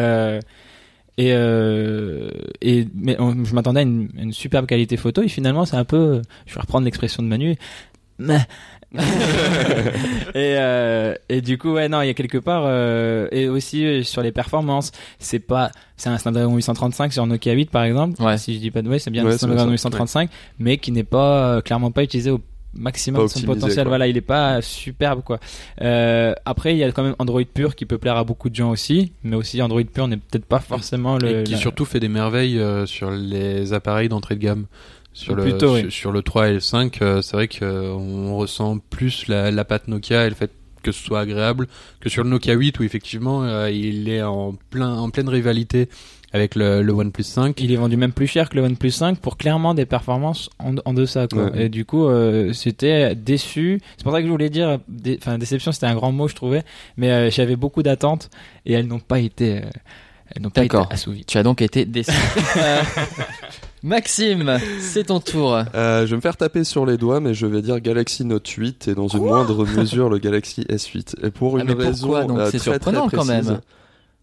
et, 1.18 1.32
euh, 1.34 2.30
et 2.62 2.86
mais 2.94 3.16
on- 3.20 3.44
je 3.44 3.54
m'attendais 3.54 3.80
à 3.80 3.82
une, 3.82 4.08
une 4.16 4.32
superbe 4.32 4.66
qualité 4.66 4.96
photo 4.96 5.22
et 5.22 5.28
finalement 5.28 5.64
c'est 5.66 5.76
un 5.76 5.84
peu 5.84 6.22
je 6.46 6.54
vais 6.54 6.60
reprendre 6.60 6.84
l'expression 6.84 7.22
de 7.22 7.28
Manu 7.28 7.56
mais 8.18 8.38
et 10.34 10.54
euh, 10.58 11.14
et 11.28 11.40
du 11.40 11.58
coup 11.58 11.72
ouais 11.72 11.88
non 11.88 12.02
il 12.02 12.06
y 12.06 12.10
a 12.10 12.14
quelque 12.14 12.38
part 12.38 12.62
euh, 12.66 13.28
et 13.32 13.48
aussi 13.48 13.84
euh, 13.84 14.02
sur 14.02 14.22
les 14.22 14.32
performances 14.32 14.92
c'est 15.18 15.38
pas 15.38 15.70
c'est 15.96 16.08
un 16.08 16.18
Snapdragon 16.18 16.54
835 16.56 17.12
sur 17.12 17.26
Nokia 17.26 17.52
8 17.52 17.70
par 17.70 17.84
exemple 17.84 18.20
Ouais. 18.22 18.38
si 18.38 18.54
je 18.54 18.58
dis 18.58 18.70
pas 18.70 18.82
de 18.82 18.88
ouais 18.88 18.98
c'est 18.98 19.10
bien 19.10 19.24
Ouais, 19.24 19.34
un 19.34 19.38
Snapdragon 19.38 19.66
ça, 19.76 19.88
835 19.88 20.30
mais 20.58 20.78
qui 20.78 20.92
n'est 20.92 21.04
pas 21.04 21.56
euh, 21.56 21.60
clairement 21.60 21.90
pas 21.90 22.02
utilisé 22.02 22.30
au 22.30 22.40
maximum 22.72 23.22
de 23.24 23.26
son 23.28 23.40
potentiel 23.42 23.84
quoi. 23.84 23.90
voilà 23.90 24.06
il 24.06 24.16
est 24.16 24.20
pas 24.20 24.62
superbe 24.62 25.22
quoi 25.24 25.40
euh, 25.82 26.32
après 26.44 26.72
il 26.72 26.78
y 26.78 26.84
a 26.84 26.92
quand 26.92 27.02
même 27.02 27.16
Android 27.18 27.42
pur 27.52 27.74
qui 27.74 27.84
peut 27.84 27.98
plaire 27.98 28.16
à 28.16 28.22
beaucoup 28.24 28.48
de 28.48 28.54
gens 28.54 28.70
aussi 28.70 29.12
mais 29.24 29.34
aussi 29.34 29.60
Android 29.60 29.82
pur 29.82 30.06
n'est 30.06 30.16
peut-être 30.18 30.44
pas 30.44 30.60
forcément 30.60 31.18
le 31.18 31.40
et 31.40 31.44
qui 31.44 31.52
la- 31.52 31.58
surtout 31.58 31.84
fait 31.84 31.98
des 32.00 32.08
merveilles 32.08 32.58
euh, 32.60 32.86
sur 32.86 33.10
les 33.10 33.72
appareils 33.72 34.08
d'entrée 34.08 34.36
de 34.36 34.40
gamme. 34.40 34.66
Sur 35.12 35.34
le, 35.34 35.42
Plutôt, 35.42 35.74
oui. 35.74 35.80
sur, 35.82 35.92
sur 35.92 36.12
le 36.12 36.22
3 36.22 36.48
et 36.50 36.52
le 36.54 36.60
5, 36.60 37.02
euh, 37.02 37.20
c'est 37.22 37.36
vrai 37.36 37.48
qu'on 37.48 38.36
ressent 38.36 38.78
plus 38.78 39.26
la, 39.28 39.50
la 39.50 39.64
patte 39.64 39.88
Nokia 39.88 40.26
et 40.26 40.28
le 40.28 40.34
fait 40.36 40.50
que 40.82 40.92
ce 40.92 41.04
soit 41.04 41.20
agréable 41.20 41.66
que 42.00 42.08
sur 42.08 42.22
le 42.24 42.30
Nokia 42.30 42.54
8 42.54 42.78
où 42.78 42.84
effectivement 42.84 43.42
euh, 43.44 43.70
il 43.70 44.08
est 44.08 44.22
en 44.22 44.54
plein 44.70 44.96
en 44.96 45.10
pleine 45.10 45.28
rivalité 45.28 45.90
avec 46.32 46.54
le, 46.54 46.80
le 46.80 46.92
OnePlus 46.92 47.24
5. 47.24 47.60
il 47.60 47.70
est 47.72 47.76
vendu 47.76 47.96
même 47.98 48.12
plus 48.12 48.28
cher 48.28 48.48
que 48.48 48.56
le 48.56 48.62
OnePlus 48.62 48.92
5 48.92 49.18
pour 49.18 49.36
clairement 49.36 49.74
des 49.74 49.84
performances 49.84 50.48
en, 50.58 50.76
en 50.84 50.94
deçà 50.94 51.26
quoi. 51.26 51.50
Ouais. 51.50 51.64
Et 51.64 51.68
du 51.68 51.84
coup, 51.84 52.06
euh, 52.06 52.52
c'était 52.54 53.14
déçu. 53.16 53.80
C'est 53.98 54.04
pour 54.04 54.12
ça 54.12 54.20
que 54.20 54.26
je 54.26 54.30
voulais 54.30 54.48
dire, 54.48 54.78
dé- 54.88 55.18
enfin 55.20 55.36
déception, 55.36 55.70
c'était 55.72 55.86
un 55.86 55.96
grand 55.96 56.12
mot 56.12 56.28
je 56.28 56.34
trouvais, 56.36 56.62
mais 56.96 57.10
euh, 57.10 57.30
j'avais 57.30 57.56
beaucoup 57.56 57.82
d'attentes 57.82 58.30
et 58.64 58.72
elles 58.72 58.86
n'ont 58.86 59.00
pas 59.00 59.18
été, 59.18 59.58
euh, 59.58 60.48
D'accord. 60.54 60.88
assouvies. 60.90 61.24
Tu 61.26 61.36
as 61.36 61.42
donc 61.42 61.60
été 61.60 61.84
déçu. 61.84 62.12
Maxime, 63.82 64.58
c'est 64.80 65.04
ton 65.04 65.20
tour. 65.20 65.58
Euh, 65.74 66.04
je 66.04 66.10
vais 66.10 66.16
me 66.16 66.20
faire 66.20 66.36
taper 66.36 66.64
sur 66.64 66.84
les 66.84 66.98
doigts, 66.98 67.20
mais 67.20 67.32
je 67.32 67.46
vais 67.46 67.62
dire 67.62 67.80
Galaxy 67.80 68.24
Note 68.26 68.46
8 68.46 68.88
et 68.88 68.94
dans 68.94 69.08
une 69.08 69.20
moindre 69.24 69.64
mesure 69.66 70.10
le 70.10 70.18
Galaxy 70.18 70.62
S8. 70.68 71.24
Et 71.26 71.30
pour 71.30 71.56
Ah, 71.58 71.62
une 71.62 71.72
raison 71.72 72.26
Donc, 72.26 72.38
euh, 72.38 72.48
très, 72.48 72.58
surprenant, 72.58 73.06
très 73.08 73.16
quand 73.16 73.24
précise, 73.24 73.48
même. 73.50 73.60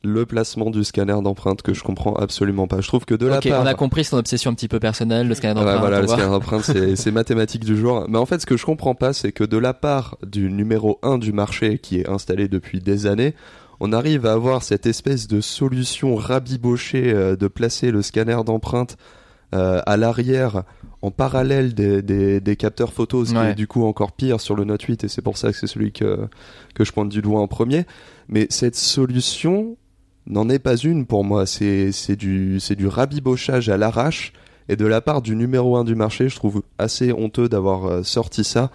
le 0.04 0.26
placement 0.28 0.70
du 0.70 0.84
scanner 0.84 1.16
d'empreinte 1.24 1.64
que 1.64 1.74
je 1.74 1.82
comprends 1.84 2.14
absolument 2.14 2.68
pas. 2.68 2.82
Je 2.82 2.88
trouve 2.88 3.06
que 3.06 3.16
de 3.16 3.26
la 3.26 3.42
part 3.42 3.64
on 3.64 3.66
a 3.66 3.74
compris 3.74 4.04
son 4.04 4.18
obsession 4.18 4.52
un 4.52 4.54
petit 4.54 4.68
peu 4.68 4.80
personnelle, 4.80 5.28
le 5.28 5.34
scanner 5.34 5.60
Ah 5.60 5.66
ouais, 5.66 5.72
d'empreinte. 5.74 5.82
voilà, 5.82 5.98
on 5.98 6.02
le 6.02 6.08
scanner 6.08 6.30
d'empreinte, 6.32 6.64
c'est 6.64 6.96
c'est 6.96 7.12
mathématique 7.12 7.66
du 7.66 7.76
jour. 7.76 8.06
Mais 8.10 8.20
en 8.20 8.28
fait, 8.28 8.40
ce 8.40 8.46
que 8.46 8.58
je 8.58 8.66
comprends 8.66 8.94
pas, 8.96 9.12
c'est 9.14 9.32
que 9.32 9.44
de 9.44 9.58
la 9.58 9.74
part 9.74 10.18
du 10.24 10.52
numéro 10.52 11.00
1 11.02 11.18
du 11.18 11.34
marché, 11.34 11.80
qui 11.80 12.00
est 12.00 12.08
installé 12.08 12.48
depuis 12.48 12.80
des 12.80 13.08
années, 13.08 13.34
on 13.80 13.92
arrive 13.92 14.28
à 14.28 14.34
avoir 14.34 14.62
cette 14.62 14.86
espèce 14.86 15.28
de 15.28 15.42
solution 15.42 16.16
rabibochée 16.16 17.12
euh, 17.12 17.36
de 17.36 17.48
placer 17.48 17.90
le 17.90 18.04
scanner 18.04 18.38
d'empreinte 18.46 18.98
euh, 19.56 19.82
à 19.86 19.98
l'arrière 19.98 20.64
en 21.02 21.12
parallèle 21.12 21.74
des, 21.74 22.02
des, 22.02 22.42
des 22.42 22.56
capteurs 22.56 22.92
photos, 22.92 23.28
ce 23.30 23.34
qui 23.34 23.40
Ouais. 23.40 23.52
est 23.52 23.56
du 23.56 23.68
coup 23.68 23.84
encore 23.86 24.12
pire 24.12 24.42
sur 24.42 24.56
le 24.56 24.64
Note 24.64 24.82
8, 24.82 25.04
et 25.04 25.08
c'est 25.08 25.22
pour 25.22 25.38
ça 25.38 25.52
que 25.52 25.58
c'est 25.58 25.68
celui 25.68 25.92
que, 25.92 26.28
que 26.74 26.84
je 26.84 26.92
pointe 26.92 27.10
du 27.10 27.22
doigt 27.22 27.40
en 27.40 27.48
premier. 27.48 27.86
Mais 28.30 28.48
cette 28.50 28.76
solution 28.76 29.78
n'en 30.26 30.50
est 30.50 30.60
pas 30.60 30.76
une 30.76 31.06
pour 31.06 31.24
moi. 31.24 31.46
C'est 31.46 31.92
du, 32.18 32.60
du 32.60 32.88
rabibochage 32.88 33.70
à 33.70 33.78
l'arrache. 33.78 34.34
Et 34.70 34.76
de 34.76 34.86
la 34.86 35.00
part 35.00 35.22
du 35.22 35.36
numéro 35.38 35.78
1 35.78 35.86
du 35.86 35.96
marché, 35.96 36.28
je 36.28 36.36
trouve 36.36 36.62
assez 36.78 37.14
honteux 37.14 37.48
d'avoir 37.48 37.86
euh, 37.86 38.04
sorti 38.04 38.44
ça. 38.44 38.70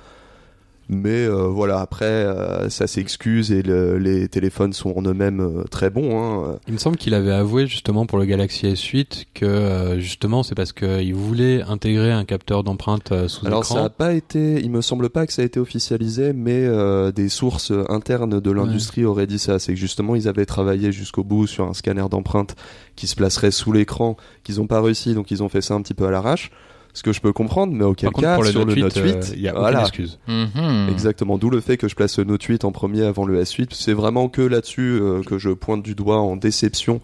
Mais 0.94 1.24
euh, 1.26 1.46
voilà, 1.46 1.80
après, 1.80 2.04
euh, 2.04 2.68
ça 2.68 2.86
s'excuse 2.86 3.50
et 3.50 3.62
le- 3.62 3.96
les 3.96 4.28
téléphones 4.28 4.74
sont 4.74 4.92
en 4.94 5.00
eux-mêmes 5.02 5.40
euh, 5.40 5.64
très 5.70 5.88
bons. 5.88 6.18
Hein. 6.20 6.58
Il 6.66 6.74
me 6.74 6.78
semble 6.78 6.98
qu'il 6.98 7.14
avait 7.14 7.32
avoué 7.32 7.66
justement 7.66 8.04
pour 8.04 8.18
le 8.18 8.26
Galaxy 8.26 8.66
S8 8.66 9.24
que 9.32 9.46
euh, 9.46 9.98
justement 10.00 10.42
c'est 10.42 10.54
parce 10.54 10.72
qu'il 10.74 11.14
voulait 11.14 11.62
intégrer 11.62 12.12
un 12.12 12.26
capteur 12.26 12.62
d'empreinte 12.62 13.12
sous 13.28 13.46
Alors 13.46 13.60
écran. 13.62 13.74
ça 13.76 13.84
a 13.84 13.88
pas 13.88 14.12
été, 14.12 14.60
il 14.60 14.70
me 14.70 14.82
semble 14.82 15.08
pas 15.08 15.26
que 15.26 15.32
ça 15.32 15.40
a 15.40 15.44
été 15.46 15.58
officialisé, 15.58 16.34
mais 16.34 16.66
euh, 16.66 17.10
des 17.10 17.30
sources 17.30 17.72
internes 17.88 18.38
de 18.40 18.50
l'industrie 18.50 19.06
auraient 19.06 19.26
dit 19.26 19.38
ça. 19.38 19.58
C'est 19.58 19.72
que 19.72 19.80
justement 19.80 20.14
ils 20.14 20.28
avaient 20.28 20.46
travaillé 20.46 20.92
jusqu'au 20.92 21.24
bout 21.24 21.46
sur 21.46 21.64
un 21.66 21.72
scanner 21.74 22.04
d'empreinte 22.10 22.54
qui 22.96 23.06
se 23.06 23.16
placerait 23.16 23.50
sous 23.50 23.72
l'écran, 23.72 24.18
qu'ils 24.44 24.60
ont 24.60 24.66
pas 24.66 24.82
réussi, 24.82 25.14
donc 25.14 25.30
ils 25.30 25.42
ont 25.42 25.48
fait 25.48 25.62
ça 25.62 25.72
un 25.72 25.80
petit 25.80 25.94
peu 25.94 26.04
à 26.06 26.10
l'arrache. 26.10 26.50
Ce 26.94 27.02
que 27.02 27.12
je 27.12 27.20
peux 27.22 27.32
comprendre, 27.32 27.72
mais 27.72 27.84
auquel 27.84 28.10
Par 28.10 28.12
contre 28.12 28.26
cas 28.26 28.34
pour 28.34 28.44
le 28.44 28.50
sur 28.50 28.60
Note 28.60 28.68
le 28.68 28.74
8, 28.74 28.82
Note 28.82 28.96
8, 28.96 29.02
euh, 29.02 29.22
il 29.34 29.40
y 29.40 29.48
a 29.48 29.52
voilà, 29.54 29.86
aucune 29.86 30.04
excuse. 30.04 30.18
Mhm. 30.28 30.88
Exactement, 30.90 31.38
d'où 31.38 31.48
le 31.48 31.60
fait 31.60 31.78
que 31.78 31.88
je 31.88 31.94
place 31.94 32.18
le 32.18 32.24
Note 32.24 32.42
8 32.42 32.64
en 32.64 32.72
premier 32.72 33.04
avant 33.04 33.24
le 33.24 33.42
S8. 33.42 33.68
C'est 33.72 33.94
vraiment 33.94 34.28
que 34.28 34.42
là-dessus 34.42 34.98
euh, 35.00 35.22
que 35.22 35.38
je 35.38 35.50
pointe 35.50 35.82
du 35.82 35.94
doigt 35.94 36.20
en 36.20 36.36
déception 36.36 37.00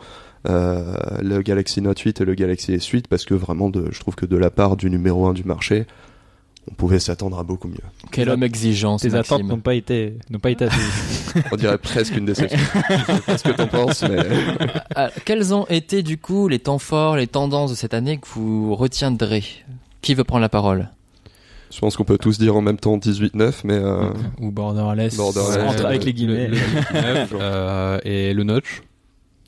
euh, 0.49 0.95
le 1.21 1.43
Galaxy 1.43 1.81
Note 1.81 1.99
8 1.99 2.21
et 2.21 2.25
le 2.25 2.35
Galaxy 2.35 2.73
S8 2.73 3.05
parce 3.09 3.25
que 3.25 3.35
vraiment, 3.35 3.71
de, 3.71 3.91
je 3.91 4.01
trouve 4.01 4.15
que 4.15 4.27
de 4.27 4.37
la 4.37 4.51
part 4.51 4.77
du 4.77 4.91
numéro 4.91 5.27
1 5.27 5.33
du 5.33 5.45
marché, 5.45 5.87
on 6.71 6.75
pouvait 6.75 6.99
s'attendre 6.99 7.39
à 7.39 7.43
beaucoup 7.43 7.69
mieux. 7.69 7.77
Quel 8.13 8.29
homme 8.29 8.43
exigeant, 8.43 8.97
Tes 8.99 9.15
attentes 9.15 9.45
n'ont 9.45 9.59
pas 9.61 9.75
été, 9.75 10.15
n'ont 10.31 10.39
pas 10.39 10.51
été 10.51 10.67
assez. 10.67 11.41
On 11.53 11.57
dirait 11.57 11.79
presque 11.79 12.17
une 12.17 12.25
déception. 12.27 12.59
je 12.91 13.13
sais 13.15 13.21
pas 13.21 13.39
ce 13.39 13.43
que 13.45 13.51
t'en 13.53 13.67
penses, 13.67 14.03
mais 14.03 14.19
Ah, 14.95 15.11
quels 15.25 15.55
ont 15.55 15.67
été 15.69 16.03
du 16.03 16.19
coup 16.19 16.49
les 16.49 16.59
temps 16.59 16.79
forts, 16.79 17.17
les 17.17 17.27
tendances 17.27 17.71
de 17.71 17.77
cette 17.77 17.95
année 17.95 18.19
que 18.19 18.27
vous 18.35 18.75
retiendrez? 18.75 19.45
Qui 20.03 20.15
veut 20.15 20.25
prendre 20.25 20.43
la 20.43 20.49
parole? 20.49 20.89
Je 21.71 21.79
pense 21.81 21.97
qu'on 21.97 22.05
peut 22.05 22.17
tous 22.19 22.39
dire 22.39 22.57
en 22.57 22.63
même 22.63 22.79
temps 22.79 22.97
18-9, 22.97 23.53
mais 23.65 23.75
euh, 23.75 24.05
Ou 24.41 24.51
borderless. 24.51 25.17
Borderless, 25.17 25.59
Entre- 25.69 25.85
avec 25.85 26.03
les 26.05 26.15
guillemets. 26.15 26.49
Le, 26.49 26.55
le- 26.55 27.27
euh, 27.35 27.99
et 28.05 28.33
le 28.33 28.43
notch. 28.45 28.83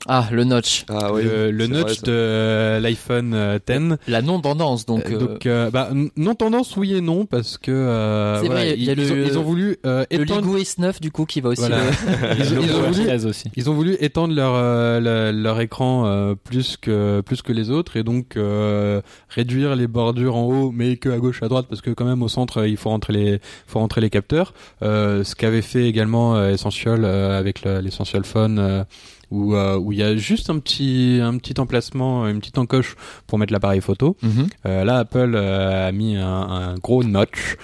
Ah, 0.09 0.27
le 0.33 0.45
notch. 0.45 0.85
ah 0.89 1.13
oui, 1.13 1.23
le 1.25 1.67
notch 1.67 1.83
vrai, 2.01 2.07
de 2.07 2.13
euh, 2.13 2.81
l'iPhone 2.81 3.33
euh, 3.35 3.59
10. 3.65 3.97
La 4.09 4.23
non-tendance, 4.23 4.87
donc. 4.87 5.05
Euh, 5.11 5.15
euh, 5.15 5.19
Donc, 5.19 5.47
euh, 5.47 5.71
bah, 5.71 5.89
n- 5.93 6.09
non 6.17 6.35
tendance, 6.35 6.75
oui 6.79 6.95
et 6.95 7.01
non, 7.03 7.27
parce 7.27 7.59
que 7.59 7.71
euh, 7.71 8.41
C'est 8.41 8.47
voilà, 8.47 8.61
vrai, 8.63 8.75
il 8.79 8.85
y 8.85 8.89
a 8.89 8.95
ils, 8.95 8.99
ils 9.01 9.09
le- 9.09 9.25
ont, 9.25 9.27
ils 9.29 9.39
ont 9.39 9.43
voulu 9.43 9.77
euh, 9.85 10.05
le 10.11 10.23
étendre, 10.23 10.41
Ligo 10.47 10.59
S9, 10.59 11.01
du 11.03 11.11
coup, 11.11 11.27
qui 11.27 11.43
va 11.43 11.51
aussi. 11.51 11.61
Voilà. 11.61 11.77
euh, 11.81 11.91
ils, 12.39 12.59
ont- 12.59 12.63
ils 12.63 12.73
ont 12.75 12.83
voulu, 12.91 13.05
13 13.05 13.27
aussi. 13.27 13.51
ils 13.57 13.69
ont 13.69 13.75
voulu 13.75 13.97
étendre 14.01 14.35
leur 14.35 14.53
euh, 14.55 15.01
leur, 15.01 15.33
leur 15.35 15.61
écran 15.61 16.07
euh, 16.07 16.35
plus 16.35 16.79
que 16.79 17.21
plus 17.21 17.43
que 17.43 17.53
les 17.53 17.71
autres 17.71 17.97
et 17.99 18.03
donc 18.03 18.37
euh, 18.39 19.03
réduire 19.29 19.77
les 19.77 19.87
bordures 19.87 20.35
en 20.37 20.45
haut, 20.45 20.71
mais 20.73 20.97
que 20.97 21.11
à 21.11 21.19
gauche 21.19 21.43
à 21.43 21.49
droite, 21.49 21.67
parce 21.69 21.83
que 21.83 21.91
quand 21.91 22.07
même 22.07 22.23
au 22.23 22.29
centre 22.29 22.67
il 22.67 22.79
faut 22.79 22.89
rentrer 22.89 23.13
les 23.13 23.41
faut 23.67 23.79
rentrer 23.81 24.01
les 24.01 24.11
capteurs. 24.11 24.55
Euh, 24.83 25.25
ce 25.25 25.35
qu'avait 25.35 25.63
fait 25.63 25.85
également 25.87 26.37
euh, 26.37 26.51
Essential 26.53 27.05
euh, 27.05 27.39
avec 27.39 27.65
le- 27.65 27.81
l'Essential 27.81 28.25
Phone. 28.25 28.87
Où 29.31 29.55
euh, 29.55 29.77
où 29.79 29.93
il 29.93 29.99
y 29.99 30.03
a 30.03 30.17
juste 30.17 30.51
un 30.51 30.59
petit 30.59 31.19
un 31.23 31.37
petit 31.39 31.59
emplacement 31.61 32.27
une 32.29 32.41
petite 32.41 32.59
encoche 32.59 32.97
pour 33.27 33.39
mettre 33.39 33.53
l'appareil 33.53 33.81
photo 33.81 34.17
mhm. 34.23 34.49
Euh, 34.67 34.85
là, 34.85 34.99
Apple 34.99 35.33
euh, 35.35 35.89
a 35.89 35.93
mis 35.93 36.17
un, 36.17 36.27
un 36.27 36.75
gros 36.75 37.03
notch 37.05 37.57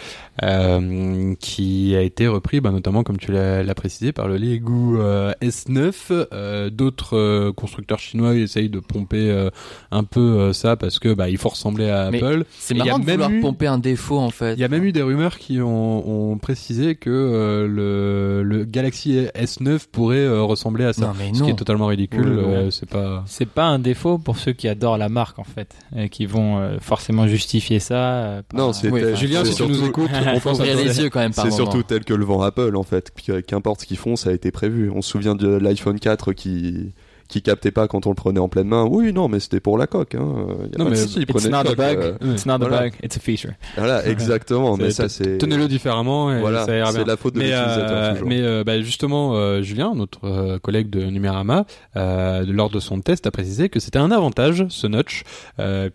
euh, 0.42 1.34
qui 1.40 1.94
a 1.96 2.02
été 2.02 2.26
repris, 2.26 2.60
bah, 2.60 2.70
notamment 2.70 3.02
comme 3.02 3.16
tu 3.18 3.32
l'as 3.32 3.74
précisé, 3.74 4.12
par 4.12 4.28
le 4.28 4.36
Lego 4.36 5.00
euh, 5.00 5.32
S9. 5.42 5.92
Euh, 6.32 6.70
D'autres 6.70 7.50
constructeurs 7.52 7.98
chinois 7.98 8.34
essayent 8.34 8.68
de 8.68 8.80
pomper 8.80 9.30
euh, 9.30 9.50
un 9.90 10.04
peu 10.04 10.52
ça 10.52 10.76
parce 10.76 10.98
que 10.98 11.12
bah, 11.14 11.28
il 11.28 11.38
faut 11.38 11.48
ressembler 11.48 11.88
à 11.88 12.10
Mais 12.10 12.22
Apple. 12.22 12.44
C'est 12.58 12.74
il 12.74 12.78
y 12.78 12.82
a 12.82 12.84
marrant 12.86 12.98
de 12.98 13.04
même 13.04 13.14
vouloir 13.16 13.30
eu- 13.30 13.40
pomper 13.40 13.66
un 13.66 13.78
défaut, 13.78 14.18
en 14.18 14.30
fait. 14.30 14.54
Il 14.54 14.60
y 14.60 14.64
a 14.64 14.68
même 14.68 14.84
eu 14.84 14.92
des 14.92 15.02
rumeurs 15.02 15.38
qui 15.38 15.60
ont, 15.60 16.32
ont 16.32 16.38
précisé 16.38 16.94
que 16.96 17.10
euh, 17.10 17.66
le, 17.66 18.42
le 18.42 18.64
Galaxy 18.64 19.26
S9 19.34 19.86
pourrait 19.90 20.18
euh, 20.18 20.42
ressembler 20.42 20.84
à 20.84 20.92
ça. 20.92 21.06
Non, 21.08 21.12
mais 21.18 21.28
Ce 21.28 21.42
qui 21.42 21.42
non. 21.42 21.48
est 21.48 21.55
totalement 21.56 21.86
ridicule. 21.86 22.26
Oui, 22.28 22.44
euh, 22.44 22.70
c'est 22.70 22.88
pas. 22.88 23.24
C'est 23.26 23.48
pas 23.48 23.64
un 23.64 23.78
défaut 23.78 24.18
pour 24.18 24.36
ceux 24.38 24.52
qui 24.52 24.68
adorent 24.68 24.98
la 24.98 25.08
marque 25.08 25.38
en 25.38 25.44
fait, 25.44 25.74
et 25.96 26.08
qui 26.08 26.26
vont 26.26 26.58
euh, 26.58 26.76
forcément 26.80 27.26
justifier 27.26 27.80
ça. 27.80 27.94
euh, 27.96 28.42
par- 28.48 28.60
Non, 28.60 28.72
c'est 28.72 28.90
Oui, 28.90 29.02
enfin, 29.04 29.14
Julien, 29.14 29.44
c'est 29.44 29.50
si 29.52 29.56
tu 29.56 29.62
nous 29.68 29.74
surtout- 29.74 29.88
écoutes, 30.04 30.10
On 30.34 30.40
pense 30.40 30.58
ouvrir 30.58 30.76
les 30.76 31.00
yeux 31.00 31.10
quand 31.10 31.20
même 31.20 31.32
C'est 31.32 31.50
surtout 31.50 31.82
tel 31.82 32.04
que 32.04 32.14
le 32.14 32.24
vend 32.24 32.42
Apple 32.42 32.76
en 32.76 32.82
fait. 32.82 33.10
Puis, 33.14 33.26
Qu'importe 33.46 33.80
ce 33.80 33.86
qu'ils 33.86 33.96
font, 33.98 34.16
ça 34.16 34.30
a 34.30 34.32
été 34.32 34.50
prévu. 34.50 34.90
On 34.94 35.02
se 35.02 35.10
souvient 35.10 35.34
de 35.34 35.48
l'iPhone 35.48 35.98
4 35.98 36.32
qui 36.32 36.92
qui 37.28 37.42
captait 37.42 37.70
pas 37.70 37.88
quand 37.88 38.06
on 38.06 38.10
le 38.10 38.14
prenait 38.14 38.40
en 38.40 38.48
pleine 38.48 38.68
main. 38.68 38.84
Oui, 38.88 39.12
non, 39.12 39.28
mais 39.28 39.40
c'était 39.40 39.60
pour 39.60 39.78
la 39.78 39.86
coque. 39.86 40.14
Hein. 40.14 40.46
Y 40.72 40.74
a 40.76 40.78
Non, 40.84 40.90
mais 40.90 40.98
il 41.00 41.22
It's 41.22 41.48
not 41.48 41.50
le 41.50 41.54
a 41.54 41.62
coque, 41.64 41.76
bug. 41.76 41.98
euh, 42.22 42.32
It's 42.32 42.46
not 42.46 42.52
a 42.54 42.58
voilà. 42.58 42.80
bug. 42.82 42.92
It's 43.02 43.16
a 43.16 43.20
feature. 43.20 43.52
Voilà, 43.76 44.06
exactement. 44.08 44.76
mais 44.76 44.90
ça, 44.90 45.08
c'est 45.08 45.38
Tenez-le 45.38 45.68
différemment 45.68 46.32
et 46.32 46.40
voilà, 46.40 46.64
c'est 46.64 46.78
la 47.04 47.16
faute 47.16 47.34
de 47.34 47.40
l'utilisateur 47.40 47.90
euh, 47.90 48.12
toujours. 48.12 48.28
mais 48.28 48.40
euh, 48.40 48.64
bah, 48.64 48.80
justement, 48.80 49.34
euh, 49.36 49.62
Julien, 49.62 49.92
notre 49.94 50.24
euh, 50.24 50.58
collègue 50.58 50.90
de 50.90 51.04
Numérama, 51.04 51.64
euh, 51.96 52.44
lors 52.48 52.70
de 52.70 52.80
son 52.80 53.00
test, 53.00 53.26
a 53.26 53.30
précisé 53.30 53.68
que 53.68 53.80
c'était 53.80 53.98
un 53.98 54.10
avantage 54.10 54.64
ce 54.68 54.86
notch, 54.86 55.22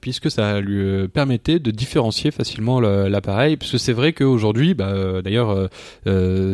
puisque 0.02 0.30
ça 0.32 0.60
lui 0.60 1.08
permettait 1.10 1.60
de 1.60 1.72
différencier 1.72 2.32
facilement 2.32 2.80
le- 2.80 3.08
l'appareil. 3.08 3.58
Puisque 3.58 3.80
c'est 3.80 3.94
vrai 3.94 4.14
qu'aujourd'hui, 4.14 4.74
bah, 4.74 5.22
d'ailleurs, 5.24 5.70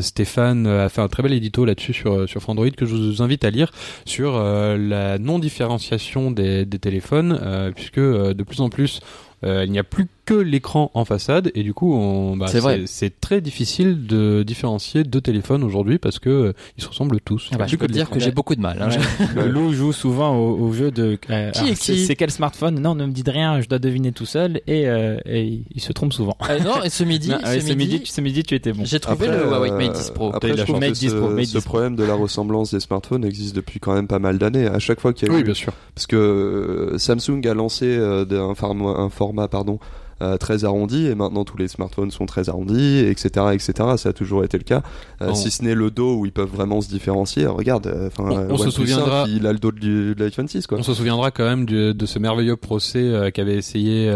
Stéphane 0.02 0.68
a 0.68 0.90
fait 0.90 1.02
un 1.02 1.08
très 1.08 1.24
bel 1.24 1.34
édito 1.34 1.66
là-dessus 1.66 1.94
sur 1.94 2.28
sur 2.28 2.42
Frandroid 2.42 2.70
que 2.72 2.86
je 2.86 2.96
vous 2.96 3.22
invite 3.22 3.44
à 3.46 3.50
lire 3.50 3.72
sur 4.06 4.36
la 4.76 5.18
non 5.20 5.40
différenciation 5.40 6.32
des, 6.32 6.68
téléphones, 6.68 7.40
euh, 7.42 7.72
puisque 7.72 8.00
euh, 8.00 8.34
de 8.34 8.44
plus 8.44 8.62
en 8.62 8.70
plus 8.70 9.00
euh, 9.44 9.64
il 9.66 9.72
n'y 9.72 9.80
a 9.80 9.84
plus 9.84 10.08
que 10.28 10.34
l'écran 10.36 10.92
en 10.94 11.06
façade 11.06 11.52
et 11.56 11.64
du 11.64 11.74
coup 11.74 11.94
on, 11.96 12.36
bah, 12.38 12.48
C'est 12.50 12.60
vrai. 12.60 12.82
c'est 12.86 13.20
très 13.22 13.40
difficile 13.42 14.06
de 14.06 14.44
différencier 14.44 15.04
deux 15.06 15.22
téléphones 15.22 15.64
aujourd'hui 15.64 15.98
parce 16.00 16.20
que 16.20 16.30
euh, 16.30 16.54
ils 16.78 16.84
se 16.84 16.90
ressemblent 16.90 17.20
tous. 17.22 17.50
Ah 17.54 17.58
bah, 17.58 17.66
je 17.66 17.76
a 17.76 17.78
peux 17.80 17.88
te 17.88 17.94
dire 17.94 18.10
que 18.10 18.20
j'ai 18.20 18.32
beaucoup 18.32 18.54
de 18.56 18.60
mal. 18.62 18.82
hein. 18.82 18.90
Ouais. 19.38 19.48
Lou 19.48 19.72
joue 19.74 19.94
souvent 19.94 20.36
au, 20.36 20.60
au 20.68 20.74
jeu 20.74 20.92
de. 20.92 21.18
euh, 21.30 21.52
Qui 21.52 21.76
c'est- 21.76 21.94
qui 21.94 22.06
C'est 22.06 22.16
quel 22.18 22.30
smartphone? 22.30 22.80
Non, 22.80 22.94
ne 22.94 23.06
me 23.06 23.12
dites 23.12 23.30
rien. 23.30 23.62
Je 23.62 23.70
dois 23.70 23.80
deviner 23.80 24.12
tout 24.12 24.26
seul 24.26 24.62
et, 24.68 24.88
euh, 24.88 25.18
et 25.26 25.62
il 25.74 25.82
se 25.82 25.94
trompe 25.94 26.12
souvent. 26.14 26.36
Ah, 26.42 26.60
non, 26.60 26.84
et 26.84 26.90
ce 26.90 27.04
midi, 27.06 27.30
Non, 27.30 27.38
ouais, 27.38 27.62
ce 27.62 27.68
ce 27.68 27.74
midi, 27.74 27.94
midi, 27.94 28.06
ce 28.12 28.22
midi, 28.22 28.44
tu 28.44 28.54
étais 28.54 28.74
bon. 28.74 28.84
j'ai 28.86 29.00
trouvé 29.00 29.28
le 29.28 29.46
Huawei 29.46 29.72
Mate 29.72 29.96
10 29.96 30.12
Pro. 30.12 30.32
Après, 30.36 30.50
je 30.58 30.72
Mate 30.74 30.92
10 30.92 31.14
Pro, 31.14 31.30
ce, 31.30 31.34
Mate 31.36 31.46
ce 31.46 31.52
10 31.58 31.62
Pro. 31.62 31.70
problème 31.70 31.96
de 31.96 32.04
la 32.04 32.14
ressemblance 32.16 32.74
des 32.74 32.80
smartphones 32.82 33.24
existe 33.24 33.56
depuis 33.56 33.80
quand 33.80 33.94
même 33.94 34.08
pas 34.08 34.20
mal 34.20 34.38
d'années. 34.38 34.68
À 34.68 34.80
chaque 34.80 35.00
fois 35.00 35.14
qu'il 35.14 35.30
y 35.30 35.32
a 35.32 35.34
Oui, 35.34 35.40
eu, 35.40 35.44
bien 35.46 35.54
sûr. 35.54 35.72
parce 35.96 36.06
que 36.06 36.16
euh, 36.18 36.98
Samsung 36.98 37.42
a 37.48 37.54
lancé 37.54 37.86
euh, 37.88 38.26
un 38.30 39.10
format 39.10 39.48
pardon, 39.48 39.80
euh, 40.22 40.38
très 40.38 40.66
arrondi 40.66 41.06
et 41.08 41.16
maintenant 41.16 41.44
tous 41.44 41.58
les 41.58 41.68
smartphones 41.68 42.12
sont 42.12 42.26
très 42.26 42.50
arrondis, 42.50 43.00
etc., 43.00 43.28
etc. 43.54 43.74
Ça 43.98 44.10
a 44.10 44.14
toujours 44.14 44.44
été 44.44 44.58
le 44.58 44.64
cas. 44.64 44.82
Euh, 45.22 45.34
Si 45.34 45.52
ce 45.52 45.64
n'est 45.64 45.76
le 45.76 45.92
dos 45.92 46.16
où 46.18 46.26
ils 46.26 46.32
peuvent 46.32 46.50
vraiment 46.50 46.82
se 46.82 46.90
différencier. 46.90 47.46
Regarde, 47.46 47.88
euh, 47.88 48.08
enfin, 48.08 48.24
On- 48.50 48.54
on 48.54 48.58
se 48.58 48.70
souviendra- 48.72 49.26
5, 49.26 49.32
il 49.36 49.46
a 49.48 49.54
le 49.54 49.60
dos 49.60 49.72
de 49.72 50.16
l'iPhone 50.18 50.48
6 50.48 50.68
quoi. 50.68 50.78
On 50.80 50.84
se 50.84 50.94
souviendra 50.94 51.32
quand 51.32 51.46
même 51.46 51.66
de 51.66 52.06
ce 52.06 52.20
merveilleux 52.20 52.56
procès 52.58 53.32
qu'avait 53.34 53.56
essayé 53.56 54.12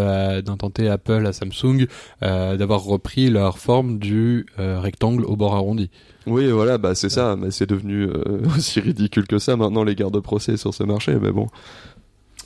d'intenter 0.46 0.88
Apple 0.90 1.26
à 1.26 1.34
Samsung 1.34 1.86
d'avoir 2.22 2.84
repris 2.84 3.30
leur 3.30 3.58
forme 3.58 4.00
du 4.00 4.46
rectangle 4.58 5.26
au 5.26 5.36
bord 5.36 5.56
arrondi. 5.56 5.90
Oui, 6.28 6.48
voilà, 6.52 6.78
bah 6.78 6.94
c'est 6.94 7.10
ça, 7.10 7.36
mais 7.36 7.50
c'est 7.50 7.68
devenu 7.68 8.04
euh, 8.04 8.42
aussi 8.56 8.80
ridicule 8.80 9.26
que 9.26 9.40
ça 9.40 9.56
maintenant 9.56 9.84
les 9.84 9.96
gardes 9.96 10.14
de 10.14 10.20
procès 10.20 10.56
sur 10.56 10.72
ce 10.74 10.84
marché, 10.84 11.16
mais 11.20 11.32
bon. 11.32 11.48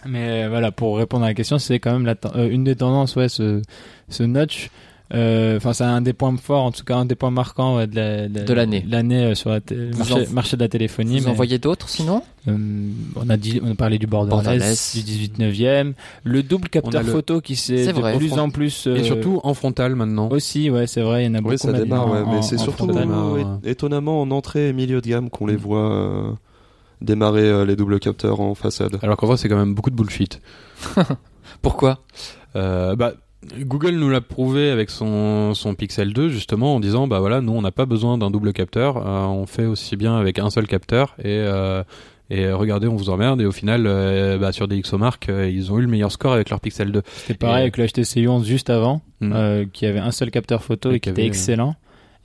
Mais 0.07 0.47
voilà, 0.47 0.71
pour 0.71 0.97
répondre 0.97 1.25
à 1.25 1.29
la 1.29 1.33
question, 1.33 1.57
c'est 1.59 1.79
quand 1.79 1.93
même 1.93 2.05
la 2.05 2.15
euh, 2.35 2.49
une 2.49 2.63
des 2.63 2.75
tendances, 2.75 3.15
ouais, 3.15 3.29
ce, 3.29 3.61
ce 4.09 4.23
notch. 4.23 4.69
Euh, 5.13 5.57
Enfin, 5.57 5.73
c'est 5.73 5.83
un 5.83 6.01
des 6.01 6.13
points 6.13 6.35
forts, 6.35 6.63
en 6.63 6.71
tout 6.71 6.83
cas 6.83 6.95
un 6.95 7.05
des 7.05 7.13
points 7.13 7.29
marquants 7.29 7.77
ouais, 7.77 7.85
de 7.85 7.95
la- 7.95 8.27
De 8.27 8.53
l'année. 8.55 8.83
L'année 8.89 9.23
euh, 9.23 9.35
sur 9.35 9.51
le 9.51 9.61
marché, 9.95 10.13
en- 10.13 10.33
marché 10.33 10.57
de 10.57 10.61
la 10.63 10.67
téléphonie. 10.67 11.19
Vous 11.19 11.25
mais, 11.25 11.31
en 11.31 11.35
voyez 11.35 11.59
d'autres 11.59 11.87
sinon? 11.89 12.23
Euh, 12.47 12.55
on 13.15 13.29
a 13.29 13.37
dit, 13.37 13.61
on 13.63 13.71
a 13.73 13.75
parlé 13.75 13.99
du 13.99 14.07
borderless, 14.07 14.95
du 14.95 15.03
18 15.03 15.37
9e, 15.39 15.93
le 16.23 16.41
double 16.41 16.69
capteur 16.69 17.03
le- 17.03 17.11
photo 17.11 17.39
qui 17.39 17.55
s'est 17.55 17.85
C'est 17.85 17.93
de 17.93 17.99
vrai. 17.99 18.17
plus 18.17 18.33
en 18.33 18.49
plus 18.49 18.87
Et 18.87 18.89
euh, 18.89 19.03
surtout 19.03 19.41
en 19.43 19.53
frontal 19.53 19.93
maintenant. 19.95 20.27
aussi, 20.29 20.71
ouais, 20.71 20.87
c'est 20.87 21.01
vrai, 21.01 21.23
il 21.23 21.27
y 21.27 21.29
en 21.29 21.35
a 21.35 21.41
beaucoup 21.41 21.51
Oui, 21.51 21.57
ça 21.59 21.71
démarre, 21.71 22.09
ouais, 22.09 22.23
mais 22.27 22.41
c'est 22.41 22.57
surtout 22.57 22.89
étonnamment 23.63 24.21
en 24.21 24.31
entrée 24.31 24.69
et 24.69 24.73
milieu 24.73 25.01
de 25.01 25.07
gamme 25.07 25.29
qu'on 25.29 25.45
les 25.45 25.53
Mm. 25.53 25.57
voit 25.57 25.91
euh, 25.91 26.31
démarrer 27.01 27.43
euh, 27.49 27.65
les 27.65 27.75
doubles 27.75 27.99
capteurs 27.99 28.39
en 28.41 28.55
façade. 28.55 28.97
Alors 29.01 29.17
qu'en 29.17 29.27
vrai 29.27 29.37
c'est 29.37 29.49
quand 29.49 29.57
même 29.57 29.73
beaucoup 29.73 29.89
de 29.89 29.95
bullshit. 29.95 30.41
Pourquoi? 31.61 31.99
Euh, 32.55 32.95
bah, 32.95 33.13
Google 33.59 33.91
nous 33.95 34.09
l'a 34.09 34.21
prouvé 34.21 34.69
avec 34.71 34.89
son, 34.89 35.53
son 35.53 35.75
Pixel 35.75 36.13
2 36.13 36.29
justement 36.29 36.75
en 36.75 36.79
disant 36.79 37.05
bah 37.07 37.19
voilà 37.19 37.41
nous 37.41 37.51
on 37.53 37.61
n'a 37.61 37.71
pas 37.71 37.85
besoin 37.85 38.17
d'un 38.17 38.31
double 38.31 38.53
capteur, 38.53 38.97
euh, 38.97 39.25
on 39.25 39.45
fait 39.45 39.65
aussi 39.65 39.95
bien 39.95 40.15
avec 40.17 40.39
un 40.39 40.49
seul 40.49 40.65
capteur 40.67 41.15
et 41.19 41.25
euh, 41.27 41.83
et 42.31 42.49
regardez 42.51 42.87
on 42.87 42.95
vous 42.95 43.11
emmerde 43.11 43.39
et 43.41 43.45
au 43.45 43.51
final 43.51 43.85
euh, 43.85 44.39
bah, 44.39 44.51
sur 44.51 44.67
des 44.67 44.79
XOMark 44.81 45.29
euh, 45.29 45.47
ils 45.47 45.71
ont 45.71 45.77
eu 45.77 45.81
le 45.83 45.87
meilleur 45.87 46.11
score 46.11 46.33
avec 46.33 46.49
leur 46.49 46.59
Pixel 46.59 46.91
2. 46.91 47.03
C'était 47.17 47.33
pareil 47.35 47.57
Et- 47.57 47.61
avec 47.61 47.77
le 47.77 47.85
HTC 47.87 48.27
11 48.27 48.45
juste 48.47 48.69
avant, 48.69 49.01
Mm. 49.21 49.31
euh, 49.33 49.65
qui 49.71 49.85
avait 49.85 49.99
un 49.99 50.11
seul 50.11 50.29
capteur 50.31 50.61
photo 50.63 50.91
Et 50.91 50.95
et 50.95 50.99
qui 50.99 51.07
était 51.09 51.25
excellent. 51.25 51.75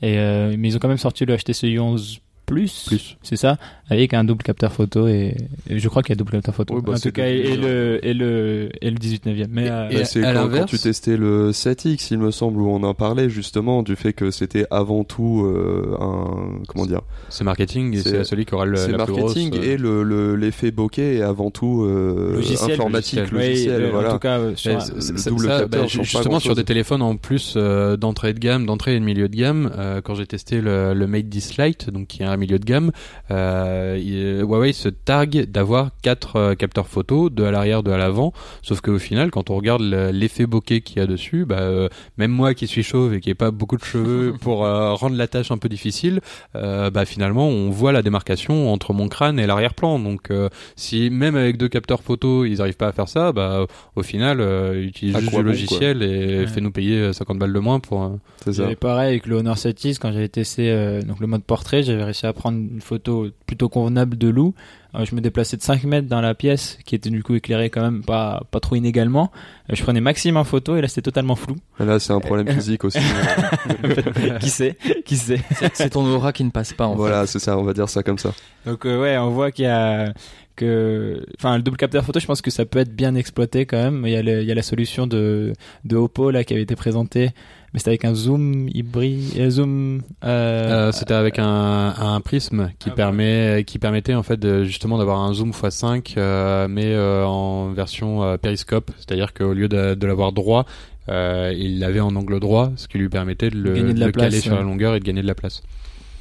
Et 0.02 0.18
euh, 0.18 0.54
mais 0.58 0.68
ils 0.68 0.76
ont 0.76 0.78
quand 0.80 0.88
même 0.88 0.96
sorti 0.98 1.24
le 1.26 1.36
HTC 1.36 1.78
11 1.78 2.20
Plus, 2.50 2.84
Plus. 2.88 3.16
c'est 3.22 3.36
ça, 3.36 3.58
avec 3.88 4.12
un 4.12 4.24
double 4.24 4.42
capteur 4.42 4.72
photo 4.72 5.06
et, 5.08 5.36
et 5.68 5.78
je 5.78 5.88
crois 5.88 6.02
qu'il 6.02 6.10
y 6.10 6.14
a 6.14 6.16
double 6.16 6.32
capteur 6.32 6.54
photo. 6.54 6.74
Oui, 6.74 6.82
bah, 6.84 6.94
en 6.96 6.98
tout 6.98 7.12
cas, 7.12 7.26
et, 7.28 7.56
le 7.56 8.00
et 8.04 8.12
le 8.12 8.70
et 8.80 8.90
le 8.90 8.96
18 8.98 9.26
e 9.28 9.46
Mais 9.50 9.66
Et- 9.66 9.70
euh, 9.70 9.88
et- 9.90 9.94
Bah, 9.98 10.04
c'est 10.04 10.24
à 10.24 10.34
quand, 10.34 10.64
tu 10.66 10.78
testais 10.78 11.16
le 11.16 11.52
7X, 11.52 12.08
il 12.10 12.18
me 12.18 12.30
semble, 12.30 12.60
où 12.60 12.68
on 12.68 12.82
en 12.82 12.94
parlait 12.94 13.30
justement 13.30 13.82
du 13.82 13.94
fait 13.96 14.12
que 14.12 14.30
c'était 14.32 14.66
avant 14.70 15.04
tout 15.04 15.44
euh, 15.46 15.96
un 16.00 16.58
comment 16.68 16.86
dire, 16.86 17.02
C'est 17.28 17.44
marketing 17.44 17.94
et 17.94 18.02
C'est- 18.02 18.24
celui 18.24 18.44
qui 18.46 18.54
aura 18.54 18.66
le, 18.66 18.76
c'est 18.76 18.88
plus 18.88 18.96
marketing 18.96 19.50
grosse, 19.50 19.64
euh, 19.64 19.72
et 19.72 19.76
le 19.76 20.02
le- 20.02 20.34
l'effet 20.36 20.70
bokeh 20.72 21.18
est 21.18 21.22
avant 21.22 21.50
tout 21.50 21.84
euh, 21.84 22.34
Logiciel, 22.34 22.72
informatique, 22.72 23.30
logiciel. 23.30 23.48
logiciel, 23.48 23.80
oui, 23.80 23.86
euh, 23.86 23.90
voilà. 23.92 24.08
En 24.10 24.12
tout 24.14 24.18
cas, 24.18 24.38
euh, 24.38 24.56
sur 24.56 24.72
un- 24.72 24.78
le 24.78 25.30
double 25.30 25.46
ça, 25.46 25.60
capteur 25.60 25.82
bah, 25.82 25.86
justement 25.86 26.40
sur 26.40 26.54
des 26.56 26.64
téléphones 26.64 27.02
en 27.02 27.16
plus 27.16 27.54
euh, 27.56 27.96
d'entrée 27.96 28.30
et 28.30 28.34
de 28.34 28.38
gamme, 28.40 28.66
d'entrée 28.66 28.96
et 28.96 29.00
de 29.00 29.04
milieu 29.04 29.28
de 29.28 29.36
gamme, 29.36 29.70
euh, 29.78 30.00
quand 30.00 30.14
j'ai 30.14 30.26
testé 30.26 30.60
le, 30.60 30.94
le 30.94 31.06
Mate 31.06 31.28
10 31.28 31.58
Lite, 31.58 31.90
donc 31.90 32.06
qui 32.08 32.22
est 32.22 32.26
un 32.26 32.36
milieu 32.40 32.58
de 32.58 32.64
gamme, 32.64 32.90
euh, 33.30 33.98
il- 34.02 34.40
Huawei 34.42 34.72
se 34.72 34.88
targue 34.88 35.44
d'avoir 35.50 35.90
quatre 36.02 36.36
euh, 36.36 36.54
capteurs 36.54 36.88
photo, 36.88 37.30
deux 37.30 37.44
à 37.44 37.50
l'arrière, 37.50 37.82
deux 37.82 37.92
à 37.92 37.98
l'avant, 37.98 38.32
sauf 38.62 38.80
qu'au 38.80 38.98
final, 38.98 39.30
quand 39.30 39.50
on 39.50 39.56
regarde 39.56 39.82
le- 39.82 40.10
l'effet 40.10 40.46
bokeh 40.46 40.80
qu'il 40.80 40.96
y 40.98 41.00
a 41.00 41.06
dessus, 41.06 41.44
bah, 41.44 41.60
euh, 41.60 41.88
même 42.18 42.30
moi 42.30 42.54
qui 42.54 42.66
suis 42.66 42.82
chauve 42.82 43.14
et 43.14 43.20
qui 43.20 43.30
ai 43.30 43.34
pas 43.34 43.50
beaucoup 43.50 43.76
de 43.76 43.84
cheveux 43.84 44.34
pour 44.40 44.64
euh, 44.64 44.94
rendre 44.94 45.16
la 45.16 45.28
tâche 45.28 45.50
un 45.50 45.58
peu 45.58 45.68
difficile, 45.68 46.20
euh, 46.56 46.90
bah 46.90 47.04
finalement 47.04 47.48
on 47.48 47.70
voit 47.70 47.92
la 47.92 48.02
démarcation 48.02 48.72
entre 48.72 48.92
mon 48.92 49.08
crâne 49.08 49.38
et 49.38 49.46
l'arrière-plan. 49.46 49.98
Donc 49.98 50.30
euh, 50.30 50.48
si 50.76 51.10
même 51.10 51.36
avec 51.36 51.56
deux 51.56 51.68
capteurs 51.68 52.02
photo 52.02 52.44
ils 52.44 52.60
arrivent 52.60 52.76
pas 52.76 52.88
à 52.88 52.92
faire 52.92 53.08
ça, 53.08 53.32
bah 53.32 53.66
au 53.96 54.02
final 54.02 54.40
euh, 54.40 54.82
utilise 54.82 55.16
juste 55.18 55.32
bon, 55.32 55.42
logiciel 55.42 56.02
et 56.02 56.40
Ouais. 56.40 56.46
fait 56.46 56.60
nous 56.60 56.70
payer 56.70 56.96
euh, 56.98 57.12
50 57.12 57.38
balles 57.38 57.52
de 57.52 57.58
moins 57.58 57.80
pour. 57.80 58.02
euh, 58.04 58.08
C'est 58.44 58.54
ça. 58.54 58.68
Pareil 58.80 59.10
avec 59.10 59.26
le 59.26 59.36
Honor 59.36 59.56
7X 59.56 59.98
quand 59.98 60.12
j'avais 60.12 60.28
testé 60.28 60.70
euh, 60.70 61.02
donc 61.02 61.20
le 61.20 61.26
mode 61.26 61.42
portrait, 61.44 61.82
j'avais 61.82 62.02
réussi 62.20 62.26
à 62.26 62.32
prendre 62.32 62.58
une 62.58 62.80
photo 62.80 63.28
plutôt 63.46 63.68
convenable 63.68 64.16
de 64.18 64.28
loup. 64.28 64.54
Euh, 64.94 65.04
je 65.04 65.14
me 65.14 65.20
déplaçais 65.20 65.56
de 65.56 65.62
5 65.62 65.84
mètres 65.84 66.08
dans 66.08 66.20
la 66.20 66.34
pièce 66.34 66.78
qui 66.84 66.94
était 66.96 67.10
du 67.10 67.22
coup 67.22 67.34
éclairée 67.34 67.70
quand 67.70 67.80
même 67.82 68.02
pas 68.02 68.42
pas 68.50 68.58
trop 68.60 68.74
inégalement. 68.76 69.30
Euh, 69.70 69.74
je 69.76 69.82
prenais 69.82 70.00
maximum 70.00 70.44
photo 70.44 70.76
et 70.76 70.80
là 70.80 70.88
c'était 70.88 71.02
totalement 71.02 71.36
flou. 71.36 71.56
Et 71.78 71.84
Là, 71.84 71.98
c'est 72.00 72.12
un 72.12 72.20
problème 72.20 72.48
physique 72.48 72.84
aussi. 72.84 72.98
qui 74.40 74.50
sait 74.50 74.76
Qui 75.04 75.16
sait 75.16 75.40
C'est- 75.74 75.90
ton 75.90 76.04
aura 76.06 76.32
qui 76.32 76.44
ne 76.44 76.50
passe 76.50 76.72
pas 76.72 76.86
en 76.86 76.94
voilà, 76.94 77.26
c'est 77.26 77.38
ça, 77.38 77.56
on 77.58 77.62
va 77.62 77.72
dire 77.72 77.88
ça 77.88 78.02
comme 78.02 78.18
ça. 78.18 78.32
Donc 78.66 78.84
euh, 78.86 79.00
ouais, 79.00 79.16
on 79.18 79.30
voit 79.30 79.50
qu'il 79.52 79.64
y 79.64 79.68
a 79.68 80.12
que 80.56 81.24
enfin 81.38 81.56
le 81.56 81.62
double 81.62 81.76
capteur 81.76 82.04
photo, 82.04 82.20
je 82.20 82.26
pense 82.26 82.42
que 82.42 82.50
ça 82.50 82.64
peut 82.66 82.80
être 82.80 82.94
bien 82.94 83.14
exploité 83.14 83.66
quand 83.66 83.78
même. 83.82 84.02
Il 84.06 84.12
y 84.12 84.16
a, 84.16 84.22
le- 84.22 84.42
il 84.42 84.46
y 84.48 84.52
a 84.52 84.54
la 84.54 84.62
solution 84.62 85.06
de 85.06 85.52
de 85.84 85.96
Oppo 85.96 86.30
là 86.30 86.44
qui 86.44 86.52
avait 86.52 86.62
été 86.62 86.76
présentée, 86.76 87.30
mais 87.72 87.78
c'était 87.78 87.90
avec 87.90 88.04
un 88.04 88.14
zoom 88.14 88.68
hybride, 88.74 89.38
euh, 89.38 89.50
zoom. 89.50 90.02
Euh, 90.24 90.88
euh, 90.88 90.92
C'était 90.92 91.14
avec 91.14 91.38
un, 91.38 91.94
un 91.96 92.20
prisme 92.20 92.70
qui 92.78 92.90
Ah, 92.90 92.94
permet 92.94 93.64
qui 93.66 93.78
permettait 93.78 94.14
en 94.14 94.22
fait 94.22 94.38
de, 94.38 94.64
justement 94.64 94.98
d'avoir 94.98 95.20
un 95.20 95.32
zoom 95.32 95.50
x5 95.50 96.14
euh, 96.16 96.66
mais 96.68 96.96
en 96.96 97.72
version 97.72 98.36
périscope, 98.38 98.90
c'est-à-dire 98.96 99.32
qu'au 99.34 99.52
lieu 99.52 99.68
de, 99.68 99.94
de 99.94 100.06
l'avoir 100.06 100.32
droit, 100.32 100.66
euh, 101.08 101.52
il 101.56 101.78
l'avait 101.80 102.00
en 102.00 102.14
angle 102.14 102.38
droit, 102.40 102.70
ce 102.76 102.86
qui 102.86 102.98
lui 102.98 103.08
permettait 103.08 103.50
de 103.50 103.56
le, 103.56 103.74
Gagner 103.74 103.94
de 103.94 104.00
la 104.00 104.06
le 104.06 104.12
caler 104.12 104.40
sur 104.40 104.54
la 104.54 104.62
longueur 104.62 104.94
et 104.94 105.00
de 105.00 105.04
gagner 105.04 105.22
de 105.22 105.26
la 105.26 105.34
place. 105.34 105.62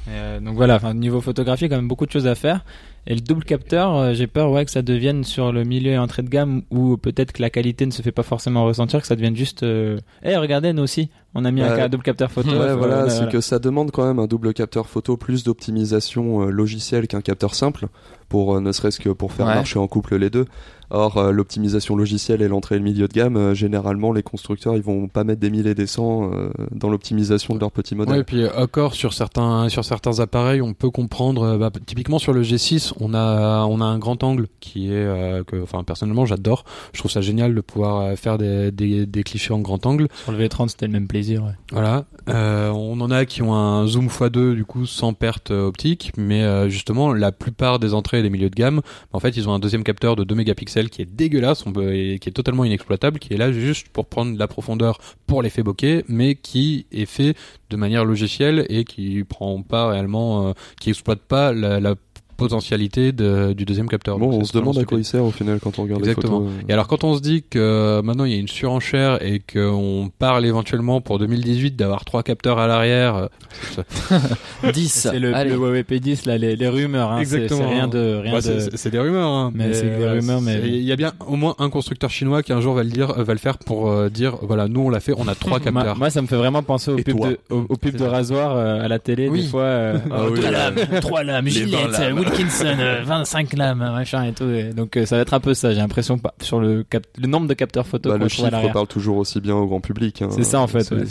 Euh, 0.08 0.40
donc 0.40 0.56
voilà, 0.56 0.80
niveau 0.94 1.20
photographie, 1.20 1.68
quand 1.68 1.76
même 1.76 1.88
beaucoup 1.88 2.06
de 2.06 2.10
choses 2.10 2.26
à 2.26 2.34
faire. 2.34 2.64
Et 3.06 3.14
le 3.14 3.20
double 3.20 3.44
capteur, 3.44 3.94
euh, 3.94 4.14
j'ai 4.14 4.26
peur 4.26 4.50
ouais 4.50 4.64
que 4.64 4.70
ça 4.70 4.82
devienne 4.82 5.24
sur 5.24 5.52
le 5.52 5.64
milieu 5.64 5.92
et 5.92 5.98
entrée 5.98 6.22
de 6.22 6.28
gamme 6.28 6.62
où 6.70 6.96
peut-être 6.96 7.32
que 7.32 7.42
la 7.42 7.50
qualité 7.50 7.86
ne 7.86 7.90
se 7.92 8.02
fait 8.02 8.12
pas 8.12 8.22
forcément 8.22 8.64
ressentir, 8.64 9.00
que 9.00 9.06
ça 9.06 9.14
devienne 9.16 9.36
juste. 9.36 9.62
Eh 9.64 10.36
regardez 10.36 10.72
nous 10.72 10.82
aussi, 10.82 11.08
on 11.34 11.44
a 11.44 11.50
mis 11.50 11.62
un 11.62 11.88
double 11.88 12.02
capteur 12.02 12.30
photo. 12.30 12.48
Ouais, 12.50 12.56
Euh, 12.56 12.76
voilà, 12.76 13.08
c'est 13.08 13.16
voilà. 13.16 13.32
que 13.32 13.40
ça 13.40 13.58
demande 13.58 13.90
quand 13.90 14.04
même 14.04 14.18
un 14.18 14.26
double 14.26 14.52
capteur 14.52 14.88
photo, 14.88 15.16
plus 15.16 15.44
d'optimisation 15.44 16.42
euh, 16.42 16.50
logicielle 16.50 17.06
qu'un 17.08 17.20
capteur 17.20 17.54
simple, 17.54 17.86
pour 18.28 18.56
euh, 18.56 18.60
ne 18.60 18.72
serait-ce 18.72 18.98
que 19.00 19.10
pour 19.10 19.32
faire 19.32 19.46
Ouais. 19.46 19.54
marcher 19.54 19.78
en 19.78 19.86
couple 19.88 20.16
les 20.16 20.30
deux. 20.30 20.46
Or, 20.90 21.16
euh, 21.18 21.30
l'optimisation 21.32 21.96
logicielle 21.96 22.42
et 22.42 22.48
l'entrée 22.48 22.74
et 22.74 22.78
le 22.78 22.84
milieu 22.84 23.06
de 23.08 23.12
gamme, 23.12 23.36
euh, 23.36 23.54
généralement, 23.54 24.12
les 24.12 24.22
constructeurs, 24.22 24.76
ils 24.76 24.82
vont 24.82 25.08
pas 25.08 25.24
mettre 25.24 25.40
des 25.40 25.50
mille 25.50 25.66
et 25.66 25.74
des 25.74 25.86
cents 25.86 26.30
euh, 26.32 26.50
dans 26.72 26.90
l'optimisation 26.90 27.54
de 27.54 27.60
leur 27.60 27.70
petit 27.70 27.94
modèle. 27.94 28.14
Ouais, 28.14 28.20
et 28.20 28.24
puis 28.24 28.46
encore 28.56 28.94
sur 28.94 29.12
certains 29.12 29.68
sur 29.68 29.84
certains 29.84 30.20
appareils, 30.20 30.60
on 30.62 30.74
peut 30.74 30.90
comprendre. 30.90 31.42
euh, 31.42 31.58
bah, 31.58 31.70
typiquement 31.86 32.18
sur 32.18 32.32
le 32.32 32.42
G6, 32.42 32.92
on 33.00 33.14
a 33.14 33.64
on 33.66 33.80
a 33.80 33.84
un 33.84 33.98
grand 33.98 34.22
angle 34.24 34.46
qui 34.60 34.88
est 34.88 34.96
euh, 34.96 35.44
que, 35.44 35.62
enfin 35.62 35.84
personnellement 35.84 36.26
j'adore. 36.26 36.64
Je 36.92 36.98
trouve 36.98 37.10
ça 37.10 37.20
génial 37.20 37.54
de 37.54 37.60
pouvoir 37.60 38.16
faire 38.18 38.38
des, 38.38 38.70
des 38.72 39.06
des 39.06 39.22
clichés 39.22 39.52
en 39.52 39.60
grand 39.60 39.84
angle. 39.86 40.08
Sur 40.24 40.32
le 40.32 40.38
V30, 40.46 40.68
c'était 40.70 40.86
le 40.86 40.92
même 40.92 41.06
plaisir. 41.06 41.44
Ouais. 41.44 41.52
Voilà. 41.72 42.04
Euh, 42.28 42.70
on 42.70 43.00
en 43.00 43.10
a 43.10 43.24
qui 43.24 43.42
ont 43.42 43.54
un 43.54 43.86
zoom 43.86 44.06
x2 44.08 44.54
du 44.54 44.64
coup 44.64 44.86
sans 44.86 45.12
perte 45.14 45.50
optique, 45.50 46.12
mais 46.16 46.42
euh, 46.42 46.68
justement 46.68 47.12
la 47.12 47.32
plupart 47.32 47.78
des 47.78 47.94
entrées 47.94 48.20
et 48.20 48.22
des 48.22 48.30
milieux 48.30 48.50
de 48.50 48.54
gamme, 48.54 48.80
en 49.12 49.20
fait 49.20 49.36
ils 49.36 49.48
ont 49.48 49.52
un 49.52 49.58
deuxième 49.58 49.84
capteur 49.84 50.16
de 50.16 50.24
2 50.24 50.34
mégapixels 50.34 50.79
qui 50.88 51.02
est 51.02 51.12
dégueulasse, 51.14 51.64
et 51.92 52.18
qui 52.18 52.28
est 52.28 52.32
totalement 52.32 52.64
inexploitable, 52.64 53.18
qui 53.18 53.34
est 53.34 53.36
là 53.36 53.52
juste 53.52 53.88
pour 53.90 54.06
prendre 54.06 54.32
de 54.32 54.38
la 54.38 54.48
profondeur 54.48 54.98
pour 55.26 55.42
l'effet 55.42 55.62
bokeh, 55.62 56.04
mais 56.08 56.34
qui 56.36 56.86
est 56.92 57.06
fait 57.06 57.36
de 57.68 57.76
manière 57.76 58.04
logicielle 58.04 58.66
et 58.68 58.84
qui 58.84 59.22
prend 59.24 59.60
pas 59.62 59.88
réellement, 59.88 60.48
euh, 60.48 60.52
qui 60.80 60.90
exploite 60.90 61.20
pas 61.20 61.52
la 61.52 61.94
potentialité 62.40 63.12
de- 63.12 63.52
du 63.52 63.64
deuxième 63.64 63.88
capteur. 63.88 64.18
Bon, 64.18 64.30
Donc, 64.30 64.40
on 64.40 64.44
se 64.44 64.52
demande 64.52 64.78
à 64.78 64.84
quoi 64.84 64.98
il 64.98 65.04
sert 65.04 65.24
au 65.24 65.30
final 65.30 65.58
quand 65.62 65.78
on 65.78 65.82
regarde 65.84 66.00
Exactement. 66.00 66.40
les 66.40 66.46
photos. 66.46 66.64
et 66.68 66.72
alors 66.72 66.86
quand 66.88 67.04
on 67.04 67.14
se 67.16 67.20
dit 67.20 67.42
que 67.48 67.58
euh, 67.58 68.02
maintenant 68.02 68.24
il 68.24 68.32
y 68.32 68.34
a 68.34 68.38
une 68.38 68.48
surenchère 68.48 69.22
et 69.24 69.40
qu'on 69.40 70.10
parle 70.18 70.44
éventuellement 70.46 71.00
pour 71.00 71.18
2018 71.18 71.76
d'avoir 71.76 72.04
trois 72.04 72.22
capteurs 72.22 72.58
à 72.58 72.66
l'arrière, 72.66 73.14
euh, 73.16 73.26
ça- 73.76 74.72
10. 74.72 74.88
C'est 75.10 75.18
le, 75.18 75.34
Allez. 75.34 75.50
le 75.50 75.56
Huawei 75.56 75.82
P10 75.82 76.26
là, 76.26 76.38
les, 76.38 76.56
les 76.56 76.68
rumeurs. 76.68 77.12
Hein, 77.12 77.18
Exactement. 77.20 77.60
C'est 77.60 77.66
rien 77.66 77.88
de 77.88 78.20
rien 78.22 78.32
bah, 78.32 78.40
de. 78.40 78.58
c'est- 78.74 78.90
des 78.90 78.98
rumeurs, 78.98 79.28
hein, 79.28 79.50
Mais 79.54 79.72
c'est 79.72 79.96
des 79.98 80.08
rumeurs, 80.08 80.40
mais- 80.40 80.60
Il 80.64 80.82
y 80.84 80.92
a 80.92 80.96
bien 80.96 81.12
au 81.26 81.36
moins 81.36 81.54
un 81.58 81.70
constructeur 81.70 82.10
chinois 82.10 82.42
qui 82.42 82.52
un 82.52 82.60
jour 82.60 82.74
va 82.74 82.82
le 82.82 82.90
dire, 82.90 83.10
euh, 83.18 83.24
va 83.24 83.32
le 83.34 83.38
faire 83.38 83.58
pour 83.58 83.88
euh, 83.90 84.08
dire 84.08 84.36
voilà 84.42 84.66
nous 84.68 84.80
on 84.80 84.90
l'a 84.90 85.00
fait, 85.00 85.12
on 85.16 85.28
a 85.28 85.34
trois 85.34 85.60
capteurs. 85.60 85.96
moi, 85.98 86.10
ça 86.10 86.22
me 86.22 86.26
fait 86.26 86.36
vraiment 86.36 86.62
penser 86.62 86.90
au 86.90 86.98
Et 86.98 87.02
pub 87.04 87.16
toi 87.16 87.28
de, 87.28 87.38
au, 87.50 87.66
au 87.68 87.76
pub 87.76 87.96
de 87.96 88.04
rasoir 88.04 88.56
euh, 88.56 88.82
à 88.84 88.88
la 88.88 88.98
télé 88.98 89.28
Oui. 89.28 89.42
des 89.42 89.46
fois. 89.48 89.62
euh, 89.62 89.98
Ah 90.10 90.24
oui, 90.30 90.40
trois 90.40 90.50
lames, 90.50 90.74
trois 91.00 91.22
lames, 91.22 91.46
Gillette, 91.48 91.94
vingt 92.30 92.38
lames. 92.38 92.46
Wilkinson, 92.46 92.76
euh, 92.80 93.02
25 93.04 93.52
lames, 93.54 93.78
machin 93.78 94.24
et 94.24 94.32
tout. 94.32 94.48
et 94.50 94.72
donc 94.72 94.96
euh, 94.96 95.06
ça 95.06 95.16
va 95.16 95.22
être 95.22 95.34
un 95.34 95.40
peu 95.40 95.54
ça. 95.54 95.72
J'ai 95.72 95.78
l'impression 95.80 96.18
pas 96.18 96.34
sur 96.40 96.60
le 96.60 96.82
cap- 96.84 97.06
le 97.18 97.26
nombre 97.26 97.46
de 97.46 97.54
capteurs 97.54 97.86
photo 97.86 98.10
Bah, 98.10 98.18
le 98.18 98.28
chiffre 98.28 98.72
parle 98.72 98.86
toujours 98.86 99.16
aussi 99.18 99.40
bien 99.40 99.54
au 99.56 99.66
grand 99.66 99.80
public. 99.80 100.22
hein. 100.22 100.28
C'est 100.30 100.44
ça 100.44 100.60
en 100.60 100.66
fait. 100.66 100.90
Ouais. 100.90 101.04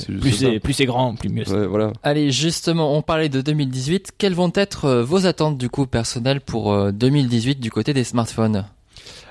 Plus 0.59 0.73
c'est 0.73 0.85
grand, 0.85 1.15
plus 1.15 1.29
mieux. 1.29 1.47
Ouais, 1.49 1.67
voilà. 1.67 1.91
Allez, 2.03 2.31
justement, 2.31 2.95
on 2.97 3.01
parlait 3.01 3.29
de 3.29 3.41
2018. 3.41 4.11
Quelles 4.17 4.33
vont 4.33 4.51
être 4.55 4.85
euh, 4.85 5.03
vos 5.03 5.25
attentes 5.25 5.57
du 5.57 5.69
coup 5.69 5.85
personnelles 5.85 6.41
pour 6.41 6.71
euh, 6.73 6.91
2018 6.91 7.59
du 7.59 7.71
côté 7.71 7.93
des 7.93 8.03
smartphones? 8.03 8.65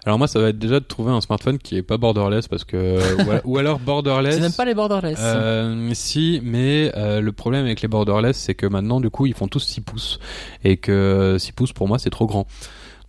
Alors 0.09 0.17
moi 0.17 0.27
ça 0.27 0.41
va 0.41 0.49
être 0.49 0.59
déjà 0.59 0.81
de 0.81 0.85
trouver 0.87 1.13
un 1.13 1.21
smartphone 1.21 1.59
qui 1.59 1.77
est 1.77 1.83
pas 1.83 1.99
borderless 1.99 2.49
parce 2.49 2.65
que 2.65 2.97
ou, 3.27 3.31
al- 3.31 3.43
ou 3.45 3.59
alors 3.59 3.79
borderless. 3.79 4.35
Tu 4.37 4.41
n'aimes 4.41 4.53
pas 4.55 4.65
les 4.65 4.73
borderless 4.75 5.19
Euh, 5.23 5.91
si, 5.93 6.41
mais 6.43 6.91
euh, 6.97 7.21
le 7.21 7.31
problème 7.33 7.67
avec 7.67 7.83
les 7.83 7.89
borderless, 7.89 8.39
c'est 8.39 8.55
que 8.55 8.65
maintenant, 8.65 9.01
du 9.01 9.11
coup, 9.11 9.27
ils 9.27 9.35
font 9.35 9.49
tous 9.49 9.61
6 9.61 9.83
pouces. 9.83 10.19
Et 10.65 10.79
que 10.79 11.37
6 11.39 11.53
pouces, 11.53 11.75
pour 11.75 11.89
moi, 11.89 11.99
c'est 11.99 12.09
trop 12.09 12.27
grand. 12.27 12.47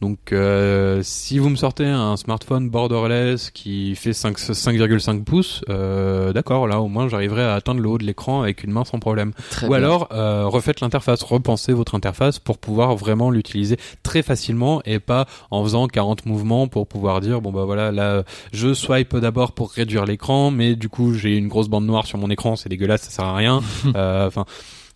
Donc, 0.01 0.31
euh, 0.31 1.01
si 1.03 1.39
vous 1.39 1.49
me 1.49 1.57
sortez 1.57 1.85
un 1.85 2.15
smartphone 2.15 2.69
borderless 2.69 3.51
qui 3.51 3.95
fait 3.95 4.13
5 4.13 4.37
5,5 4.37 5.23
pouces, 5.25 5.61
euh, 5.69 6.31
d'accord, 6.31 6.67
là, 6.67 6.79
au 6.79 6.87
moins, 6.87 7.09
j'arriverai 7.09 7.43
à 7.43 7.55
atteindre 7.55 7.81
le 7.81 7.89
haut 7.89 7.97
de 7.97 8.05
l'écran 8.05 8.41
avec 8.41 8.63
une 8.63 8.71
main 8.71 8.85
sans 8.85 8.99
problème. 8.99 9.33
Très 9.51 9.65
Ou 9.65 9.69
bien. 9.69 9.77
alors, 9.77 10.07
euh, 10.13 10.45
refaites 10.47 10.79
l'interface, 10.79 11.21
repensez 11.23 11.73
votre 11.73 11.95
interface 11.95 12.39
pour 12.39 12.59
pouvoir 12.59 12.95
vraiment 12.95 13.29
l'utiliser 13.29 13.77
très 14.01 14.21
facilement 14.21 14.81
et 14.85 14.99
pas 14.99 15.25
en 15.51 15.63
faisant 15.63 15.87
40 15.87 16.25
mouvements 16.25 16.67
pour 16.67 16.87
pouvoir 16.87 17.19
dire, 17.19 17.41
bon 17.41 17.51
bah 17.51 17.65
voilà, 17.65 17.91
là, 17.91 18.23
je 18.53 18.73
swipe 18.73 19.17
d'abord 19.17 19.51
pour 19.51 19.71
réduire 19.71 20.05
l'écran, 20.05 20.49
mais 20.49 20.75
du 20.75 20.87
coup, 20.87 21.13
j'ai 21.13 21.35
une 21.35 21.49
grosse 21.49 21.67
bande 21.67 21.85
noire 21.85 22.05
sur 22.07 22.17
mon 22.17 22.29
écran, 22.29 22.55
c'est 22.55 22.69
dégueulasse, 22.69 23.01
ça 23.01 23.09
sert 23.11 23.25
à 23.25 23.35
rien. 23.35 23.61
Euh, 23.95 24.27
Enfin. 24.27 24.45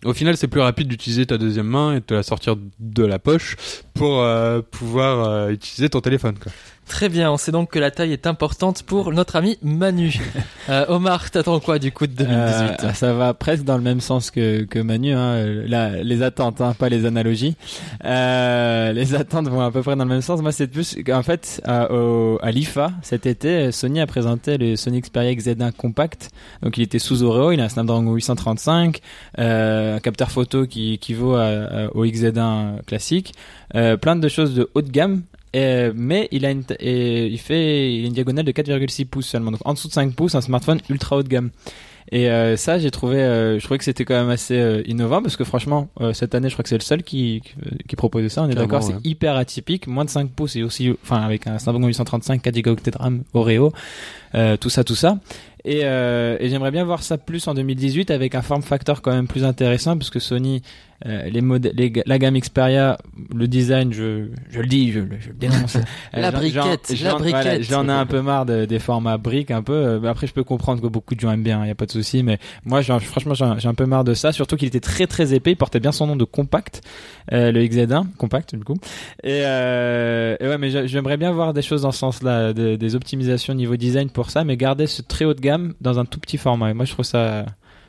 Au 0.04 0.12
final, 0.12 0.36
c'est 0.36 0.48
plus 0.48 0.60
rapide 0.60 0.88
d'utiliser 0.88 1.26
ta 1.26 1.38
deuxième 1.38 1.66
main 1.66 1.96
et 1.96 2.00
de 2.06 2.14
la 2.14 2.22
sortir 2.22 2.56
de 2.78 3.04
la 3.04 3.18
poche 3.18 3.56
pour 3.94 4.20
euh, 4.20 4.60
pouvoir 4.62 5.28
euh, 5.28 5.50
utiliser 5.50 5.88
ton 5.88 6.00
téléphone. 6.00 6.36
Très 6.86 7.08
bien, 7.08 7.32
on 7.32 7.36
sait 7.38 7.50
donc 7.50 7.70
que 7.70 7.78
la 7.78 7.90
taille 7.90 8.12
est 8.12 8.26
importante 8.26 8.82
pour 8.82 9.10
notre 9.12 9.36
ami 9.36 9.58
Manu. 9.62 10.20
Euh, 10.70 10.86
Omar, 10.88 11.30
t'attends 11.30 11.60
quoi 11.60 11.78
du 11.78 11.92
coup 11.92 12.06
de 12.06 12.12
2018 12.14 12.84
Euh, 12.84 12.92
ça 12.94 13.12
va 13.12 13.34
presque 13.34 13.64
dans 13.64 13.76
le 13.76 13.82
même 13.82 14.00
sens 14.00 14.30
que, 14.30 14.62
que 14.64 14.78
Manu, 14.78 15.12
hein. 15.12 15.44
Là, 15.66 16.02
les 16.02 16.22
attentes, 16.22 16.62
hein, 16.62 16.74
pas 16.78 16.88
les 16.88 17.04
analogies. 17.04 17.54
Euh, 18.06 18.92
les 18.92 19.14
attentes 19.14 19.46
vont 19.48 19.60
à 19.60 19.70
peu 19.70 19.82
près 19.82 19.94
dans 19.94 20.04
le 20.04 20.08
même 20.10 20.22
sens. 20.22 20.40
Moi, 20.40 20.52
c'est 20.52 20.66
plus, 20.68 20.96
en 21.12 21.22
fait, 21.22 21.60
à, 21.66 21.92
au- 21.92 22.38
à 22.42 22.50
l'IFA 22.50 22.92
cet 23.02 23.26
été, 23.26 23.72
Sony 23.72 24.00
a 24.00 24.06
présenté 24.06 24.56
le 24.56 24.74
Sony 24.76 25.02
Xperia 25.02 25.34
XZ1 25.34 25.72
compact. 25.72 26.30
Donc, 26.62 26.78
il 26.78 26.82
était 26.82 26.98
sous 26.98 27.22
Oreo, 27.22 27.52
il 27.52 27.60
a 27.60 27.64
un 27.64 27.68
Snapdragon 27.68 28.14
835, 28.14 29.00
euh, 29.38 29.96
un 29.96 30.00
capteur 30.00 30.30
photo 30.30 30.66
qui 30.66 30.94
équivaut 30.94 31.34
à- 31.34 31.42
à- 31.44 31.86
au 31.94 32.06
XZ1 32.06 32.82
classique, 32.86 33.34
plein 34.00 34.16
de 34.16 34.28
choses 34.28 34.54
de 34.54 34.70
haut 34.74 34.80
de 34.82 34.90
gamme. 34.90 35.22
Et, 35.54 35.90
mais 35.94 36.28
il 36.32 36.44
a 36.44 36.50
une, 36.50 36.64
et 36.80 37.26
il 37.26 37.38
fait 37.38 38.00
une 38.00 38.12
diagonale 38.12 38.44
de 38.44 38.52
4,6 38.52 39.06
pouces 39.06 39.26
seulement. 39.26 39.52
Donc 39.52 39.60
en 39.64 39.72
dessous 39.72 39.88
de 39.88 39.92
5 39.92 40.14
pouces, 40.14 40.34
un 40.34 40.40
smartphone 40.40 40.80
ultra 40.90 41.16
haut 41.16 41.22
de 41.22 41.28
gamme. 41.28 41.50
Et 42.12 42.28
euh, 42.28 42.56
ça, 42.56 42.78
j'ai 42.78 42.90
trouvé, 42.90 43.16
euh, 43.16 43.58
je 43.58 43.64
trouvais 43.64 43.78
que 43.78 43.84
c'était 43.84 44.04
quand 44.04 44.14
même 44.14 44.28
assez 44.28 44.58
euh, 44.58 44.82
innovant 44.86 45.22
parce 45.22 45.36
que 45.36 45.44
franchement, 45.44 45.88
euh, 46.00 46.12
cette 46.12 46.34
année, 46.34 46.48
je 46.48 46.54
crois 46.54 46.62
que 46.62 46.68
c'est 46.68 46.76
le 46.76 46.82
seul 46.82 47.02
qui 47.02 47.42
qui, 47.88 47.96
proposait 47.96 48.28
ça. 48.28 48.42
On 48.42 48.50
est 48.50 48.54
d'accord, 48.54 48.84
ouais. 48.84 48.94
c'est 49.02 49.08
hyper 49.08 49.36
atypique, 49.36 49.86
moins 49.86 50.04
de 50.04 50.10
5 50.10 50.30
pouces 50.30 50.56
et 50.56 50.62
aussi, 50.62 50.94
enfin 51.02 51.22
avec 51.22 51.46
un 51.46 51.58
Snapdragon 51.58 51.86
835, 51.86 52.42
4 52.42 52.60
Go 52.60 52.74
de 52.74 52.98
RAM, 52.98 53.22
Oreo, 53.32 53.72
euh, 54.34 54.56
tout 54.56 54.70
ça, 54.70 54.84
tout 54.84 54.96
ça. 54.96 55.18
Et, 55.64 55.80
euh, 55.84 56.36
et 56.40 56.48
j'aimerais 56.50 56.70
bien 56.70 56.84
voir 56.84 57.02
ça 57.02 57.16
plus 57.16 57.48
en 57.48 57.54
2018 57.54 58.10
avec 58.10 58.34
un 58.34 58.42
form 58.42 58.62
factor 58.62 59.00
quand 59.00 59.12
même 59.12 59.26
plus 59.26 59.44
intéressant 59.44 59.96
parce 59.96 60.10
que 60.10 60.18
Sony, 60.20 60.60
euh, 61.06 61.24
les 61.30 61.40
les 61.74 61.92
la 62.04 62.18
gamme 62.18 62.38
Xperia, 62.38 62.98
le 63.34 63.48
design, 63.48 63.92
je, 63.92 64.26
je 64.50 64.60
le 64.60 64.66
dis, 64.66 64.92
je, 64.92 65.00
le- 65.00 65.08
je 65.20 65.28
le 65.28 65.34
dénonce. 65.34 65.76
La 66.12 66.30
j'en- 66.30 66.36
briquette, 66.38 66.92
j'en- 66.94 67.04
la 67.04 67.10
j'en- 67.12 67.18
voilà, 67.18 67.52
ai 67.88 67.90
un 67.92 68.06
peu 68.06 68.20
marre 68.20 68.46
de- 68.46 68.64
des 68.66 68.78
formats 68.78 69.16
briques 69.18 69.50
un 69.50 69.62
peu. 69.62 69.72
Euh, 69.72 70.02
Après, 70.04 70.26
je 70.26 70.32
peux 70.34 70.44
comprendre 70.44 70.80
que 70.82 70.86
beaucoup 70.86 71.14
de 71.14 71.20
gens 71.20 71.32
aiment 71.32 71.42
bien, 71.42 71.64
il 71.64 71.68
y 71.68 71.70
a 71.70 71.74
pas 71.74 71.86
de 71.86 71.90
souci. 71.92 72.22
Mais 72.22 72.38
moi, 72.64 72.82
franchement, 72.82 73.34
j'ai 73.34 73.68
un 73.68 73.74
peu 73.74 73.86
marre 73.86 74.04
de 74.04 74.14
ça. 74.14 74.32
Surtout 74.32 74.56
qu'il 74.56 74.68
était 74.68 74.80
très 74.80 75.06
très 75.06 75.32
épais. 75.34 75.52
Il 75.52 75.56
portait 75.56 75.80
bien 75.80 75.92
son 75.92 76.06
nom 76.06 76.16
de 76.16 76.24
compact, 76.24 76.82
euh, 77.32 77.50
le 77.52 77.60
XZ1, 77.66 78.04
compact 78.18 78.54
du 78.54 78.64
coup. 78.64 78.76
Et, 79.22 79.40
euh, 79.44 80.36
et 80.40 80.46
ouais, 80.46 80.58
mais 80.58 80.70
j'a- 80.70 80.86
j'aimerais 80.86 81.16
bien 81.16 81.32
voir 81.32 81.52
des 81.54 81.62
choses 81.62 81.82
dans 81.82 81.92
ce 81.92 81.98
sens-là, 81.98 82.52
de- 82.52 82.76
des 82.76 82.94
optimisations 82.94 83.54
niveau 83.54 83.76
design 83.76 84.10
pour 84.10 84.30
ça, 84.30 84.44
mais 84.44 84.56
garder 84.56 84.86
ce 84.86 85.00
très 85.02 85.24
haut 85.24 85.34
de 85.34 85.40
gamme 85.40 85.53
dans 85.80 85.98
un 85.98 86.04
tout 86.04 86.20
petit 86.20 86.38
format. 86.38 86.70
Et 86.70 86.74
moi, 86.74 86.84
je 86.84 86.92
trouve 86.92 87.04
ça, 87.04 87.44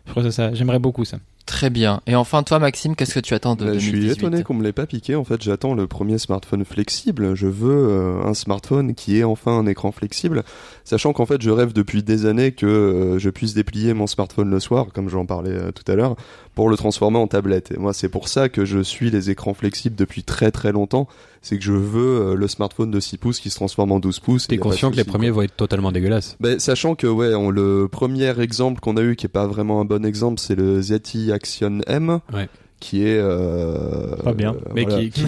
je 0.06 0.12
trouve 0.12 0.24
ça, 0.24 0.32
ça 0.32 0.54
j'aimerais 0.54 0.80
beaucoup 0.80 1.06
ça. 1.06 1.18
Très 1.46 1.70
bien. 1.70 2.02
Et 2.08 2.16
enfin, 2.16 2.42
toi, 2.42 2.58
Maxime, 2.58 2.96
qu'est-ce 2.96 3.14
que 3.14 3.20
tu 3.20 3.36
attends 3.36 3.56
de 3.56 3.66
Bah, 3.66 3.72
2018 3.72 3.92
je 3.92 4.02
suis 4.02 4.12
étonné 4.12 4.44
qu'on 4.44 4.56
me 4.56 4.64
l'ait 4.64 4.74
pas 4.74 4.88
piqué. 4.88 5.16
En 5.16 5.24
fait, 5.24 5.44
j'attends 5.44 5.76
le 5.76 5.86
premier 5.86 6.18
smartphone 6.18 6.66
flexible. 6.66 7.36
Je 7.36 7.46
veux 7.46 7.88
euh, 7.90 8.24
un 8.26 8.34
smartphone 8.34 8.96
qui 8.96 9.20
ait 9.20 9.24
enfin 9.24 9.52
un 9.52 9.68
écran 9.68 9.92
flexible, 9.92 10.44
sachant 10.86 11.14
qu'en 11.14 11.28
fait, 11.28 11.44
je 11.44 11.52
rêve 11.52 11.72
depuis 11.72 12.02
des 12.02 12.26
années 12.26 12.52
que 12.52 12.66
euh, 12.66 13.20
je 13.20 13.30
puisse 13.30 13.54
déplier 13.54 13.94
mon 13.94 14.08
smartphone 14.08 14.50
le 14.50 14.60
soir, 14.60 14.88
comme 14.92 15.08
j'en 15.08 15.28
parlais 15.28 15.52
euh, 15.52 15.72
tout 15.72 15.90
à 15.92 15.96
l'heure, 15.96 16.16
pour 16.56 16.70
le 16.70 16.78
transformer 16.78 17.20
en 17.20 17.28
tablette. 17.28 17.72
Et 17.72 17.78
moi, 17.78 17.94
c'est 17.94 18.10
pour 18.10 18.30
ça 18.30 18.50
que 18.50 18.66
je 18.66 18.80
suis 18.80 19.12
les 19.12 19.30
écrans 19.30 19.54
flexibles 19.54 19.96
depuis 19.96 20.24
très 20.24 20.52
très 20.52 20.72
longtemps. 20.72 21.08
C'est 21.42 21.58
que 21.60 21.64
je 21.64 21.74
veux 21.74 22.32
euh, 22.32 22.36
le 22.36 22.48
smartphone 22.48 22.90
de 22.90 23.00
6 23.00 23.18
pouces 23.18 23.40
qui 23.40 23.50
se 23.50 23.56
transforme 23.56 23.92
en 23.92 24.00
12 24.00 24.20
pouces. 24.20 24.48
T'es 24.48 24.58
conscient 24.58 24.90
que 24.90 24.96
les 24.96 25.04
premiers 25.04 25.30
vont 25.30 25.44
être 25.44 25.56
totalement 25.56 25.92
dégueulasses. 25.92 26.38
Ben, 26.40 26.60
sachant 26.60 26.96
que 26.96 27.06
ouais, 27.06 27.36
on, 27.36 27.52
le 27.52 27.88
premier 27.92 28.40
exemple 28.40 28.80
qu'on 28.80 28.98
a 28.98 29.02
eu 29.02 29.16
qui 29.16 29.28
est 29.28 29.30
pas 29.30 29.46
vraiment 29.46 29.82
un 29.82 29.86
bon 29.86 30.04
exemple, 30.06 30.40
c'est 30.40 30.56
le 30.56 30.82
ZTE 30.82 31.30
Action 31.32 31.82
M, 31.86 32.20
Ouais. 32.34 32.50
Qui 32.86 33.04
est 33.04 33.18
euh, 33.18 34.16
Pas 34.24 34.34
bien. 34.34 34.54
euh, 34.54 34.70
Mais 34.76 34.84
voilà. 34.84 35.00
qui, 35.00 35.10
qui 35.10 35.24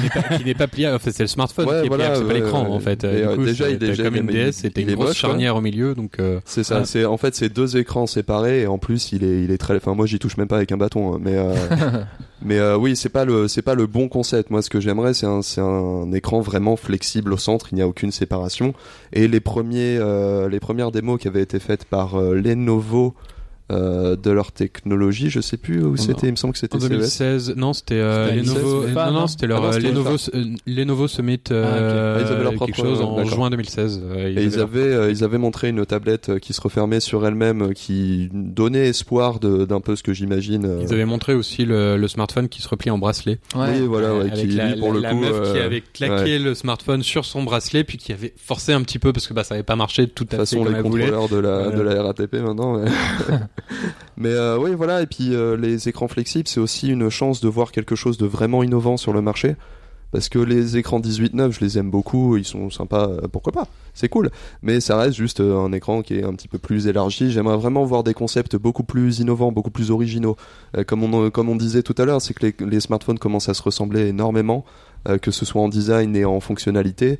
n'est 0.45 0.53
pas, 0.53 0.66
pas 0.66 0.68
pliable. 0.68 0.95
En 0.95 0.99
fait, 0.99 1.12
c'est 1.12 1.24
le 1.24 1.28
smartphone 1.28 1.68
Ouais, 1.68 1.80
qui 1.82 1.86
est 1.86 1.89
voilà, 1.89 2.10
pliable, 2.12 2.26
c'est 2.28 2.34
pas 2.34 2.39
l'écran 2.45 2.64
ouais. 2.64 2.76
en 2.76 2.80
fait. 2.80 3.03
Euh, 3.03 3.36
coup, 3.36 3.43
déjà, 3.45 3.70
il 3.70 3.84
est- 3.84 4.01
comme 4.03 4.16
une 4.16 4.28
DS, 4.28 4.51
c'était 4.51 4.82
il 4.82 4.89
une 4.89 4.95
grosse 4.95 5.08
moche, 5.08 5.22
quoi. 5.22 5.30
charnière 5.30 5.55
au 5.55 5.62
milieu, 5.62 5.95
donc. 5.95 6.20
euh, 6.20 6.39
C'est 6.45 6.64
ça, 6.64 6.80
Ouais. 6.80 6.86
c'est 6.86 7.05
en 7.05 7.18
fait 7.18 7.36
c'est 7.36 7.49
deux 7.49 7.78
écrans 7.78 8.05
séparés 8.08 8.62
et 8.62 8.68
en 8.68 8.78
plus 8.78 9.12
il 9.12 9.24
est 9.24 9.43
il 9.43 9.51
est 9.51 9.58
très 9.58 9.76
enfin 9.78 9.93
moi 9.95 10.05
j'y 10.05 10.20
touche 10.20 10.38
même 10.38 10.47
pas 10.47 10.58
avec 10.58 10.72
un 10.72 10.78
bâton 10.78 11.14
hein, 11.16 11.20
mais 11.22 11.36
euh, 11.36 11.53
mais 12.41 12.58
euh, 12.60 12.78
oui, 12.78 12.95
c'est 12.95 13.10
pas 13.10 13.26
le 13.26 13.47
c'est 13.47 13.62
pas 13.62 13.76
le 13.76 13.88
bon 13.88 14.08
concept. 14.10 14.49
Moi 14.51 14.62
ce 14.62 14.70
que 14.70 14.80
j'aimerais 14.80 15.14
c'est 15.14 15.26
un 15.26 15.41
c'est 15.41 15.62
un 15.62 16.12
écran 16.14 16.41
vraiment 16.41 16.76
flexible 16.76 17.34
au 17.34 17.38
centre, 17.38 17.68
il 17.72 17.76
n'y 17.76 17.82
a 17.82 17.88
aucune 17.88 18.12
séparation 18.12 18.74
et 19.14 19.28
les 19.28 19.39
premiers 19.39 19.97
euh, 19.99 20.47
les 20.49 20.60
premières 20.60 20.91
démos 20.91 21.20
qui 21.20 21.28
avaient 21.28 21.41
été 21.41 21.60
faites 21.60 21.86
par 21.86 22.16
euh, 22.20 22.36
Lenovo 22.36 23.14
euh, 23.72 24.15
de 24.15 24.32
leur 24.32 24.51
technologie, 24.53 25.30
je 25.30 25.41
sais 25.41 25.57
plus 25.57 25.84
où 25.84 25.97
c'était, 25.97 26.28
il 26.28 26.32
me 26.32 26.36
semble 26.38 26.53
que 26.53 26.59
c'était 26.59 26.78
En 26.78 26.80
CES. 26.80 26.89
2016, 26.89 27.53
non, 27.57 27.74
c'était 27.74 27.95
euh, 27.95 28.32
Lenovo. 28.32 28.53
2016, 28.53 28.89
euh, 28.91 28.93
pas, 28.93 29.05
non, 29.07 29.11
non, 29.13 29.20
non 29.22 29.28
c'était 29.28 29.47
leur 29.47 29.57
Ah 29.57 29.61
non, 29.61 29.68
euh, 29.68 29.72
c'était 29.74 29.88
Lenovo, 29.89 30.15
euh, 30.34 30.43
Lenovo 30.65 31.07
Summit 31.09 31.39
euh, 31.51 32.18
Ah, 32.18 32.22
ils 32.26 32.32
avaient 32.34 32.43
leur 32.43 32.51
quelque 32.53 32.59
propre- 32.72 32.76
chose 32.78 33.01
en 33.01 33.26
juin 33.26 33.49
2016. 33.49 34.01
euh, 34.05 34.28
Et 34.38 34.43
ils 34.45 34.51
leur- 34.55 34.61
avaient, 34.63 34.80
euh, 34.82 35.11
ils 35.11 35.24
avaient 35.24 35.38
montré 35.38 35.70
une 35.70 35.86
tablette 35.86 36.30
euh, 36.30 36.39
qui 36.39 36.53
se 36.53 36.61
refermait 36.61 36.99
sur 37.01 37.26
elle-même, 37.28 37.61
euh, 37.63 37.74
qui 37.74 38.30
donnait 38.32 38.88
espoir 38.88 39.39
de- 39.39 39.65
d'un 39.65 39.82
peu 39.82 39.95
ce 39.97 40.03
que 40.03 40.13
j'imagine. 40.13 40.65
euh, 40.65 40.80
Ils 40.84 40.93
avaient 40.93 41.03
montré 41.05 41.34
aussi 41.34 41.65
le, 41.65 41.97
le 41.97 42.07
smartphone 42.07 42.47
qui 42.47 42.61
se 42.61 42.70
replie 42.70 42.89
en 42.89 42.97
bracelet. 42.97 43.39
Ouais. 43.55 43.68
Oui, 43.82 43.86
voilà, 43.88 44.13
ouais, 44.13 44.22
avec 44.32 44.34
qui 44.36 44.47
la, 44.47 44.72
lui, 44.74 44.80
pour 44.80 44.89
la- 44.89 44.95
le 44.95 45.01
la 45.01 45.11
coup, 45.11 45.20
meuf 45.20 45.51
qui 45.51 45.57
euh, 45.59 45.65
avait 45.65 45.82
claqué 45.93 46.39
le 46.39 46.53
smartphone 46.55 47.03
sur 47.03 47.26
son 47.26 47.43
bracelet 47.43 47.84
puis 47.84 47.97
qui 47.97 48.13
avait 48.13 48.34
forcé 48.38 48.72
un 48.72 48.82
petit 48.82 48.99
peu 48.99 49.11
parce 49.11 49.28
que 49.28 49.34
bah 49.34 49.43
ça 49.43 49.55
avait 49.55 49.63
pas 49.63 49.76
marché 49.76 50.07
tout 50.07 50.24
De 50.24 50.30
à 50.36 50.38
toute 50.38 50.47
fait 50.47 50.55
façon, 50.55 50.63
comme 50.63 50.72
les 50.74 50.80
elle 50.80 50.86
voulait. 50.86 51.09
contrôleurs 51.11 51.30
de 51.30 51.38
la, 51.38 51.70
de 51.72 51.82
la 51.82 52.01
RATP 52.03 52.34
maintenant. 52.36 52.82
Mais 54.18 54.30
euh, 54.30 54.58
oui, 54.58 54.74
voilà. 54.76 55.01
Et 55.01 55.08
puis 55.08 55.34
euh, 55.34 55.58
les 55.58 55.89
écrans 55.89 56.08
flexibles, 56.08 56.47
c'est 56.47 56.60
aussi 56.60 56.89
une 56.89 57.10
chance 57.10 57.41
de 57.41 57.47
voir 57.47 57.72
quelque 57.72 57.95
chose 57.95 58.18
de 58.18 58.26
vraiment 58.26 58.64
innovant 58.64 58.97
sur 58.97 59.14
le 59.14 59.22
marché. 59.22 59.55
Parce 60.12 60.30
que 60.30 60.39
les 60.39 60.78
écrans 60.78 61.01
18-9, 61.01 61.51
je 61.51 61.60
les 61.60 61.78
aime 61.78 61.91
beaucoup, 61.91 62.38
ils 62.38 62.45
sont 62.45 62.70
sympas, 62.70 63.10
euh, 63.10 63.28
pourquoi 63.30 63.51
pas, 63.51 63.68
c'est 63.93 64.08
cool. 64.08 64.32
Mais 64.62 64.80
ça 64.80 64.97
reste 64.97 65.18
juste 65.18 65.41
un 65.41 65.74
écran 65.74 66.01
qui 66.01 66.16
est 66.16 66.24
un 66.24 66.34
petit 66.34 66.47
peu 66.47 66.58
plus 66.58 66.88
élargi. 66.88 67.30
J'aimerais 67.30 67.58
vraiment 67.58 67.84
voir 67.84 68.05
des 68.05 68.14
concepts 68.14 68.55
beaucoup 68.55 68.84
plus 68.84 69.20
innovants, 69.20 69.51
beaucoup 69.51 69.70
plus 69.70 69.91
originaux. 69.91 70.38
Comme, 70.88 71.03
on, 71.03 71.55
disait 71.58 71.84
tout 71.84 71.95
à 71.97 72.05
l'heure, 72.05 72.22
c'est 72.22 72.34
que 72.34 72.64
les, 72.64 72.80
smartphones 72.80 73.20
commencent 73.20 73.49
à 73.49 73.53
se 73.53 73.62
ressembler 73.62 74.08
énormément, 74.08 74.64
que 75.22 75.32
ce 75.32 75.43
soit 75.43 75.62
en 75.62 75.68
design 75.68 76.16
et 76.16 76.24
en 76.24 76.39
fonctionnalité. 76.39 77.20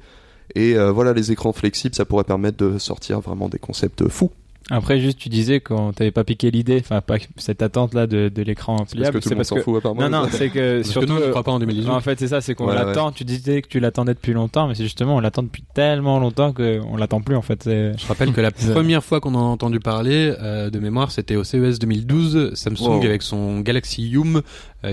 Et 0.55 0.75
voilà, 0.77 1.11
les 1.11 1.33
écrans 1.33 1.51
flexibles, 1.51 1.93
ça 1.93 2.05
pourrait 2.05 2.23
permettre 2.23 2.57
de 2.57 2.77
sortir 2.77 3.19
vraiment 3.19 3.49
des 3.49 3.59
concepts 3.59 4.07
fous. 4.07 4.31
Après, 4.70 4.99
juste, 4.99 5.18
tu 5.18 5.30
disais 5.30 5.61
qu'on 5.61 5.93
t'avait 5.93 6.11
pas 6.11 6.24
piqué 6.26 6.51
l'idée, 6.51 6.80
enfin, 6.82 6.99
pas 6.99 7.15
cette 7.38 7.61
attente-là 7.61 8.05
de, 8.05 8.28
de 8.28 8.41
l'écran 8.41 8.78
Parce 8.78 8.91
pliable. 8.91 9.20
que 9.20 9.24
tout 9.24 9.30
le 9.30 9.36
monde 9.36 9.45
s'en 9.45 9.55
fout 9.57 9.78
à 9.78 9.82
part 9.82 9.95
moi. 9.95 10.09
Non, 10.09 10.24
non, 10.24 10.28
c'est 10.30 10.49
que 10.49 10.78
Parce 10.78 10.88
que 10.88 10.91
surtout. 10.91 11.07
nous, 11.13 11.15
on 11.22 11.26
ne 11.26 11.30
croit 11.30 11.43
pas 11.43 11.51
en 11.53 11.59
2018. 11.59 11.89
En 11.89 12.01
fait, 12.01 12.20
c'est 12.20 12.28
ça, 12.28 12.41
c'est 12.41 12.53
qu'on 12.53 12.68
Ouais, 12.68 12.76
l'attend. 12.76 13.11
Tu 13.13 13.24
disais 13.24 13.61
que 13.61 13.68
tu 13.70 13.80
l'attendais 13.80 14.13
depuis 14.13 14.34
longtemps, 14.34 14.68
mais 14.68 14.76
c'est 14.76 14.84
justement, 14.84 15.15
on 15.15 15.20
l'attend 15.22 15.43
depuis 15.43 15.63
tellement 15.74 16.20
longtemps 16.20 16.51
qu'on 16.51 16.97
l'attend 16.97 17.22
plus, 17.22 17.36
en 17.38 17.41
fait. 17.41 17.63
C'est- 17.63 17.93
Je 17.97 18.07
rappelle 18.07 18.34
que 18.34 18.41
la 18.41 18.51
première 18.74 19.03
fois 19.03 19.22
qu'on 19.22 19.36
en 19.36 19.39
a 19.39 19.47
entendu 19.49 19.80
parler 19.80 20.34
euh, 20.41 20.70
de 20.70 20.80
mémoire, 20.80 21.11
c'était 21.11 21.38
au 21.38 21.43
CES 21.45 21.80
2012, 21.80 22.51
Samsung 22.53 22.82
Wow. 22.99 23.03
avec 23.05 23.22
son 23.22 23.61
Galaxy 23.61 24.03
Yoom 24.09 24.38
euh, 24.38 24.41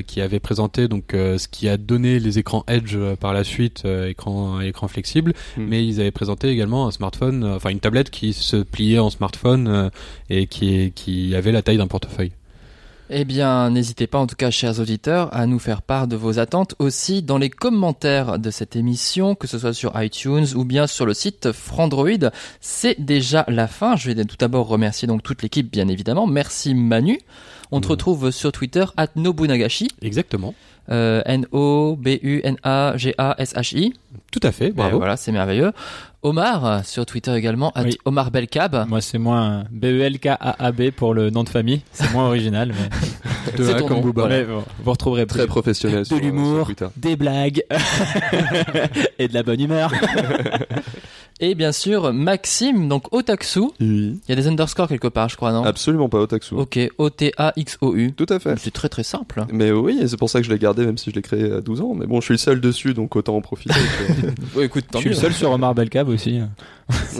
qui 0.07 0.21
avait 0.21 0.41
présenté 0.41 0.89
donc 0.89 1.15
euh, 1.15 1.39
ce 1.39 1.49
qui 1.49 1.69
a 1.69 1.77
donné 1.77 2.19
les 2.19 2.39
écrans 2.39 2.65
Edge 2.69 2.95
euh, 2.97 3.17
par 3.17 3.33
la 3.33 3.45
suite, 3.45 3.83
euh, 3.85 4.09
écran 4.09 4.61
écran 4.61 4.89
flexible, 4.89 5.33
Hmm. 5.57 5.67
mais 5.69 5.87
ils 5.87 6.01
avaient 6.01 6.11
présenté 6.11 6.49
également 6.49 6.87
un 6.87 6.91
smartphone, 6.91 7.45
euh, 7.45 7.57
enfin 7.57 7.71
une 7.71 7.81
tablette 7.81 8.11
qui 8.11 8.33
se 8.33 8.57
pliait 8.57 8.99
en 8.99 9.11
smartphone 9.11 9.69
euh, 9.69 9.91
et 10.31 10.47
qui 10.47 10.93
qui 10.95 11.35
avait 11.35 11.53
la 11.53 11.63
taille 11.63 11.77
d'un 11.77 11.87
portefeuille. 11.87 12.33
Eh 13.11 13.27
bien, 13.27 13.69
n'hésitez 13.69 14.07
pas, 14.07 14.19
en 14.19 14.27
tout 14.27 14.35
cas, 14.35 14.51
chers 14.51 14.81
auditeurs, 14.81 15.29
à 15.37 15.47
nous 15.47 15.59
faire 15.59 15.83
part 15.83 16.09
de 16.09 16.17
vos 16.17 16.39
attentes 16.39 16.75
aussi 16.79 17.23
dans 17.23 17.37
les 17.37 17.51
commentaires 17.51 18.39
de 18.39 18.51
cette 18.51 18.77
émission, 18.77 19.35
que 19.35 19.47
ce 19.47 19.59
soit 19.59 19.75
sur 19.75 19.93
iTunes 20.03 20.47
ou 20.57 20.65
bien 20.65 20.87
sur 20.87 21.05
le 21.05 21.13
site 21.13 21.53
Frandroid. 21.53 22.31
C'est 22.63 22.99
déjà 22.99 23.45
la 23.49 23.69
fin. 23.69 23.95
Je 23.97 24.11
vais 24.11 24.25
tout 24.25 24.37
d'abord 24.39 24.69
remercier 24.69 25.07
donc 25.07 25.23
toute 25.23 25.43
l'équipe, 25.43 25.71
bien 25.71 25.89
évidemment. 25.89 26.27
Merci 26.27 26.75
Manu. 26.75 27.21
On 27.71 27.81
te 27.81 27.87
Mhm. 27.87 27.91
retrouve 27.91 28.31
sur 28.31 28.53
Twitter, 28.53 28.85
at 28.97 29.09
Nobunagashi, 29.17 29.89
Exactement. 30.03 30.55
euh, 30.91 31.23
N-O-B-U-N-A-G-A-S-H-I. 31.27 33.93
Tout 34.31 34.41
à 34.43 34.53
fait. 34.53 34.69
Ben 34.71 34.75
Bravo. 34.85 34.99
voilà, 34.99 35.17
c'est 35.17 35.33
merveilleux. 35.33 35.73
Omar, 36.23 36.85
sur 36.87 37.05
Twitter 37.05 37.35
également, 37.35 37.71
at 37.75 37.83
Oui. 37.85 37.99
Omar 38.07 38.31
Belkab. 38.31 38.87
Moi, 38.89 39.01
c'est 39.03 39.19
moins 39.19 39.65
B-E-L-K-A-A-B 39.71 40.91
pour 40.97 41.13
le 41.15 41.29
nom 41.31 41.45
de 41.45 41.49
famille. 41.51 41.83
C'est 41.93 42.11
moins 42.13 42.27
original, 42.29 42.73
mais, 42.73 42.89
De 43.59 43.73
ton 43.79 43.87
comme 43.89 44.01
nom, 44.01 44.13
voilà. 44.15 44.39
mais 44.39 44.45
bon, 44.45 44.65
vous 44.83 44.91
retrouverez 44.91 45.27
Très 45.27 45.41
plus 45.41 45.49
professionnel. 45.49 45.99
de 46.01 46.05
sur, 46.05 46.17
euh, 46.17 46.21
l'humour, 46.21 46.71
des 46.97 47.15
blagues 47.17 47.63
et 49.19 49.29
de 49.29 49.35
la 49.35 49.43
bonne 49.43 49.61
humeur. 49.61 49.93
Et 51.47 51.55
bien 51.55 51.73
sûr, 51.73 52.11
Maxime, 52.15 52.89
donc 52.89 53.13
Otaksu. 53.13 53.61
Oui. 53.61 53.71
Il 53.79 54.21
y 54.29 54.33
a 54.33 54.35
des 54.35 54.47
underscores 54.47 54.89
quelque 54.89 55.09
part, 55.09 55.29
je 55.29 55.37
crois, 55.37 55.53
non? 55.53 55.63
Absolument 55.63 56.09
pas 56.09 56.19
Otaksu. 56.21 56.55
Ok, 56.55 56.79
O-T-A-X-O-U. 56.97 58.13
Tout 58.17 58.25
à 58.31 58.39
fait. 58.39 58.55
C'est 58.59 58.71
très 58.73 58.89
très 58.89 59.03
simple. 59.03 59.45
Mais 59.53 59.71
oui, 59.71 59.99
et 60.01 60.09
c'est 60.09 60.17
pour 60.17 60.31
ça 60.31 60.41
que 60.41 60.47
je 60.47 60.51
l'ai 60.51 60.59
gardé, 60.59 60.87
même 60.87 60.97
si 60.97 61.11
je 61.11 61.17
l'ai 61.17 61.21
créé 61.23 61.53
à 61.53 61.61
12 61.61 61.83
ans. 61.83 61.93
Mais 61.95 62.07
bon, 62.07 62.21
je 62.23 62.25
suis 62.25 62.35
le 62.35 62.39
seul 62.39 62.61
dessus, 62.63 62.95
donc 62.95 63.15
autant 63.15 63.37
en 63.37 63.41
profiter. 63.43 63.75
Ouais, 64.57 64.65
écoute, 64.67 64.85
Je 64.95 64.99
suis 65.01 65.09
le 65.11 65.15
seul 65.15 65.33
sur 65.35 65.51
Omar 65.51 65.75
Belkab 65.75 66.09
aussi. 66.09 66.41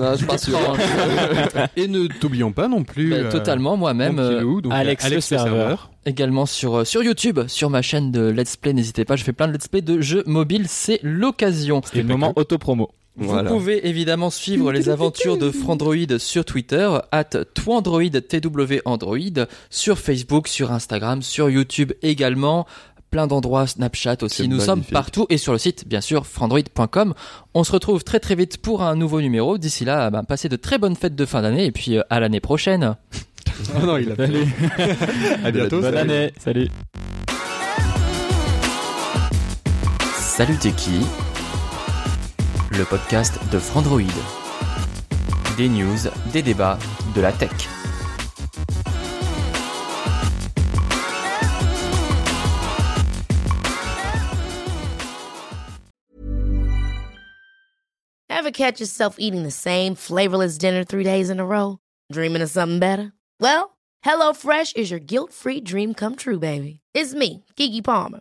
ah, 0.01 0.13
je 0.13 0.17
suis 0.19 0.27
pas 0.27 0.39
sûr. 0.39 0.57
hein. 0.59 1.67
Et 1.77 1.87
ne 1.89 2.07
t'oublions 2.07 2.53
pas 2.53 2.69
non 2.69 2.83
plus. 2.83 3.11
Bah, 3.11 3.17
euh, 3.17 3.31
totalement, 3.31 3.77
moi-même. 3.77 4.19
euh, 4.19 4.43
Alex 4.71 5.05
euh, 5.07 5.15
le 5.17 5.21
serveur. 5.21 5.91
également 6.07 6.47
sur, 6.47 6.77
euh, 6.77 6.85
sur 6.85 7.03
YouTube, 7.03 7.41
sur 7.49 7.69
ma 7.71 7.83
chaîne 7.83 8.11
de 8.11 8.29
Let's 8.31 8.57
Play. 8.57 8.73
N'hésitez 8.73 9.05
pas, 9.05 9.17
je 9.17 9.25
fais 9.25 9.33
plein 9.33 9.49
de 9.49 9.53
Let's 9.53 9.69
Play 9.69 9.83
de 9.83 10.01
jeux 10.01 10.23
mobiles. 10.27 10.67
C'est 10.69 11.01
l'occasion. 11.03 11.83
Et 11.93 11.99
le 12.03 12.09
moment 12.09 12.33
auto-promo. 12.37 12.91
Voilà. 13.17 13.49
Vous 13.49 13.57
pouvez 13.59 13.87
évidemment 13.89 14.31
suivre 14.31 14.73
les 14.73 14.89
aventures 14.89 15.37
de 15.37 15.51
Frandroid 15.51 16.19
sur 16.19 16.45
Twitter, 16.45 16.91
at 17.13 17.25
Twandroid, 17.55 18.11
TW 18.29 18.81
Android, 18.85 19.47
sur 19.71 19.99
Facebook, 19.99 20.49
sur 20.49 20.73
Instagram, 20.73 21.23
sur 21.23 21.49
YouTube 21.49 21.93
également. 22.03 22.67
Plein 23.11 23.29
d'endroits, 23.29 23.69
Snapchat 23.69 24.17
aussi. 24.23 24.49
Nous 24.49 24.59
sommes 24.59 24.83
partout 24.83 25.27
et 25.31 25.39
sur 25.39 25.53
le 25.53 25.59
site, 25.59 25.87
bien 25.87 26.01
sûr, 26.01 26.27
frandroid.com. 26.27 27.15
On 27.55 27.63
se 27.63 27.71
retrouve 27.71 28.03
très 28.03 28.19
très 28.19 28.35
vite 28.35 28.59
pour 28.59 28.83
un 28.83 28.97
nouveau 28.97 29.21
numéro. 29.21 29.57
D'ici 29.59 29.85
là, 29.85 30.11
ben, 30.11 30.25
passez 30.25 30.49
de 30.49 30.57
très 30.57 30.79
bonnes 30.79 30.97
fêtes 30.97 31.15
de 31.15 31.25
fin 31.25 31.43
d'année 31.43 31.67
et 31.67 31.71
puis 31.71 31.97
euh, 31.97 32.03
à 32.11 32.19
l'année 32.19 32.41
prochaine. 32.41 32.97
Oh 33.77 33.87
non, 33.87 33.97
il 33.99 34.11
a 34.11 34.17
Salut. 34.17 34.47
À 35.45 35.51
bientôt. 35.53 35.81
Bonne 35.81 35.95
salut. 35.95 36.11
année. 36.11 36.33
Salut. 36.41 36.69
Salut 40.19 40.57
t'es 40.59 40.73
qui? 40.73 40.99
Le 42.79 42.85
podcast 42.85 43.39
de 43.53 43.59
Frandroid. 43.59 44.13
Des 45.57 45.69
news, 45.69 46.09
des 46.33 46.43
débats, 46.43 46.79
de 47.15 47.21
la 47.21 47.31
tech. 47.31 47.53
Ever 58.29 58.51
catch 58.51 58.81
yourself 58.81 59.17
eating 59.19 59.45
the 59.45 59.51
same 59.51 59.95
flavorless 59.95 60.59
dinner 60.59 60.85
three 60.85 61.05
days 61.05 61.31
in 61.31 61.39
a 61.39 61.47
row? 61.47 61.79
Dreaming 62.13 62.43
of 62.43 62.51
something 62.51 62.79
better? 62.79 63.13
Well, 63.41 63.77
HelloFresh 64.05 64.77
is 64.77 64.91
your 64.91 65.01
guilt-free 65.01 65.61
dream 65.61 65.95
come 65.95 66.17
true, 66.17 66.39
baby. 66.39 66.81
It's 66.93 67.15
me, 67.15 67.45
Kiki 67.57 67.81
Palmer. 67.83 68.21